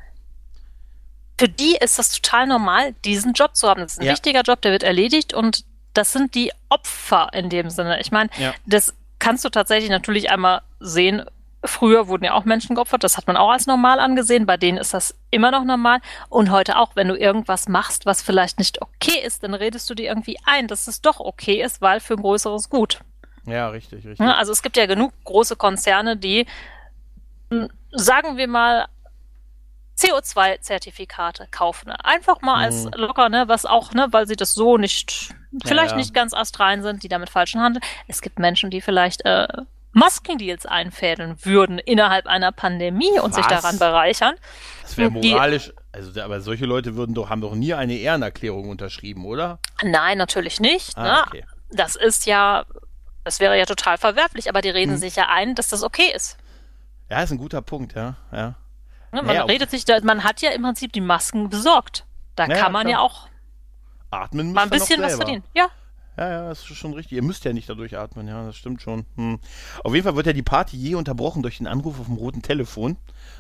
[1.39, 3.81] für die ist das total normal, diesen Job zu haben.
[3.81, 4.13] Das ist ein ja.
[4.13, 5.65] wichtiger Job, der wird erledigt und
[5.99, 8.01] das sind die Opfer in dem Sinne.
[8.01, 8.55] Ich meine, ja.
[8.67, 11.25] das kannst du tatsächlich natürlich einmal sehen.
[11.65, 14.47] Früher wurden ja auch Menschen geopfert, das hat man auch als normal angesehen.
[14.47, 15.99] Bei denen ist das immer noch normal.
[16.29, 19.95] Und heute auch, wenn du irgendwas machst, was vielleicht nicht okay ist, dann redest du
[19.95, 23.01] dir irgendwie ein, dass es doch okay ist, weil für ein größeres Gut.
[23.45, 24.21] Ja, richtig, richtig.
[24.21, 26.47] Also es gibt ja genug große Konzerne, die,
[27.51, 28.87] hm, sagen wir mal,
[29.99, 31.91] CO2-Zertifikate kaufen.
[31.91, 32.91] Einfach mal als mhm.
[32.97, 35.35] locker, ne, was auch, ne, weil sie das so nicht,
[35.65, 35.97] vielleicht ja, ja.
[35.97, 37.85] nicht ganz astrein sind, die damit falschen handeln.
[38.07, 39.49] Es gibt Menschen, die vielleicht äh,
[39.93, 43.37] Maskendeals einfädeln würden innerhalb einer Pandemie und was?
[43.37, 44.35] sich daran bereichern.
[44.83, 49.25] Das wäre moralisch, also aber solche Leute würden doch, haben doch nie eine Ehrenerklärung unterschrieben,
[49.25, 49.59] oder?
[49.83, 50.97] Nein, natürlich nicht.
[50.97, 51.25] Ah, ne?
[51.27, 51.45] okay.
[51.71, 52.65] Das ist ja,
[53.25, 54.99] das wäre ja total verwerflich, aber die reden hm.
[54.99, 56.39] sich ja ein, dass das okay ist.
[57.11, 58.55] Ja, ist ein guter Punkt, ja, ja.
[59.13, 62.05] Ne, man naja, redet sich da, man hat ja im Prinzip die Masken besorgt.
[62.37, 62.93] Da naja, kann man klar.
[62.93, 63.29] ja auch
[64.11, 65.45] atmen mal ein bisschen was verdienen.
[65.55, 65.69] Ja.
[66.17, 67.13] Ja, ja, das ist schon richtig.
[67.13, 69.07] Ihr müsst ja nicht dadurch atmen, ja, das stimmt schon.
[69.15, 69.39] Hm.
[69.85, 72.43] Auf jeden Fall wird ja die Party je unterbrochen durch den Anruf auf dem roten
[72.43, 72.97] Telefon.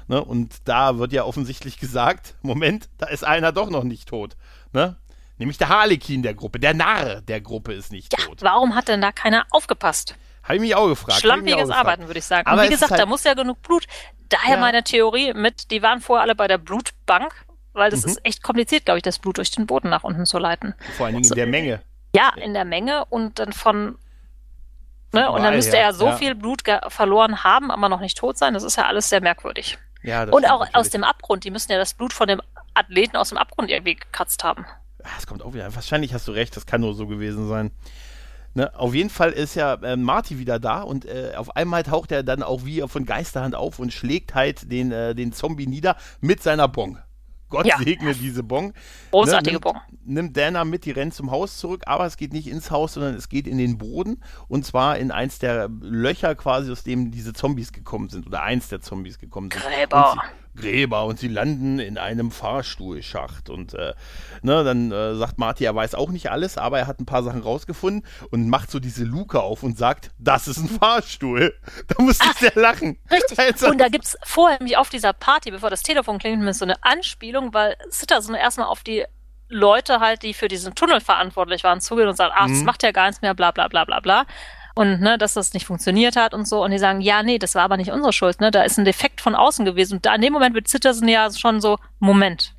[0.06, 0.24] Ne?
[0.24, 4.36] Und da wird ja offensichtlich gesagt, Moment, da ist einer doch noch nicht tot.
[4.72, 4.96] Ne?
[5.38, 8.42] Nämlich der Harlekin der Gruppe, der Narr der Gruppe ist nicht ja, tot.
[8.42, 10.14] Warum hat denn da keiner aufgepasst?
[10.48, 11.20] Habe ich mich auch gefragt.
[11.20, 12.46] Schlampiges Arbeiten, würde ich sagen.
[12.46, 13.86] Aber Und wie gesagt, halt da muss ja genug Blut.
[14.28, 14.60] Daher ja.
[14.60, 17.32] meine Theorie mit, die waren vorher alle bei der Blutbank,
[17.72, 18.12] weil das mhm.
[18.12, 20.74] ist echt kompliziert, glaube ich, das Blut durch den Boden nach unten zu leiten.
[20.96, 21.82] Vor allen Dingen also, in der Menge.
[22.14, 23.98] Ja, in der Menge und dann von
[25.12, 25.30] Ne?
[25.30, 26.16] Und dann müsste er so ja.
[26.16, 28.54] viel Blut verloren haben, aber noch nicht tot sein.
[28.54, 29.78] Das ist ja alles sehr merkwürdig.
[30.02, 30.74] Ja, und auch natürlich.
[30.74, 31.44] aus dem Abgrund.
[31.44, 32.42] Die müssen ja das Blut von dem
[32.74, 34.66] Athleten aus dem Abgrund irgendwie gekratzt haben.
[34.98, 35.74] Das kommt auch wieder.
[35.74, 37.70] Wahrscheinlich hast du recht, das kann nur so gewesen sein.
[38.54, 42.10] Ne, auf jeden Fall ist ja äh, Marty wieder da und äh, auf einmal taucht
[42.12, 45.96] er dann auch wie von Geisterhand auf und schlägt halt den, äh, den Zombie nieder
[46.20, 46.98] mit seiner Bong.
[47.50, 47.78] Gott ja.
[47.78, 48.72] segne diese Bon.
[49.10, 49.76] Großartige ne, nimmt, Bon.
[50.04, 53.14] Nimmt Dana mit, die rennt zum Haus zurück, aber es geht nicht ins Haus, sondern
[53.14, 57.32] es geht in den Boden und zwar in eins der Löcher quasi, aus dem diese
[57.32, 59.62] Zombies gekommen sind oder eins der Zombies gekommen sind.
[59.62, 60.16] Gräber.
[60.58, 63.50] Gräber und sie landen in einem Fahrstuhlschacht.
[63.50, 63.94] Und äh,
[64.42, 67.22] ne, dann äh, sagt Marty, er weiß auch nicht alles, aber er hat ein paar
[67.22, 71.54] Sachen rausgefunden und macht so diese Luke auf und sagt, das ist ein Fahrstuhl.
[71.88, 72.98] Da musste ich sehr lachen.
[73.10, 73.38] Richtig.
[73.48, 76.64] Also, und da gibt es vorher nämlich auf dieser Party, bevor das Telefon klingt, so
[76.64, 79.04] eine Anspielung, weil Sitterson erstmal auf die
[79.48, 82.64] Leute halt, die für diesen Tunnel verantwortlich waren, zugehen und sagen, ach, das mhm.
[82.64, 84.26] macht ja gar nichts mehr, bla bla bla bla bla
[84.78, 86.62] und ne, dass das nicht funktioniert hat und so.
[86.62, 88.52] Und die sagen, ja, nee, das war aber nicht unsere Schuld, ne?
[88.52, 89.94] Da ist ein Defekt von außen gewesen.
[89.94, 92.54] Und da in dem Moment wird Zittersen ja schon so, Moment.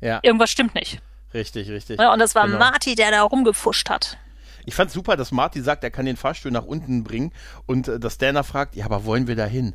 [0.00, 0.20] Ja.
[0.22, 1.00] Irgendwas stimmt nicht.
[1.34, 1.98] Richtig, richtig.
[1.98, 2.12] Ne?
[2.12, 2.58] Und das war genau.
[2.58, 4.16] Marty, der da rumgefuscht hat.
[4.64, 7.32] Ich fand super, dass Marty sagt, er kann den Fahrstuhl nach unten bringen
[7.66, 9.74] und äh, dass Dana fragt, ja, aber wollen wir da hin?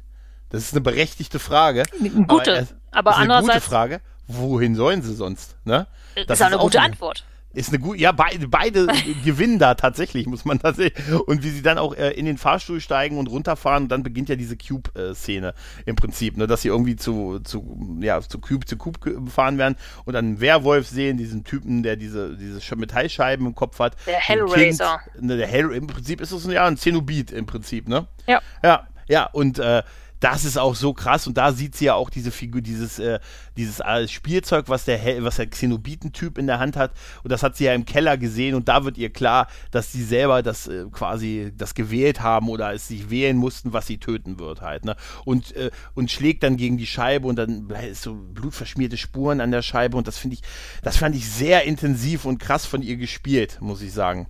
[0.49, 1.83] Das ist eine berechtigte Frage.
[1.99, 3.49] Eine gute, aber, äh, aber andererseits.
[3.49, 4.01] Eine gute Frage.
[4.27, 5.57] Wohin sollen sie sonst?
[5.65, 5.87] Ne?
[6.25, 7.25] Das ist auch eine gute Antwort.
[7.53, 8.87] Ist eine gute, ja, beide, beide
[9.25, 11.05] gewinnen da tatsächlich, muss man tatsächlich.
[11.25, 14.29] Und wie sie dann auch äh, in den Fahrstuhl steigen und runterfahren, und dann beginnt
[14.29, 15.53] ja diese Cube-Szene
[15.85, 19.75] im Prinzip, ne, dass sie irgendwie zu, zu, ja, zu Cube, zu Cube gefahren werden
[20.05, 23.95] und dann einen Werwolf sehen, diesen Typen, der diese, diese Metallscheiben im Kopf hat.
[24.07, 25.01] Der Hellraiser.
[25.13, 28.07] Kind, ne, der Hell, im Prinzip ist es ja ein Zenobit im Prinzip, ne?
[28.27, 28.41] Ja.
[28.63, 29.83] Ja, ja, und äh,
[30.22, 33.19] das ist auch so krass und da sieht sie ja auch diese Figur, dieses, äh,
[33.57, 36.93] dieses äh, Spielzeug, was der, was der Xenobiten-Typ in der Hand hat
[37.24, 40.03] und das hat sie ja im Keller gesehen und da wird ihr klar, dass sie
[40.03, 44.39] selber das äh, quasi das gewählt haben oder es sich wählen mussten, was sie töten
[44.39, 44.95] wird halt, ne?
[45.26, 49.51] Und, äh, und schlägt dann gegen die Scheibe und dann ist so blutverschmierte Spuren an
[49.51, 50.41] der Scheibe und das finde ich,
[50.84, 54.28] das fand ich sehr intensiv und krass von ihr gespielt, muss ich sagen.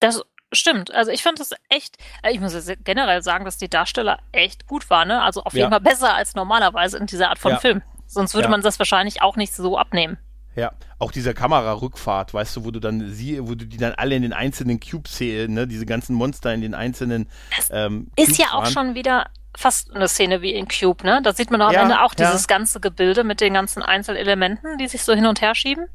[0.00, 0.20] Das
[0.52, 4.66] Stimmt, also ich fand das echt, äh, ich muss generell sagen, dass die Darsteller echt
[4.66, 5.22] gut waren, ne?
[5.22, 7.58] Also auf jeden Fall besser als normalerweise in dieser Art von ja.
[7.58, 7.82] Film.
[8.06, 8.50] Sonst würde ja.
[8.50, 10.18] man das wahrscheinlich auch nicht so abnehmen.
[10.54, 14.14] Ja, auch dieser Kamerarückfahrt, weißt du, wo du dann sie, wo du die dann alle
[14.14, 17.26] in den einzelnen Cubes sehen, ne, diese ganzen Monster in den einzelnen.
[17.56, 18.72] Das ähm, ist ja auch waren.
[18.72, 21.20] schon wieder fast eine Szene wie in Cube, ne?
[21.22, 24.76] Da sieht man doch am ja, Ende auch dieses ganze Gebilde mit den ganzen Einzelelementen,
[24.76, 25.88] die sich so hin und her schieben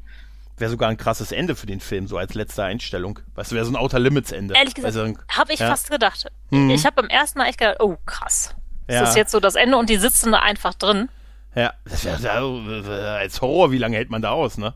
[0.60, 3.18] wäre sogar ein krasses Ende für den Film, so als letzte Einstellung.
[3.34, 4.54] Weißt du, wäre so ein Outer Limits Ende.
[4.54, 5.68] Ehrlich gesagt, also, habe ich ja.
[5.68, 6.26] fast gedacht.
[6.50, 6.70] Mhm.
[6.70, 8.54] Ich habe beim ersten Mal echt gedacht, oh krass.
[8.88, 9.00] Ja.
[9.00, 11.08] Das ist jetzt so das Ende und die sitzen da einfach drin.
[11.54, 14.74] Ja, das wäre als Horror, wie lange hält man da aus, ne?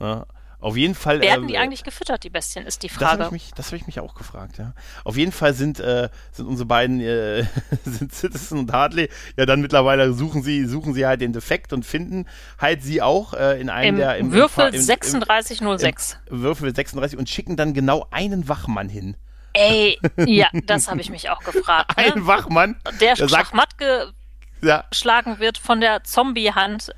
[0.00, 0.26] Ja.
[0.60, 1.20] Auf jeden Fall.
[1.20, 3.18] Werden äh, die eigentlich gefüttert, die Bestien, ist die Frage.
[3.18, 4.74] Das habe ich, mich, hab ich mich auch gefragt, ja.
[5.04, 7.44] Auf jeden Fall sind, äh, sind unsere beiden, äh,
[7.84, 11.84] sind Citizen und Hartley, ja dann mittlerweile suchen sie, suchen sie halt den Defekt und
[11.84, 12.26] finden
[12.58, 14.16] halt sie auch äh, in einem Im der.
[14.16, 16.18] Im Würfel im, 3606.
[16.26, 19.16] Im Würfel 36 und schicken dann genau einen Wachmann hin.
[19.52, 21.96] Ey, ja, das habe ich mich auch gefragt.
[21.96, 22.14] Ne?
[22.14, 22.76] Ein Wachmann.
[23.00, 25.38] Der, der Schachmatt geschlagen ja.
[25.38, 26.92] wird von der Zombie-Hand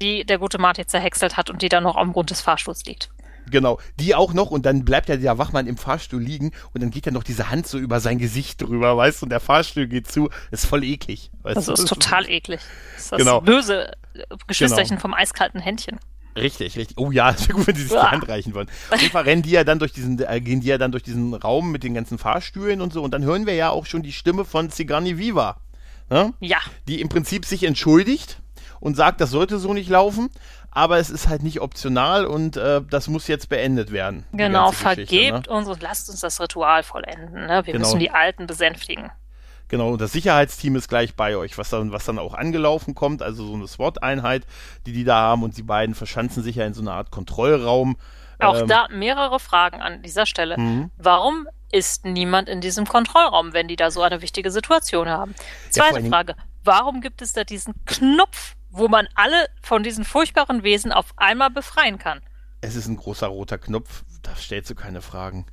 [0.00, 3.10] die der gute Marty zerhäckselt hat und die dann noch am Grund des Fahrstuhls liegt.
[3.50, 6.90] Genau, die auch noch und dann bleibt ja der Wachmann im Fahrstuhl liegen und dann
[6.90, 9.86] geht ja noch diese Hand so über sein Gesicht drüber, weißt du, und der Fahrstuhl
[9.86, 10.30] geht zu.
[10.50, 11.30] ist voll eklig.
[11.42, 12.60] Weißt das ist total eklig.
[12.94, 13.40] Das ist das genau.
[13.40, 13.92] böse
[14.46, 15.00] Geschwisterchen genau.
[15.00, 15.98] vom eiskalten Händchen.
[16.36, 16.96] Richtig, richtig.
[16.98, 18.04] Oh ja, es wäre gut, wenn sie sich ja.
[18.04, 18.68] die Hand reichen wollen.
[18.90, 21.02] Auf jeden Fall rennen die ja dann durch diesen, äh, gehen die ja dann durch
[21.02, 24.02] diesen Raum mit den ganzen Fahrstühlen und so und dann hören wir ja auch schon
[24.02, 25.60] die Stimme von Sigourney Viva.
[26.08, 26.34] Ne?
[26.40, 26.58] Ja.
[26.88, 28.39] Die im Prinzip sich entschuldigt
[28.80, 30.30] und sagt, das sollte so nicht laufen,
[30.70, 34.24] aber es ist halt nicht optional und äh, das muss jetzt beendet werden.
[34.32, 35.52] Genau, vergebt ne?
[35.52, 37.46] uns und lasst uns das Ritual vollenden.
[37.46, 37.62] Ne?
[37.64, 37.78] Wir genau.
[37.86, 39.10] müssen die Alten besänftigen.
[39.68, 43.22] Genau, und das Sicherheitsteam ist gleich bei euch, was dann, was dann auch angelaufen kommt,
[43.22, 44.44] also so eine SWAT-Einheit,
[44.84, 47.96] die die da haben und die beiden verschanzen sich ja in so einer Art Kontrollraum.
[48.40, 50.58] Auch ähm, da mehrere Fragen an dieser Stelle.
[50.58, 50.90] Mhm.
[50.96, 55.36] Warum ist niemand in diesem Kontrollraum, wenn die da so eine wichtige Situation haben?
[55.70, 60.62] Zweite ja, Frage, warum gibt es da diesen Knopf wo man alle von diesen furchtbaren
[60.62, 62.20] Wesen auf einmal befreien kann.
[62.60, 65.46] Es ist ein großer roter Knopf, da stellst du keine Fragen.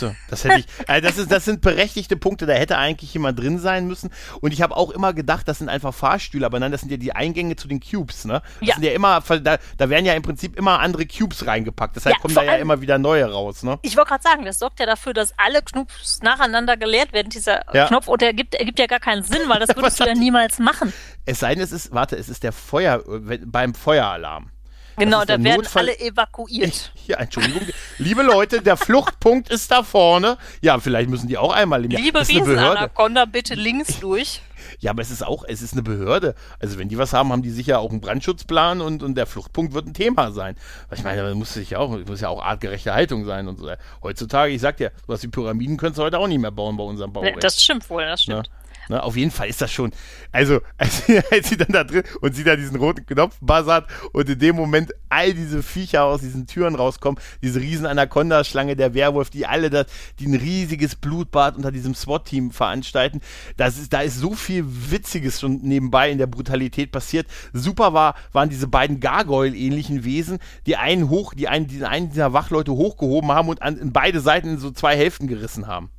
[0.00, 3.38] Du, das hätte ich, also das, ist, das sind berechtigte Punkte, da hätte eigentlich jemand
[3.38, 4.10] drin sein müssen.
[4.40, 6.96] Und ich habe auch immer gedacht, das sind einfach Fahrstühle, aber nein, das sind ja
[6.96, 8.42] die Eingänge zu den Cubes, ne?
[8.60, 8.74] Das ja.
[8.74, 12.20] sind ja immer, da, da werden ja im Prinzip immer andere Cubes reingepackt, deshalb ja,
[12.20, 13.78] kommen da ja immer wieder neue raus, ne?
[13.82, 15.92] Ich wollte gerade sagen, das sorgt ja dafür, dass alle Knopf
[16.22, 17.86] nacheinander geleert werden, dieser ja.
[17.86, 20.58] Knopf, und der gibt, ergibt ja gar keinen Sinn, weil das würdest du ja niemals
[20.58, 20.92] machen.
[21.24, 23.02] Es sei denn, es ist, warte, es ist der Feuer,
[23.46, 24.50] beim Feueralarm.
[24.98, 26.92] Genau, da werden Notfall alle evakuiert.
[27.08, 27.62] Ja, Entschuldigung.
[27.96, 30.36] Liebe Leute, der Fluchtpunkt ist da vorne.
[30.60, 32.02] Ja, vielleicht müssen die auch einmal im Jahr.
[32.02, 34.42] Liebe Riesenanaconda, bitte links durch.
[34.80, 36.34] Ja, aber es ist auch, es ist eine Behörde.
[36.60, 39.72] Also wenn die was haben, haben die sicher auch einen Brandschutzplan und, und der Fluchtpunkt
[39.72, 40.56] wird ein Thema sein.
[40.94, 43.70] Ich meine, da muss sich ja auch, muss ja auch artgerechte Haltung sein und so.
[44.02, 46.84] Heutzutage, ich sag dir, was die Pyramiden könntest du heute auch nicht mehr bauen bei
[46.84, 47.42] unserem Baurecht.
[47.42, 48.46] Das stimmt wohl, das stimmt.
[48.46, 48.57] Ja?
[48.88, 49.92] Ne, auf jeden Fall ist das schon,
[50.32, 54.28] also als, als, sie dann da drin und sie da diesen roten Knopf buzzert und
[54.28, 59.30] in dem Moment all diese Viecher aus diesen Türen rauskommen, diese riesen Anaconda-Schlange, der Werwolf,
[59.30, 59.86] die alle das,
[60.18, 63.20] die ein riesiges Blutbad unter diesem SWAT-Team veranstalten,
[63.56, 67.26] das ist, da ist so viel Witziges schon nebenbei in der Brutalität passiert.
[67.52, 72.32] Super war, waren diese beiden Gargoyle-ähnlichen Wesen, die einen hoch, die einen, die einen dieser
[72.32, 75.90] Wachleute hochgehoben haben und an, in beide Seiten so zwei Hälften gerissen haben.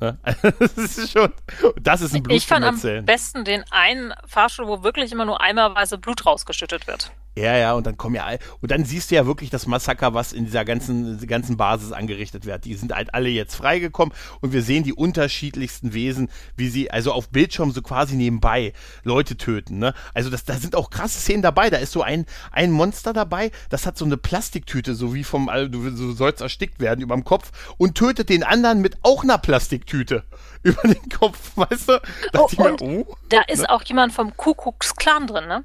[0.00, 0.18] Ne?
[0.58, 1.32] das ist schon,
[1.80, 5.40] das ist ein Blut Ich fand am besten den einen Fahrstuhl, wo wirklich immer nur
[5.40, 7.12] einmalweise Blut rausgeschüttet wird.
[7.36, 8.28] Ja, ja, und dann kommen ja
[8.60, 12.46] und dann siehst du ja wirklich das Massaker, was in dieser ganzen, ganzen Basis angerichtet
[12.46, 12.64] wird.
[12.64, 17.12] Die sind halt alle jetzt freigekommen und wir sehen die unterschiedlichsten Wesen, wie sie also
[17.12, 18.72] auf Bildschirm so quasi nebenbei
[19.02, 19.78] Leute töten.
[19.78, 19.94] Ne?
[20.14, 21.70] Also das, da sind auch krasse Szenen dabei.
[21.70, 25.48] Da ist so ein, ein Monster dabei, das hat so eine Plastiktüte, so wie vom,
[25.48, 29.24] also du, du sollst erstickt werden über dem Kopf und tötet den anderen mit auch
[29.24, 30.22] einer Plastiktüte
[30.62, 32.00] über den Kopf, weißt du?
[32.32, 33.70] Da, oh, mir, oh, da ist ne?
[33.70, 35.64] auch jemand vom Kuckucks Clan drin, ne?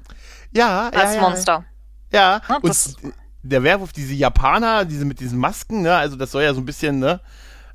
[0.52, 1.64] Ja, Als ja, Monster.
[2.12, 2.56] Ja, ja.
[2.56, 2.96] und
[3.42, 6.66] der Werwolf, diese Japaner, diese mit diesen Masken, ne, also das soll ja so ein
[6.66, 7.20] bisschen, ne,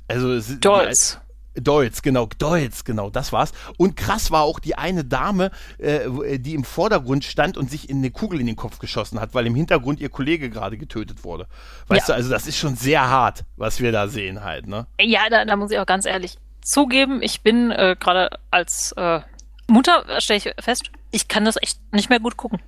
[0.08, 1.18] also es, Dolls.
[1.58, 3.52] Dolls, genau, Dolls, genau, das war's.
[3.78, 7.98] Und krass war auch die eine Dame, äh, die im Vordergrund stand und sich in
[7.98, 11.46] eine Kugel in den Kopf geschossen hat, weil im Hintergrund ihr Kollege gerade getötet wurde.
[11.88, 12.14] Weißt ja.
[12.14, 14.86] du, also das ist schon sehr hart, was wir da sehen halt, ne?
[15.00, 19.20] Ja, da, da muss ich auch ganz ehrlich zugeben, ich bin äh, gerade als äh,
[19.68, 22.60] Mutter, stelle ich fest, ich kann das echt nicht mehr gut gucken.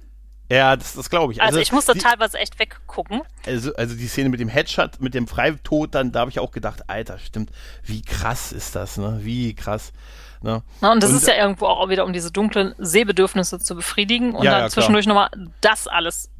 [0.51, 1.43] Ja, das, das glaube ich.
[1.43, 3.21] Also, also, ich musste die, teilweise echt weggucken.
[3.45, 6.53] Also, also die Szene mit dem Headshot, mit dem Freitod, dann da habe ich auch
[6.53, 7.51] gedacht, Alter, stimmt,
[7.85, 9.21] wie krass ist das, ne?
[9.23, 9.93] Wie krass.
[10.41, 10.63] Ne?
[10.81, 14.35] Na, und das und, ist ja irgendwo auch wieder, um diese dunklen Sehbedürfnisse zu befriedigen
[14.35, 15.31] und ja, dann ja, zwischendurch nochmal
[15.61, 16.31] das alles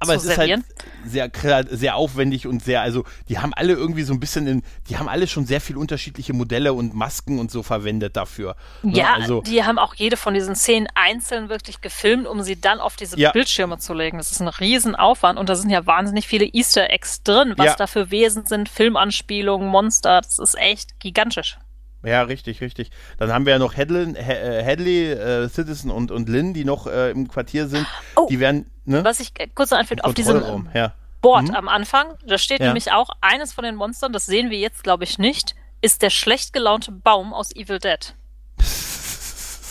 [0.00, 0.64] aber es servieren.
[1.04, 4.46] ist halt sehr, sehr aufwendig und sehr, also die haben alle irgendwie so ein bisschen
[4.46, 8.56] in, die haben alle schon sehr viel unterschiedliche Modelle und Masken und so verwendet dafür.
[8.82, 8.96] Ne?
[8.96, 12.80] Ja, also, die haben auch jede von diesen Szenen einzeln wirklich gefilmt, um sie dann
[12.80, 13.30] auf diese ja.
[13.30, 14.16] Bildschirme zu legen.
[14.16, 17.76] Das ist ein Riesenaufwand und da sind ja wahnsinnig viele Easter Eggs drin, was ja.
[17.76, 21.58] da für Wesen sind, Filmanspielungen, Monster, das ist echt gigantisch.
[22.02, 22.90] Ja, richtig, richtig.
[23.18, 26.86] Dann haben wir ja noch Hadley, äh, Hadley äh, Citizen und, und Lynn, die noch
[26.86, 27.86] äh, im Quartier sind.
[28.16, 29.04] Oh, die werden, ne?
[29.04, 30.94] Was ich kurz noch anführe, auf diesem ja.
[31.20, 31.54] Board mhm.
[31.54, 32.66] am Anfang, da steht ja.
[32.66, 36.10] nämlich auch, eines von den Monstern, das sehen wir jetzt, glaube ich, nicht, ist der
[36.10, 38.14] schlecht gelaunte Baum aus Evil Dead.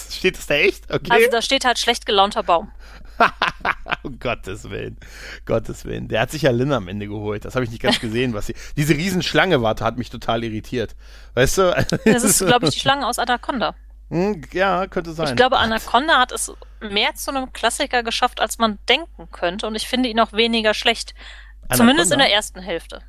[0.09, 0.91] steht das da echt?
[0.91, 1.11] Okay.
[1.11, 2.71] Also da steht halt schlecht gelaunter Baum.
[4.03, 4.97] um Gottes Willen.
[5.45, 6.07] Gottes Willen.
[6.07, 7.45] Der hat sich ja Lynn am Ende geholt.
[7.45, 8.55] Das habe ich nicht ganz gesehen, was sie.
[8.77, 10.95] Diese Riesenschlange war, hat mich total irritiert.
[11.33, 11.69] Weißt du?
[12.05, 13.75] Das ist, glaube ich, die Schlange aus Anaconda.
[14.09, 15.27] Hm, ja, könnte sein.
[15.27, 19.67] Ich glaube, Anaconda hat es mehr zu einem Klassiker geschafft, als man denken könnte.
[19.67, 21.13] Und ich finde ihn auch weniger schlecht.
[21.63, 21.77] Anaconda?
[21.77, 23.01] Zumindest in der ersten Hälfte.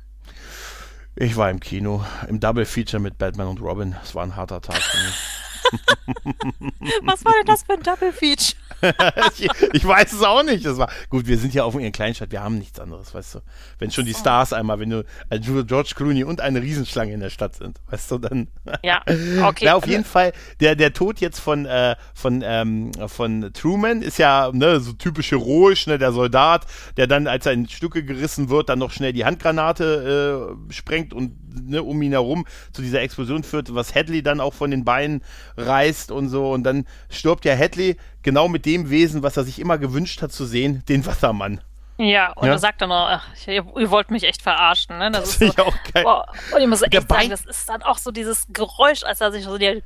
[1.15, 3.95] Ich war im Kino, im Double Feature mit Batman und Robin.
[4.03, 5.15] Es war ein harter Tag für mich.
[7.03, 8.57] Was war denn das für ein Double Feature?
[9.37, 10.65] ich, ich, weiß es auch nicht.
[10.65, 11.27] Das war gut.
[11.27, 12.31] Wir sind ja auf einer Kleinstadt.
[12.31, 13.39] Wir haben nichts anderes, weißt du.
[13.79, 17.29] Wenn schon die Stars einmal, wenn du also George Clooney und eine Riesenschlange in der
[17.29, 18.47] Stadt sind, weißt du, dann.
[18.83, 19.03] Ja,
[19.43, 19.65] okay.
[19.65, 20.33] Ja, auf jeden Fall.
[20.59, 25.31] Der der Tod jetzt von äh, von ähm, von Truman ist ja ne so typisch
[25.31, 26.65] heroisch, ne der Soldat,
[26.97, 31.13] der dann als er in Stücke gerissen wird, dann noch schnell die Handgranate äh, sprengt
[31.13, 34.85] und ne, um ihn herum zu dieser Explosion führt, was Hadley dann auch von den
[34.85, 35.21] Beinen
[35.57, 36.51] reißt und so.
[36.51, 40.31] Und dann stirbt ja Hadley genau mit dem Wesen, was er sich immer gewünscht hat
[40.31, 41.61] zu sehen, den Wassermann.
[41.97, 42.53] Ja, und ja.
[42.53, 45.11] er sagt dann noch, ach, ihr, ihr, wollt mich echt verarschen, ne?
[45.11, 46.03] Das, das ist so, auch geil.
[46.03, 46.25] Boah.
[46.53, 49.43] Und ich muss echt sagen, das ist dann auch so dieses Geräusch, als er sich
[49.43, 49.83] so die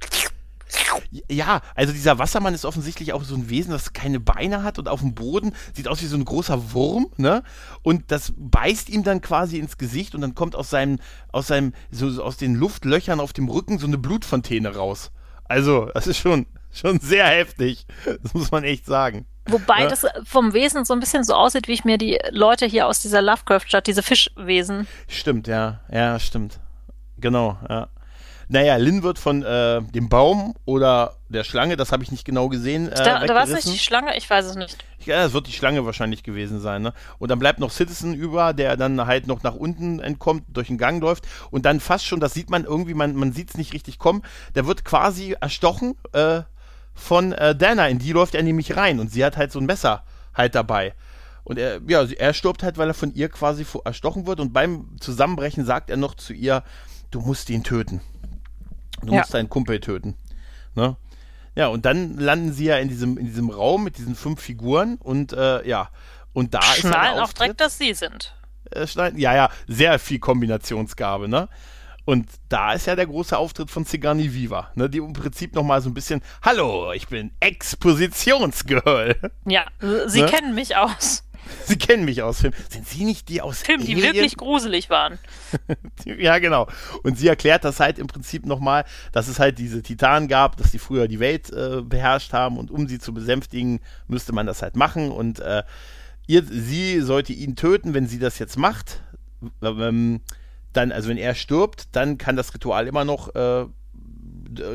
[1.29, 4.87] ja, also dieser Wassermann ist offensichtlich auch so ein Wesen, das keine Beine hat und
[4.87, 7.43] auf dem Boden sieht aus wie so ein großer Wurm, ne?
[7.83, 10.99] Und das beißt ihm dann quasi ins Gesicht und dann kommt aus seinem,
[11.31, 15.11] aus seinem, so aus den Luftlöchern auf dem Rücken so eine Blutfontäne raus.
[15.47, 17.85] Also, das ist schon, schon sehr heftig.
[18.23, 19.25] Das muss man echt sagen.
[19.47, 19.87] Wobei ja.
[19.87, 23.01] das vom Wesen so ein bisschen so aussieht, wie ich mir die Leute hier aus
[23.01, 24.87] dieser Lovecraft-Stadt, diese Fischwesen.
[25.07, 25.81] Stimmt, ja.
[25.91, 26.59] Ja, stimmt.
[27.17, 27.87] Genau, ja.
[28.47, 32.49] Naja, Lynn wird von äh, dem Baum oder der Schlange, das habe ich nicht genau
[32.49, 32.91] gesehen.
[32.91, 34.77] Äh, da, da war es nicht die Schlange, ich weiß es nicht.
[35.05, 36.81] Ja, es wird die Schlange wahrscheinlich gewesen sein.
[36.81, 36.93] Ne?
[37.19, 40.77] Und dann bleibt noch Citizen über, der dann halt noch nach unten entkommt, durch den
[40.77, 43.73] Gang läuft und dann fast schon, das sieht man irgendwie, man, man sieht es nicht
[43.73, 44.21] richtig kommen,
[44.53, 46.41] der wird quasi erstochen äh,
[46.93, 49.65] von äh, Dana, in die läuft er nämlich rein und sie hat halt so ein
[49.65, 50.03] Messer
[50.33, 50.93] halt dabei.
[51.43, 54.97] Und er, ja, er stirbt halt, weil er von ihr quasi erstochen wird und beim
[54.99, 56.63] Zusammenbrechen sagt er noch zu ihr,
[57.11, 58.01] du musst ihn töten.
[59.05, 59.19] Du ja.
[59.19, 60.15] musst deinen Kumpel töten.
[60.75, 60.97] Ne?
[61.55, 64.97] Ja, und dann landen sie ja in diesem, in diesem Raum mit diesen fünf Figuren
[64.97, 65.89] und äh, ja,
[66.33, 68.35] und da Schnallen ist Schnallen auch direkt, dass sie sind.
[68.71, 71.47] Äh, ja, ja, sehr viel Kombinationsgabe, ne?
[72.03, 75.81] Und da ist ja der große Auftritt von Sigourney Viva, ne, die im Prinzip nochmal
[75.81, 79.15] so ein bisschen, hallo, ich bin Expositionsgirl.
[79.47, 79.65] Ja,
[80.05, 80.27] sie ne?
[80.27, 81.23] kennen mich aus.
[81.65, 82.55] Sie kennen mich aus Filmen.
[82.69, 85.19] Sind Sie nicht die aus Filmen, die wirklich gruselig waren?
[86.05, 86.67] ja, genau.
[87.03, 90.71] Und sie erklärt das halt im Prinzip nochmal, dass es halt diese Titanen gab, dass
[90.71, 94.61] die früher die Welt äh, beherrscht haben und um sie zu besänftigen, müsste man das
[94.61, 95.11] halt machen.
[95.11, 95.63] Und äh,
[96.27, 99.01] ihr, sie sollte ihn töten, wenn sie das jetzt macht.
[99.61, 100.21] Ähm,
[100.73, 103.65] dann, also wenn er stirbt, dann kann das Ritual immer noch äh,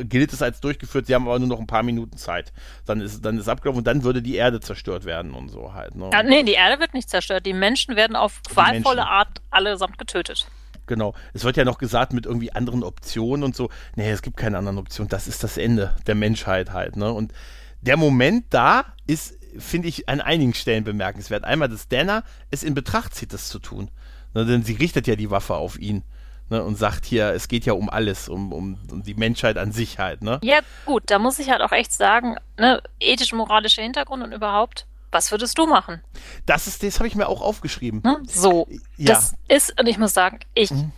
[0.03, 2.53] gilt es als durchgeführt, sie haben aber nur noch ein paar Minuten Zeit.
[2.85, 5.95] Dann ist, dann ist abgelaufen und dann würde die Erde zerstört werden und so halt.
[5.95, 6.09] Ne?
[6.11, 7.45] Ja, nee, die Erde wird nicht zerstört.
[7.45, 10.47] Die Menschen werden auf qualvolle Art allesamt getötet.
[10.87, 11.13] Genau.
[11.33, 13.69] Es wird ja noch gesagt mit irgendwie anderen Optionen und so.
[13.95, 15.09] Nee, es gibt keine anderen Optionen.
[15.09, 16.95] Das ist das Ende der Menschheit halt.
[16.97, 17.11] Ne?
[17.11, 17.33] Und
[17.81, 21.43] der Moment da ist, finde ich, an einigen Stellen bemerkenswert.
[21.43, 23.89] Einmal, dass Dana es in Betracht zieht, das zu tun.
[24.33, 26.03] Ne, denn sie richtet ja die Waffe auf ihn
[26.51, 29.71] ne, und sagt hier, es geht ja um alles, um, um, um die Menschheit an
[29.71, 30.39] sich halt, ne?
[30.43, 35.31] Ja, gut, da muss ich halt auch echt sagen, ne, ethisch-moralischer Hintergrund und überhaupt, was
[35.31, 36.01] würdest du machen?
[36.45, 38.01] Das ist, das habe ich mir auch aufgeschrieben.
[38.03, 38.21] Ne?
[38.27, 38.67] So,
[38.97, 39.13] ja.
[39.13, 40.91] das ist, und ich muss sagen, ich, mhm.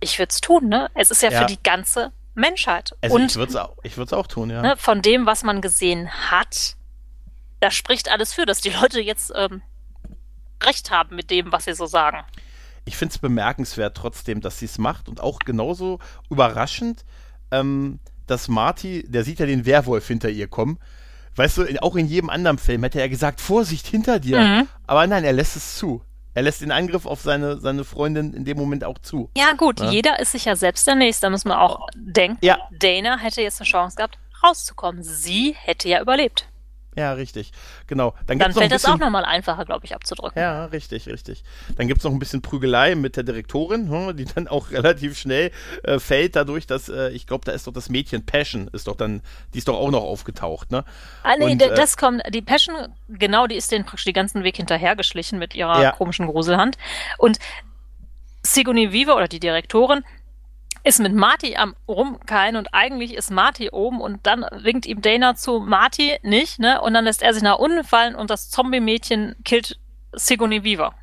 [0.00, 0.88] ich würde es tun, ne?
[0.94, 2.92] Es ist ja, ja, für die ganze Menschheit.
[3.02, 4.62] Also und, ich würde es auch, ich auch tun, ja.
[4.62, 6.76] Ne, von dem, was man gesehen hat,
[7.60, 9.62] da spricht alles für, dass die Leute jetzt ähm,
[10.62, 12.24] recht haben mit dem, was sie so sagen
[12.84, 15.98] ich finde es bemerkenswert trotzdem, dass sie es macht und auch genauso
[16.30, 17.04] überraschend,
[17.50, 20.78] ähm, dass Marty, der sieht ja den Werwolf hinter ihr kommen.
[21.36, 24.40] Weißt du, auch in jedem anderen Film hätte er gesagt, Vorsicht hinter dir.
[24.40, 24.68] Mhm.
[24.86, 26.02] Aber nein, er lässt es zu.
[26.34, 29.30] Er lässt den Angriff auf seine, seine Freundin in dem Moment auch zu.
[29.36, 29.90] Ja, gut, ja?
[29.90, 31.26] jeder ist sich ja selbst der Nächste.
[31.26, 32.58] Da muss man auch denken, ja.
[32.70, 35.02] Dana hätte jetzt eine Chance gehabt, rauszukommen.
[35.02, 36.48] Sie hätte ja überlebt.
[36.94, 37.52] Ja, richtig.
[37.86, 38.14] Genau.
[38.26, 40.40] Dann, Dann fällt es auch nochmal einfacher, glaube ich, abzudrücken.
[40.40, 41.42] Ja, richtig, richtig.
[41.76, 45.18] Dann gibt es noch ein bisschen Prügelei mit der Direktorin, hm, die dann auch relativ
[45.18, 45.52] schnell
[45.84, 48.96] äh, fällt, dadurch, dass, äh, ich glaube, da ist doch das Mädchen Passion, ist doch
[48.96, 49.22] dann,
[49.54, 50.84] die ist doch auch noch aufgetaucht, ne?
[51.22, 52.74] Ah, nee, Und, äh, das kommt, die Passion,
[53.08, 55.92] genau, die ist denen praktisch den ganzen Weg hinterhergeschlichen mit ihrer ja.
[55.92, 56.76] komischen Gruselhand.
[57.16, 57.38] Und
[58.42, 60.04] Sigourney Viva oder die Direktorin
[60.84, 65.34] ist mit Marty am Rumkeilen und eigentlich ist Marty oben und dann winkt ihm Dana
[65.34, 66.80] zu Marty nicht, ne?
[66.80, 69.78] Und dann lässt er sich nach unten fallen und das Zombie-Mädchen killt
[70.12, 70.94] Sigourney Weaver.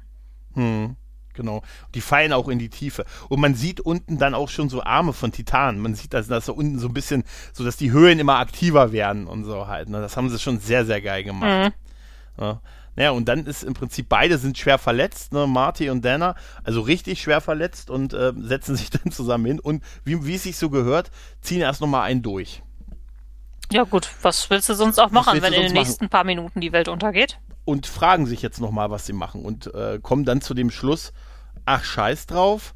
[0.53, 0.95] Hm,
[1.34, 1.64] genau.
[1.95, 3.06] Die fallen auch in die Tiefe.
[3.30, 5.81] Und man sieht unten dann auch schon so Arme von Titanen.
[5.81, 7.23] Man sieht, dass das da unten so ein bisschen,
[7.53, 9.89] so dass die Höhlen immer aktiver werden und so halt.
[9.89, 10.01] Ne?
[10.01, 11.73] Das haben sie schon sehr, sehr geil gemacht.
[12.38, 12.43] Mhm.
[12.43, 12.61] Ja.
[13.00, 16.36] Naja, und dann ist im Prinzip beide sind schwer verletzt, ne, Marty und Dana,
[16.66, 20.44] also richtig schwer verletzt und äh, setzen sich dann zusammen hin und wie, wie es
[20.44, 21.10] sich so gehört,
[21.40, 22.62] ziehen erst nochmal einen durch.
[23.72, 26.10] Ja gut, was willst du sonst auch machen, wenn in den nächsten machen?
[26.10, 27.40] paar Minuten die Welt untergeht?
[27.64, 31.14] Und fragen sich jetzt nochmal, was sie machen und äh, kommen dann zu dem Schluss,
[31.66, 32.76] ach scheiß drauf,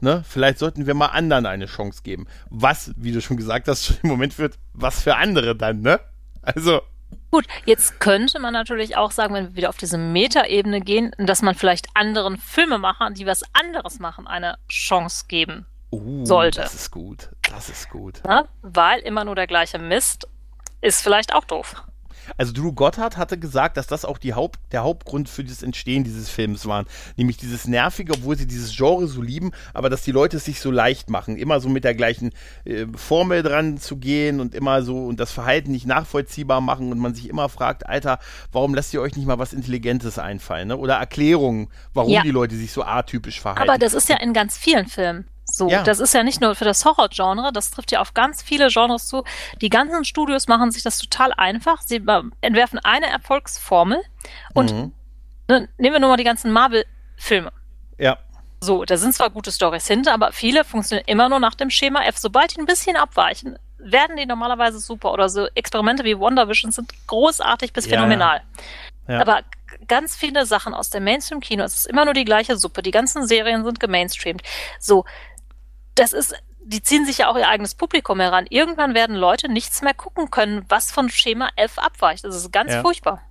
[0.00, 0.22] Ne?
[0.24, 2.28] Vielleicht sollten wir mal anderen eine Chance geben.
[2.50, 5.98] Was, wie du schon gesagt hast, im Moment wird, was für andere dann, ne?
[6.40, 6.80] Also.
[7.30, 11.42] Gut, jetzt könnte man natürlich auch sagen, wenn wir wieder auf diese Metaebene gehen, dass
[11.42, 16.62] man vielleicht anderen Filmemachern, die was anderes machen, eine Chance geben uh, sollte.
[16.62, 17.30] Das ist gut.
[17.50, 18.22] Das ist gut.
[18.26, 20.26] Ja, weil immer nur der gleiche Mist
[20.80, 21.76] ist vielleicht auch doof.
[22.36, 26.28] Also Drew Gotthard hatte gesagt, dass das auch Haupt, der Hauptgrund für das Entstehen dieses
[26.28, 26.84] Films war.
[27.16, 30.60] Nämlich dieses Nervige, obwohl sie dieses Genre so lieben, aber dass die Leute es sich
[30.60, 32.30] so leicht machen, immer so mit der gleichen
[32.64, 36.98] äh, Formel dran zu gehen und immer so und das Verhalten nicht nachvollziehbar machen und
[36.98, 38.18] man sich immer fragt, Alter,
[38.52, 40.68] warum lasst ihr euch nicht mal was Intelligentes einfallen?
[40.68, 40.76] Ne?
[40.76, 42.22] Oder Erklärungen, warum ja.
[42.22, 43.68] die Leute sich so atypisch verhalten.
[43.68, 45.26] Aber das ist ja in ganz vielen Filmen.
[45.50, 45.82] So, ja.
[45.82, 49.08] das ist ja nicht nur für das Horror-Genre, das trifft ja auf ganz viele Genres
[49.08, 49.24] zu.
[49.60, 51.80] Die ganzen Studios machen sich das total einfach.
[51.82, 52.02] Sie
[52.42, 54.02] entwerfen eine Erfolgsformel
[54.54, 54.92] und mhm.
[55.48, 57.50] ne, nehmen wir nur mal die ganzen Marvel-Filme.
[57.98, 58.18] Ja.
[58.60, 62.02] So, da sind zwar gute Stories hinter, aber viele funktionieren immer nur nach dem Schema
[62.04, 62.18] F.
[62.18, 65.12] Sobald die ein bisschen abweichen, werden die normalerweise super.
[65.12, 67.92] Oder so Experimente wie Wonder Vision sind großartig bis ja.
[67.92, 68.42] phänomenal.
[69.06, 69.20] Ja.
[69.20, 69.42] Aber
[69.86, 72.82] ganz viele Sachen aus dem Mainstream-Kino, es ist immer nur die gleiche Suppe.
[72.82, 74.42] Die ganzen Serien sind gemainstreamt.
[74.80, 75.04] So,
[75.98, 76.34] das ist,
[76.64, 78.46] die ziehen sich ja auch ihr eigenes Publikum heran.
[78.50, 82.24] Irgendwann werden Leute nichts mehr gucken können, was von Schema F abweicht.
[82.24, 82.82] Das ist ganz ja.
[82.82, 83.22] furchtbar.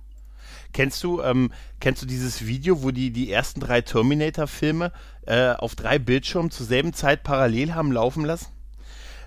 [0.72, 1.50] Kennst du, ähm,
[1.80, 4.92] kennst du dieses Video, wo die die ersten drei Terminator-Filme
[5.26, 8.48] äh, auf drei Bildschirmen zur selben Zeit parallel haben laufen lassen?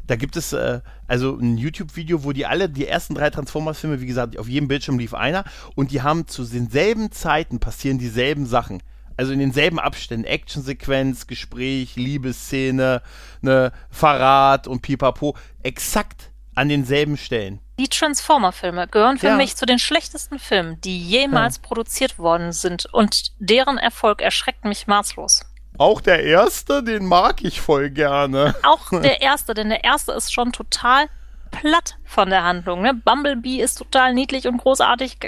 [0.05, 4.05] Da gibt es äh, also ein YouTube-Video, wo die alle, die ersten drei Transformers-Filme, wie
[4.05, 5.45] gesagt, auf jedem Bildschirm lief einer
[5.75, 8.83] und die haben zu denselben Zeiten passieren dieselben Sachen
[9.21, 13.03] also in denselben Abständen, Actionsequenz, Gespräch, Liebesszene,
[13.41, 17.59] ne, Verrat und Pipapo, exakt an denselben Stellen.
[17.79, 19.35] Die Transformer-Filme gehören für ja.
[19.35, 21.61] mich zu den schlechtesten Filmen, die jemals ja.
[21.61, 25.41] produziert worden sind und deren Erfolg erschreckt mich maßlos.
[25.77, 28.55] Auch der erste, den mag ich voll gerne.
[28.63, 31.05] Auch der erste, denn der erste ist schon total
[31.51, 32.81] platt von der Handlung.
[32.81, 32.95] Ne?
[32.95, 35.19] Bumblebee ist total niedlich und großartig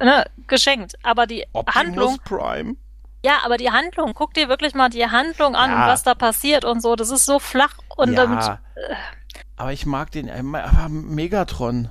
[0.00, 2.18] ne, geschenkt, aber die Optimus Handlung.
[2.26, 2.76] Prime.
[3.24, 5.82] Ja, aber die Handlung, guck dir wirklich mal die Handlung an ja.
[5.82, 6.94] und was da passiert und so.
[6.94, 8.44] Das ist so flach und ja, damit.
[8.44, 8.94] Äh.
[9.56, 11.90] Aber ich mag den, äh, aber Megatron.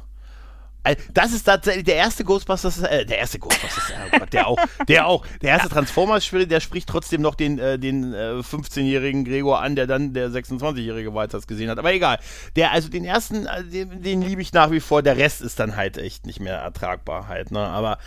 [1.14, 5.08] Das ist tatsächlich der erste Ghostbusters, äh, der erste Ghostbusters, oh Gott, der auch, der
[5.08, 9.76] auch, der erste Transformers-Spiel, der spricht trotzdem noch den, äh, den äh, 15-jährigen Gregor an,
[9.76, 11.78] der dann der 26-jährige weiter gesehen hat.
[11.78, 12.20] Aber egal.
[12.56, 15.02] Der, also den ersten, äh, den, den liebe ich nach wie vor.
[15.02, 17.60] Der Rest ist dann halt echt nicht mehr ertragbar halt, ne?
[17.60, 17.98] Aber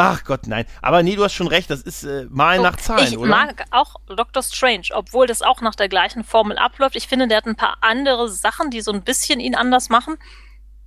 [0.00, 0.64] Ach Gott, nein.
[0.80, 3.26] Aber nee, du hast schon recht, das ist äh, mal oh, nach Zahlen, ich oder?
[3.26, 6.96] Ich mag auch Doctor Strange, obwohl das auch nach der gleichen Formel abläuft.
[6.96, 10.16] Ich finde, der hat ein paar andere Sachen, die so ein bisschen ihn anders machen.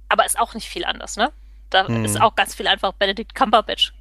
[0.10, 1.32] Aber ist auch nicht viel anders, ne?
[1.70, 2.06] Da hm.
[2.06, 3.94] ist auch ganz viel einfach Benedict Cumberbatch.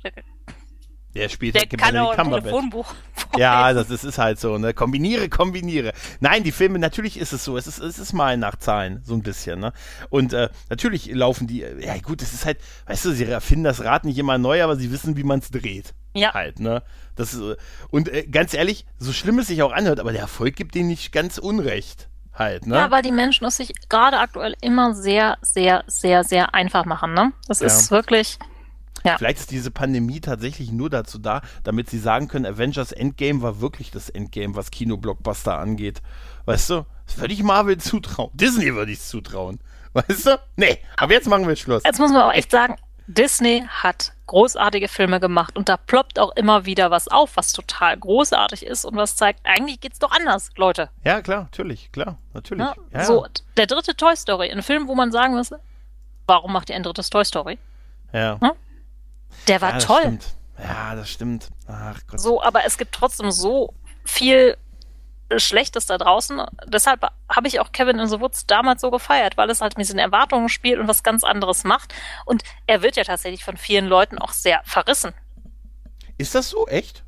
[1.15, 2.95] Der spielt der kann auch Telefonbuch.
[3.37, 4.73] Ja, das ist, ist halt so, ne?
[4.73, 5.93] Kombiniere, kombiniere.
[6.21, 7.57] Nein, die Filme, natürlich ist es so.
[7.57, 9.73] Es ist, es ist mal nach Zahlen, so ein bisschen, ne?
[10.11, 13.85] Und äh, natürlich laufen die, ja gut, es ist halt, weißt du, sie erfinden das
[13.85, 15.95] Rad nicht immer neu, aber sie wissen, wie man es dreht.
[16.15, 16.35] Ja.
[16.35, 16.83] Halt, ne?
[17.15, 17.43] Das ist,
[17.91, 20.89] und äh, ganz ehrlich, so schlimm es sich auch anhört, aber der Erfolg gibt denen
[20.89, 22.09] nicht ganz unrecht.
[22.35, 22.77] Halt, ne?
[22.77, 27.13] Ja, weil die Menschen es sich gerade aktuell immer sehr, sehr, sehr, sehr einfach machen,
[27.13, 27.33] ne?
[27.47, 27.67] Das ja.
[27.67, 28.39] ist wirklich.
[29.05, 29.19] Ja.
[29.19, 33.61] Vielleicht ist diese Pandemie tatsächlich nur dazu da, damit sie sagen können, Avengers Endgame war
[33.61, 36.03] wirklich das Endgame, was Kinoblockbuster angeht.
[36.45, 36.87] Weißt du?
[37.07, 38.31] Das würde ich Marvel zutrauen.
[38.35, 39.61] Disney würde ich es zutrauen.
[39.93, 40.41] Weißt du?
[40.57, 41.83] Nee, aber jetzt machen wir Schluss.
[41.85, 42.77] Jetzt muss man auch echt sagen,
[43.07, 47.99] Disney hat großartige Filme gemacht und da ploppt auch immer wieder was auf, was total
[47.99, 50.89] großartig ist und was zeigt, eigentlich geht's doch anders, Leute.
[51.05, 52.65] Ja, klar, natürlich, klar, natürlich.
[52.65, 53.05] Ja, ja.
[53.05, 53.27] So,
[53.57, 55.51] der dritte Toy Story, ein Film, wo man sagen muss,
[56.27, 57.59] warum macht ihr ein drittes Toy Story?
[58.13, 58.39] Ja.
[58.41, 58.53] Hm?
[59.49, 60.01] Der war ja, toll.
[60.01, 60.27] Stimmt.
[60.59, 61.49] Ja, das stimmt.
[61.67, 62.21] Ach Gott.
[62.21, 64.57] So, aber es gibt trotzdem so viel
[65.37, 66.43] Schlechtes da draußen.
[66.67, 69.87] Deshalb habe ich auch Kevin in the Woods damals so gefeiert, weil es halt mit
[69.87, 71.95] diesen Erwartungen spielt und was ganz anderes macht.
[72.27, 75.15] Und er wird ja tatsächlich von vielen Leuten auch sehr verrissen.
[76.19, 76.67] Ist das so?
[76.67, 77.05] Echt?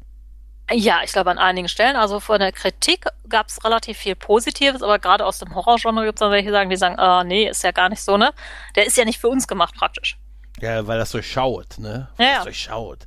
[0.70, 1.96] Ja, ich glaube an einigen Stellen.
[1.96, 6.18] Also von der Kritik gab es relativ viel Positives, aber gerade aus dem Horrorgenre gibt
[6.18, 8.32] es dann welche, die sagen, die sagen, ah, nee, ist ja gar nicht so, ne?
[8.74, 10.18] Der ist ja nicht für uns gemacht praktisch.
[10.60, 12.09] Ja, weil das durchschaut, ne?
[12.16, 12.35] Weil ja.
[12.36, 13.06] Das durchschaut.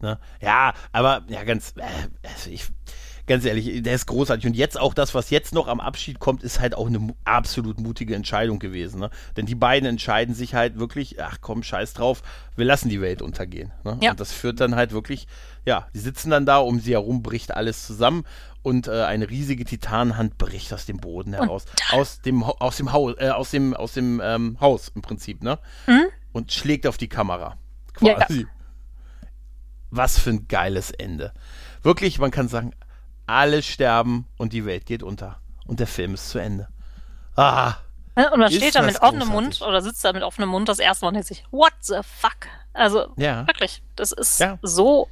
[0.00, 0.18] Ne?
[0.40, 1.82] Ja, aber ja, ganz, äh,
[2.22, 2.66] also ich,
[3.26, 4.46] ganz ehrlich, der ist großartig.
[4.46, 7.80] Und jetzt auch das, was jetzt noch am Abschied kommt, ist halt auch eine absolut
[7.80, 9.00] mutige Entscheidung gewesen.
[9.00, 9.10] Ne?
[9.36, 12.22] Denn die beiden entscheiden sich halt wirklich, ach komm, scheiß drauf,
[12.56, 13.72] wir lassen die Welt untergehen.
[13.84, 13.98] Ne?
[14.00, 14.12] Ja.
[14.12, 15.26] Und das führt dann halt wirklich,
[15.64, 18.24] ja, die sitzen dann da, um sie herum bricht alles zusammen
[18.62, 21.64] und äh, eine riesige Titanhand bricht aus dem Boden heraus.
[21.92, 25.58] Aus dem, aus dem Haus, äh, aus dem, aus dem ähm, Haus im Prinzip, ne?
[25.86, 26.06] Mhm.
[26.38, 27.58] Und schlägt auf die Kamera.
[27.94, 28.42] Quasi.
[28.42, 28.46] Ja.
[29.90, 31.32] Was für ein geiles Ende.
[31.82, 32.72] Wirklich, man kann sagen,
[33.26, 35.40] alle sterben und die Welt geht unter.
[35.66, 36.68] und der Film ist zu Ende.
[37.34, 37.74] Ah.
[38.14, 41.04] Und man steht da mit offenem Mund oder sitzt da mit offenem Mund das erste
[41.04, 42.46] Mal und denkt sich, what the fuck?
[42.72, 43.46] Also ja.
[43.48, 44.58] wirklich, das ist ja.
[44.62, 45.08] so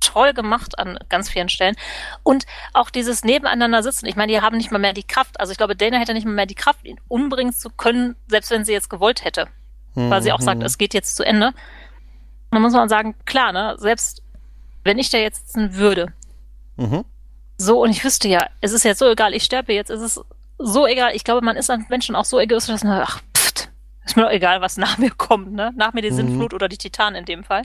[0.00, 1.76] toll gemacht an ganz vielen Stellen.
[2.24, 4.06] Und auch dieses Nebeneinander sitzen.
[4.06, 5.38] Ich meine, die haben nicht mal mehr die Kraft.
[5.38, 8.50] Also ich glaube, Dana hätte nicht mal mehr die Kraft, ihn umbringen zu können, selbst
[8.50, 9.48] wenn sie jetzt gewollt hätte.
[9.98, 10.10] Mhm.
[10.10, 10.66] Weil sie auch sagt, mhm.
[10.66, 11.48] es geht jetzt zu Ende.
[11.48, 11.54] Und
[12.52, 14.22] dann muss man sagen, klar, ne, selbst
[14.84, 16.12] wenn ich da jetzt sitzen würde,
[16.76, 17.04] mhm.
[17.56, 20.20] so, und ich wüsste ja, es ist jetzt so egal, ich sterbe jetzt, es ist
[20.58, 21.14] so egal.
[21.14, 23.70] Ich glaube, man ist an Menschen auch so egoistisch, dass man, ach, pft,
[24.04, 25.72] ist mir doch egal, was nach mir kommt, ne?
[25.76, 26.16] Nach mir die mhm.
[26.16, 27.62] Sintflut oder die Titan in dem Fall.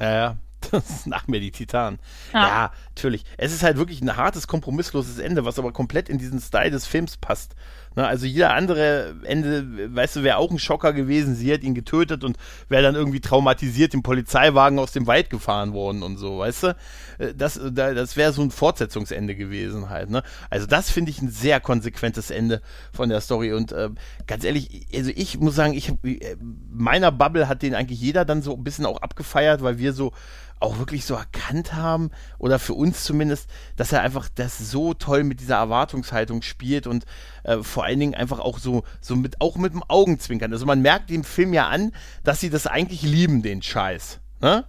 [0.00, 0.36] Ja, ja.
[0.70, 1.98] Das ist nach mir die Titan.
[2.32, 2.48] Ja.
[2.48, 2.72] ja.
[2.88, 3.24] natürlich.
[3.36, 6.86] Es ist halt wirklich ein hartes, kompromissloses Ende, was aber komplett in diesen Style des
[6.86, 7.54] Films passt.
[7.96, 11.34] Ne, also jeder andere Ende, weißt du, wäre auch ein Schocker gewesen.
[11.34, 12.36] Sie hat ihn getötet und
[12.68, 16.76] wäre dann irgendwie traumatisiert im Polizeiwagen aus dem Wald gefahren worden und so, weißt du?
[17.18, 20.10] Äh, das, das wäre so ein Fortsetzungsende gewesen halt.
[20.10, 20.22] Ne?
[20.50, 22.60] Also das finde ich ein sehr konsequentes Ende
[22.92, 23.88] von der Story und äh,
[24.26, 26.36] ganz ehrlich, also ich muss sagen, ich äh,
[26.70, 30.12] meiner Bubble hat den eigentlich jeder dann so ein bisschen auch abgefeiert, weil wir so
[30.60, 35.24] auch wirklich so erkannt haben, oder für uns zumindest, dass er einfach das so toll
[35.24, 37.04] mit dieser Erwartungshaltung spielt und
[37.44, 40.52] äh, vor allen Dingen einfach auch so, so mit, auch mit dem Augenzwinkern.
[40.52, 41.92] Also man merkt dem Film ja an,
[42.24, 44.20] dass sie das eigentlich lieben, den Scheiß.
[44.40, 44.64] Ne?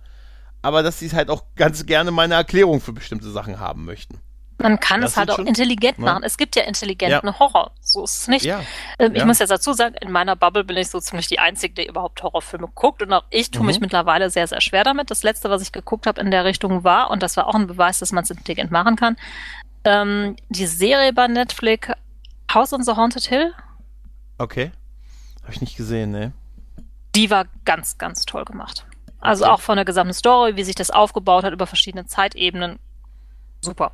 [0.61, 3.85] Aber dass sie es halt auch ganz gerne mal eine Erklärung für bestimmte Sachen haben
[3.85, 4.19] möchten.
[4.59, 6.23] Man kann das es halt auch schon, intelligent machen.
[6.23, 7.39] Es gibt ja intelligenten ja.
[7.39, 7.71] Horror.
[7.79, 8.45] So ist es nicht.
[8.45, 8.61] Ja.
[8.97, 9.25] Ähm, ich ja.
[9.25, 12.23] muss jetzt dazu sagen, in meiner Bubble bin ich so ziemlich die Einzige, die überhaupt
[12.23, 13.03] Horrorfilme guckt.
[13.03, 13.67] Und auch ich tue mhm.
[13.67, 15.11] mich mittlerweile sehr, sehr schwer damit.
[15.11, 17.67] Das letzte, was ich geguckt habe in der Richtung war, und das war auch ein
[17.67, 19.15] Beweis, dass man es intelligent machen kann,
[19.83, 21.89] ähm, die Serie bei Netflix
[22.51, 23.53] House on the Haunted Hill.
[24.39, 24.71] Okay.
[25.43, 26.33] Habe ich nicht gesehen, ne?
[27.15, 28.85] Die war ganz, ganz toll gemacht.
[29.19, 29.53] Also okay.
[29.53, 32.79] auch von der gesamten Story, wie sich das aufgebaut hat über verschiedene Zeitebenen.
[33.61, 33.91] Super.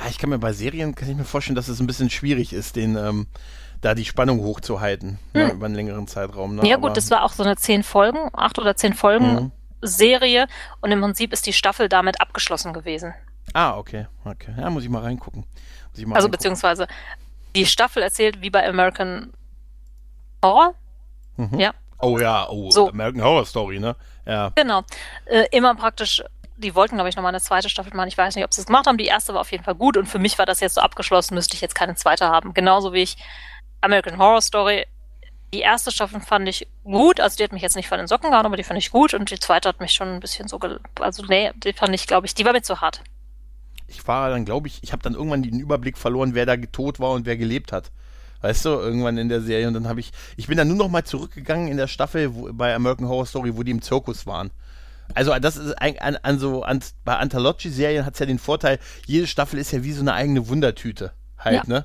[0.00, 2.52] Ja, ich kann mir bei Serien, kann ich mir vorstellen, dass es ein bisschen schwierig
[2.52, 3.26] ist, den, ähm,
[3.80, 5.48] da die Spannung hochzuhalten ne, hm.
[5.48, 6.56] ne, über einen längeren Zeitraum.
[6.56, 6.66] Ne?
[6.66, 9.52] Ja gut, Aber, das war auch so eine zehn Folgen, acht oder zehn Folgen mhm.
[9.82, 10.46] Serie
[10.80, 13.14] und im Prinzip ist die Staffel damit abgeschlossen gewesen.
[13.52, 14.54] Ah, okay, okay.
[14.56, 15.44] Ja, muss ich mal reingucken.
[15.94, 16.30] Ich mal also reingucken.
[16.32, 16.86] beziehungsweise
[17.56, 19.32] die Staffel erzählt wie bei American
[20.42, 20.74] Horror.
[21.36, 21.58] Mhm.
[21.58, 21.74] Ja.
[21.98, 22.88] Oh ja, oh, so.
[22.88, 23.96] American Horror Story, ne?
[24.26, 24.52] Ja.
[24.54, 24.82] Genau.
[25.26, 26.22] Äh, immer praktisch
[26.60, 28.08] die wollten, glaube ich, nochmal eine zweite Staffel machen.
[28.08, 28.98] Ich weiß nicht, ob sie es gemacht haben.
[28.98, 31.34] Die erste war auf jeden Fall gut und für mich war das jetzt so abgeschlossen,
[31.34, 32.54] müsste ich jetzt keine zweite haben.
[32.54, 33.16] Genauso wie ich
[33.80, 34.86] American Horror Story.
[35.52, 38.30] Die erste Staffel fand ich gut, also die hat mich jetzt nicht von den Socken
[38.30, 40.60] gehauen, aber die fand ich gut und die zweite hat mich schon ein bisschen so,
[41.00, 43.02] also nee, die fand ich, glaube ich, die war mir zu hart.
[43.88, 47.00] Ich war dann, glaube ich, ich habe dann irgendwann den Überblick verloren, wer da tot
[47.00, 47.90] war und wer gelebt hat.
[48.42, 50.88] Weißt du, irgendwann in der Serie und dann habe ich, ich bin dann nur noch
[50.88, 54.50] mal zurückgegangen in der Staffel wo, bei American Horror Story, wo die im Zirkus waren.
[55.14, 58.78] Also das ist ein, an, an so an, bei Anthology-Serien hat es ja den Vorteil,
[59.06, 61.62] jede Staffel ist ja wie so eine eigene Wundertüte halt, ja.
[61.66, 61.84] ne?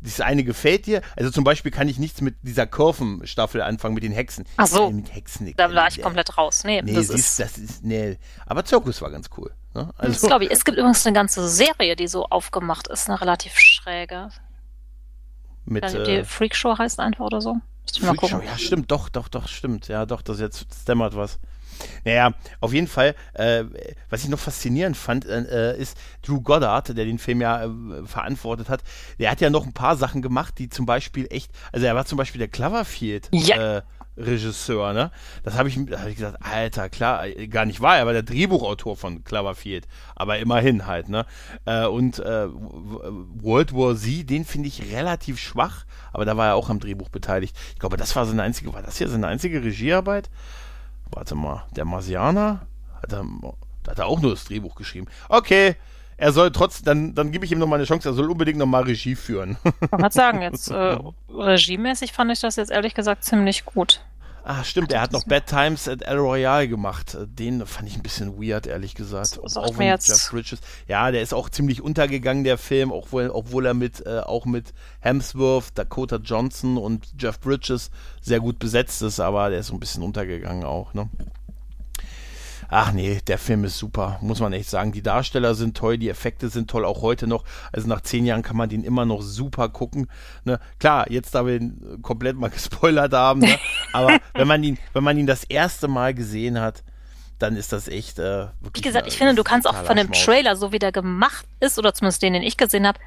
[0.00, 1.00] Dieses eine gefällt dir.
[1.16, 4.44] Also zum Beispiel kann ich nichts mit dieser Kurven-Staffel anfangen, mit den Hexen.
[4.58, 4.88] Ach so.
[4.88, 5.54] Nee, mit Hexen.
[5.56, 6.62] Da war ich komplett raus.
[6.64, 8.18] Nee, nee das, ist, das ist, nee.
[8.44, 9.54] Aber Zirkus war ganz cool.
[9.72, 9.90] Ne?
[9.96, 10.50] Also, das glaube ich.
[10.50, 14.28] Es gibt übrigens eine ganze Serie, die so aufgemacht ist, eine relativ schräge.
[15.64, 17.56] Mit, die äh, Freakshow heißt einfach oder so.
[17.98, 19.88] Freakshow, ja, stimmt, doch, doch, doch, stimmt.
[19.88, 21.38] Ja, doch, das jetzt dämmert was.
[22.04, 23.64] Naja, auf jeden Fall, äh,
[24.10, 27.68] was ich noch faszinierend fand, äh, ist Drew Goddard, der den Film ja äh,
[28.04, 28.82] verantwortet hat.
[29.18, 32.04] Der hat ja noch ein paar Sachen gemacht, die zum Beispiel echt, also er war
[32.06, 33.28] zum Beispiel der Cloverfield.
[33.32, 33.78] Ja.
[33.78, 33.82] Äh,
[34.16, 35.10] Regisseur, ne?
[35.42, 38.22] Das habe ich, hab ich gesagt, Alter, klar, äh, gar nicht wahr, er war der
[38.22, 41.26] Drehbuchautor von Cloverfield, aber immerhin halt, ne?
[41.64, 46.54] Äh, und äh, World War Z, den finde ich relativ schwach, aber da war er
[46.54, 47.56] auch am Drehbuch beteiligt.
[47.72, 50.30] Ich glaube, das war seine einzige, war das hier seine einzige Regiearbeit?
[51.10, 52.66] Warte mal, der Marsianer?
[53.02, 53.24] Hat er,
[53.88, 55.06] hat er auch nur das Drehbuch geschrieben.
[55.28, 55.76] Okay,
[56.16, 58.84] er soll trotzdem, dann, dann gebe ich ihm nochmal eine Chance, er soll unbedingt nochmal
[58.84, 59.56] Regie führen.
[59.90, 60.98] Man kann sagen, jetzt äh,
[61.28, 64.04] regiemäßig fand ich das jetzt ehrlich gesagt ziemlich gut.
[64.46, 67.16] Ah, stimmt, er hat noch Bad Times at El Royale gemacht.
[67.24, 69.40] Den fand ich ein bisschen weird, ehrlich gesagt.
[69.42, 70.60] So, auch mit Jeff Bridges.
[70.86, 74.74] Ja, der ist auch ziemlich untergegangen, der Film, obwohl, obwohl er mit, äh, auch mit
[75.00, 77.90] Hemsworth, Dakota Johnson und Jeff Bridges
[78.20, 81.08] sehr gut besetzt ist, aber der ist so ein bisschen untergegangen auch, ne?
[82.76, 84.90] Ach nee, der Film ist super, muss man echt sagen.
[84.90, 87.44] Die Darsteller sind toll, die Effekte sind toll, auch heute noch.
[87.70, 90.08] Also nach zehn Jahren kann man den immer noch super gucken.
[90.42, 90.58] Ne?
[90.80, 93.60] Klar, jetzt da wir ihn komplett mal gespoilert haben, ne?
[93.92, 96.82] aber wenn man ihn, wenn man ihn das erste Mal gesehen hat,
[97.38, 98.84] dann ist das echt äh, wirklich.
[98.84, 101.78] Wie gesagt, ich finde, du kannst auch von dem Trailer, so wie der gemacht ist,
[101.78, 102.98] oder zumindest den, den ich gesehen habe,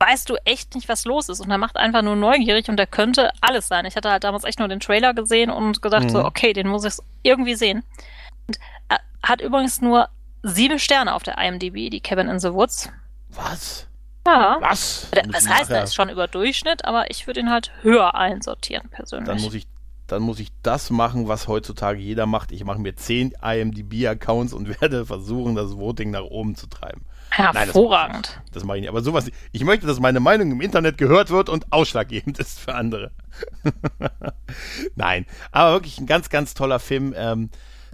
[0.00, 1.38] weißt du echt nicht, was los ist.
[1.38, 3.84] Und er macht einfach nur neugierig und der könnte alles sein.
[3.84, 6.08] Ich hatte halt damals echt nur den Trailer gesehen und gedacht mhm.
[6.08, 7.84] so, okay, den muss ich irgendwie sehen.
[8.88, 10.08] Äh, hat übrigens nur
[10.42, 12.90] sieben Sterne auf der IMDb, die Cabin in the Woods.
[13.28, 13.86] Was?
[14.26, 14.58] Ja.
[14.60, 15.08] Was?
[15.32, 19.26] Das heißt, er ist schon über Durchschnitt, aber ich würde ihn halt höher einsortieren, persönlich.
[19.26, 19.66] Dann muss ich
[20.10, 22.50] dann muss ich das machen, was heutzutage jeder macht.
[22.50, 27.04] Ich mache mir 10 IMDb-Accounts und werde versuchen, das Voting nach oben zu treiben.
[27.30, 28.32] Hervorragend.
[28.34, 28.90] Nein, das mache ich nicht.
[28.90, 32.74] Aber sowas, ich möchte, dass meine Meinung im Internet gehört wird und ausschlaggebend ist für
[32.74, 33.12] andere.
[34.96, 37.14] Nein, aber wirklich ein ganz, ganz toller Film.
[37.16, 37.50] Ähm,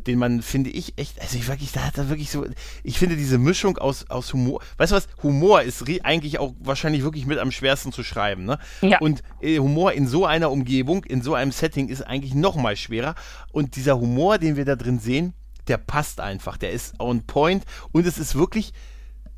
[0.07, 2.47] den man, finde ich, echt, also ich wirklich, da hat er wirklich so,
[2.83, 7.03] ich finde diese Mischung aus, aus Humor, weißt du was, Humor ist eigentlich auch wahrscheinlich
[7.03, 8.59] wirklich mit am schwersten zu schreiben, ne?
[8.81, 8.99] Ja.
[8.99, 12.77] Und äh, Humor in so einer Umgebung, in so einem Setting ist eigentlich noch mal
[12.77, 13.15] schwerer
[13.53, 15.35] und dieser Humor, den wir da drin sehen,
[15.69, 18.73] der passt einfach, der ist on point und es ist wirklich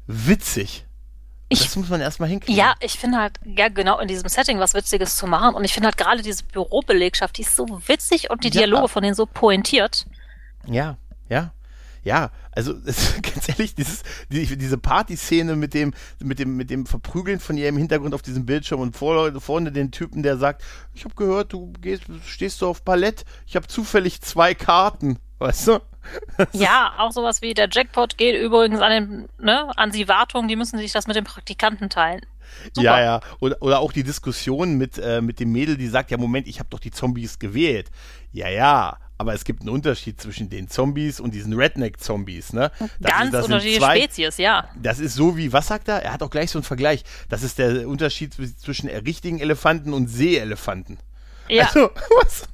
[0.07, 0.85] witzig.
[1.51, 2.59] Ich, das muss man erstmal hinkriegen.
[2.59, 5.55] Ja, ich finde halt, ja, genau in diesem Setting was Witziges zu machen.
[5.55, 8.89] Und ich finde halt gerade diese Bürobelegschaft, die ist so witzig und die Dialoge ja.
[8.89, 10.05] von denen so pointiert.
[10.67, 10.99] Ja,
[11.29, 11.53] ja.
[12.05, 16.87] Ja, also es, ganz ehrlich, dieses, die, diese Partyszene mit dem, mit dem, mit dem
[16.87, 20.63] Verprügeln von ihr im Hintergrund auf diesem Bildschirm und vor, vorne den Typen, der sagt,
[20.95, 25.69] ich habe gehört, du gehst, stehst du auf Ballett, ich habe zufällig zwei Karten, weißt
[25.69, 25.81] du?
[26.53, 30.57] ja, auch sowas wie der Jackpot geht übrigens an den, ne, an die Wartung, die
[30.57, 32.23] müssen sich das mit den Praktikanten teilen.
[32.73, 32.83] Super.
[32.83, 33.21] Ja, ja.
[33.41, 36.59] Oder, oder auch die Diskussion mit, äh, mit dem Mädel, die sagt, ja, Moment, ich
[36.59, 37.91] habe doch die Zombies gewählt.
[38.33, 42.71] Ja, ja, aber es gibt einen Unterschied zwischen den Zombies und diesen Redneck-Zombies, ne?
[43.01, 44.69] Das Ganz ist, das unterschiedliche zwei, Spezies, ja.
[44.81, 46.03] Das ist so wie, was sagt er?
[46.03, 47.03] Er hat auch gleich so einen Vergleich.
[47.29, 50.99] Das ist der Unterschied zwischen richtigen Elefanten und Seeelefanten.
[51.49, 51.67] Ja.
[51.67, 51.91] Also,
[52.23, 52.49] was?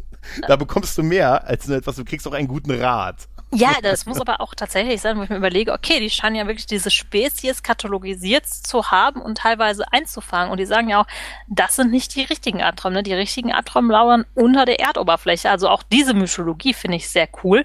[0.49, 3.29] Da bekommst du mehr als nur etwas, du kriegst auch einen guten Rat.
[3.55, 6.47] Ja, das muss aber auch tatsächlich sein, wo ich mir überlege, okay, die scheinen ja
[6.47, 10.51] wirklich diese Spezies katalogisiert zu haben und teilweise einzufangen.
[10.51, 11.07] Und die sagen ja auch,
[11.49, 12.93] das sind nicht die richtigen Atrom.
[12.93, 13.03] Ne?
[13.03, 15.51] Die richtigen Atrom lauern unter der Erdoberfläche.
[15.51, 17.65] Also auch diese Mythologie finde ich sehr cool.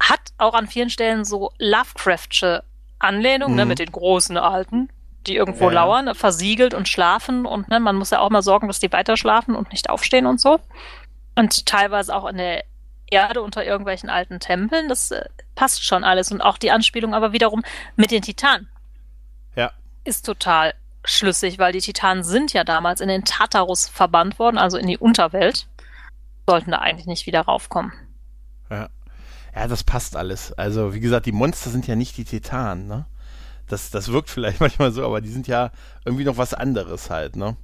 [0.00, 2.62] Hat auch an vielen Stellen so Lovecraftsche
[2.98, 3.56] Anlehnung, ne, mhm.
[3.56, 4.88] ne, mit den großen Alten,
[5.26, 5.74] die irgendwo ja.
[5.74, 7.46] lauern, versiegelt und schlafen.
[7.46, 10.26] Und ne, man muss ja auch mal sorgen, dass die weiter schlafen und nicht aufstehen
[10.26, 10.58] und so.
[11.34, 12.64] Und teilweise auch in der
[13.10, 14.88] Erde unter irgendwelchen alten Tempeln.
[14.88, 15.24] Das äh,
[15.54, 16.30] passt schon alles.
[16.30, 17.62] Und auch die Anspielung aber wiederum
[17.96, 18.68] mit den Titanen.
[19.56, 19.72] Ja.
[20.04, 20.74] Ist total
[21.04, 24.98] schlüssig, weil die Titanen sind ja damals in den Tartarus verbannt worden, also in die
[24.98, 25.66] Unterwelt.
[26.46, 27.92] Sollten da eigentlich nicht wieder raufkommen.
[28.70, 28.88] Ja.
[29.54, 30.52] Ja, das passt alles.
[30.52, 33.06] Also, wie gesagt, die Monster sind ja nicht die Titanen, ne?
[33.66, 35.72] Das, das wirkt vielleicht manchmal so, aber die sind ja
[36.04, 37.56] irgendwie noch was anderes halt, ne?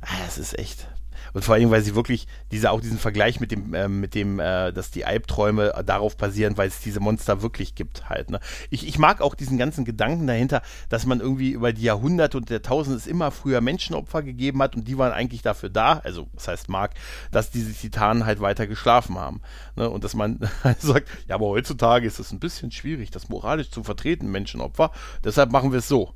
[0.00, 0.88] Ah, das ist echt,
[1.34, 4.38] und vor allem, weil sie wirklich diese auch diesen Vergleich mit dem, äh, mit dem,
[4.38, 8.30] äh, dass die Albträume darauf basieren, weil es diese Monster wirklich gibt halt.
[8.30, 8.40] Ne?
[8.70, 12.48] Ich, ich mag auch diesen ganzen Gedanken dahinter, dass man irgendwie über die Jahrhunderte und
[12.48, 16.46] Jahrtausende es immer früher Menschenopfer gegeben hat und die waren eigentlich dafür da, also das
[16.46, 16.94] heißt mag,
[17.32, 19.42] dass diese Titanen halt weiter geschlafen haben.
[19.74, 19.90] Ne?
[19.90, 20.38] Und dass man
[20.78, 24.92] sagt, ja, aber heutzutage ist es ein bisschen schwierig, das moralisch zu vertreten, Menschenopfer.
[25.24, 26.14] Deshalb machen wir es so.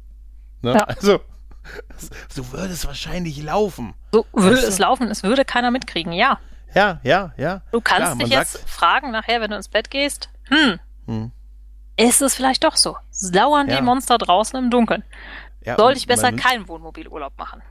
[0.63, 0.75] Ne?
[0.75, 0.85] Ja.
[0.85, 1.21] Also
[2.29, 3.95] so würde es wahrscheinlich laufen.
[4.13, 4.69] So würde weißt du?
[4.69, 6.39] es laufen, es würde keiner mitkriegen, ja.
[6.75, 7.63] Ja, ja, ja.
[7.73, 11.33] Du kannst Klar, dich jetzt sagt, fragen, nachher, wenn du ins Bett gehst, hm, hm.
[11.97, 12.97] ist es vielleicht doch so?
[13.33, 13.77] Lauern ja.
[13.77, 15.03] die Monster draußen im Dunkeln?
[15.65, 17.63] Ja, Soll ich besser keinen Wohnmobilurlaub machen?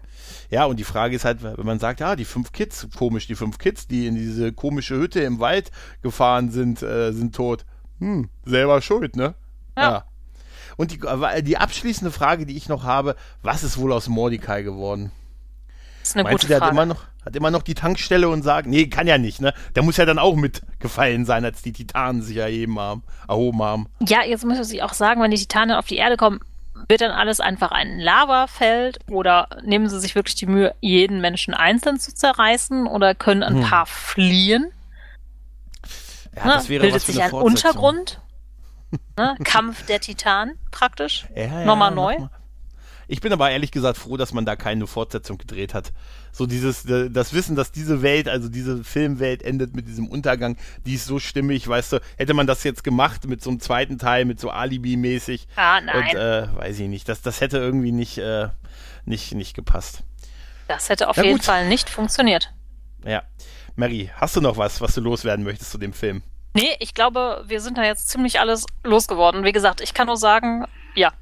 [0.50, 3.36] Ja, und die Frage ist halt, wenn man sagt, ja, die fünf Kids, komisch, die
[3.36, 5.72] fünf Kids, die in diese komische Hütte im Wald
[6.02, 7.66] gefahren sind, äh, sind tot.
[8.00, 9.36] Hm, selber schuld, ne?
[9.76, 9.84] ja.
[9.84, 10.06] ja.
[10.78, 11.00] Und die,
[11.42, 15.12] die abschließende Frage, die ich noch habe, was ist wohl aus Mordecai geworden?
[16.00, 16.70] Das ist eine Meinst gute du, der Frage.
[16.70, 19.54] Hat immer, noch, hat immer noch die Tankstelle und sagt, nee, kann ja nicht, ne?
[19.76, 23.88] Der muss ja dann auch mitgefallen sein, als die Titanen sich erheben haben, erhoben haben.
[24.08, 26.40] Ja, jetzt muss ich auch sagen, wenn die Titanen auf die Erde kommen,
[26.88, 31.54] wird dann alles einfach ein Lavafeld oder nehmen sie sich wirklich die Mühe, jeden Menschen
[31.54, 33.64] einzeln zu zerreißen oder können ein hm.
[33.64, 34.72] paar fliehen?
[36.36, 36.70] Ja, das ne?
[36.70, 38.22] wäre Bildet was für sich ein Untergrund?
[39.18, 39.36] Ne?
[39.44, 41.26] Kampf der Titan praktisch.
[41.36, 42.18] Ja, ja, nochmal neu.
[42.20, 42.30] Noch.
[43.10, 45.94] Ich bin aber ehrlich gesagt froh, dass man da keine Fortsetzung gedreht hat.
[46.34, 50.96] So dieses, das Wissen, dass diese Welt, also diese Filmwelt endet mit diesem Untergang, die
[50.96, 54.26] ist so stimmig, weißt du, hätte man das jetzt gemacht mit so einem zweiten Teil,
[54.26, 55.48] mit so Alibi-mäßig.
[55.56, 55.96] Ah, nein.
[55.96, 58.50] Und, äh, weiß ich nicht, das, das hätte irgendwie nicht, äh,
[59.06, 60.04] nicht, nicht gepasst.
[60.68, 61.46] Das hätte auf Na jeden gut.
[61.46, 62.54] Fall nicht funktioniert.
[63.06, 63.24] Ja.
[63.78, 66.24] Mary, hast du noch was, was du loswerden möchtest zu dem Film?
[66.58, 69.44] Nee, ich glaube, wir sind da jetzt ziemlich alles losgeworden.
[69.44, 70.66] Wie gesagt, ich kann nur sagen,
[70.96, 71.14] ja,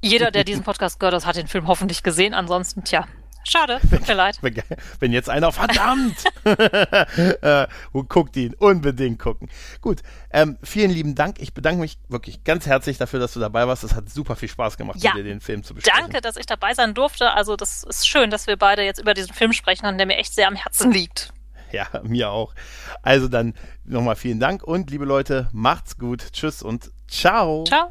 [0.00, 2.32] jeder, der diesen Podcast gehört hat, hat den Film hoffentlich gesehen.
[2.32, 3.06] Ansonsten, tja,
[3.44, 4.38] schade, tut mir leid.
[4.40, 4.62] Wenn,
[5.00, 7.66] wenn jetzt einer, verdammt, äh,
[8.08, 9.50] guckt ihn, unbedingt gucken.
[9.82, 10.00] Gut,
[10.30, 11.40] ähm, vielen lieben Dank.
[11.40, 13.84] Ich bedanke mich wirklich ganz herzlich dafür, dass du dabei warst.
[13.84, 16.00] Es hat super viel Spaß gemacht, ja, mit dir den Film zu besprechen.
[16.00, 17.32] Danke, dass ich dabei sein durfte.
[17.32, 20.34] Also das ist schön, dass wir beide jetzt über diesen Film sprechen, der mir echt
[20.34, 21.33] sehr am Herzen liegt.
[21.92, 22.54] Ja, mir auch.
[23.02, 26.32] Also dann nochmal vielen Dank und liebe Leute, macht's gut.
[26.32, 27.64] Tschüss und ciao.
[27.64, 27.90] Ciao.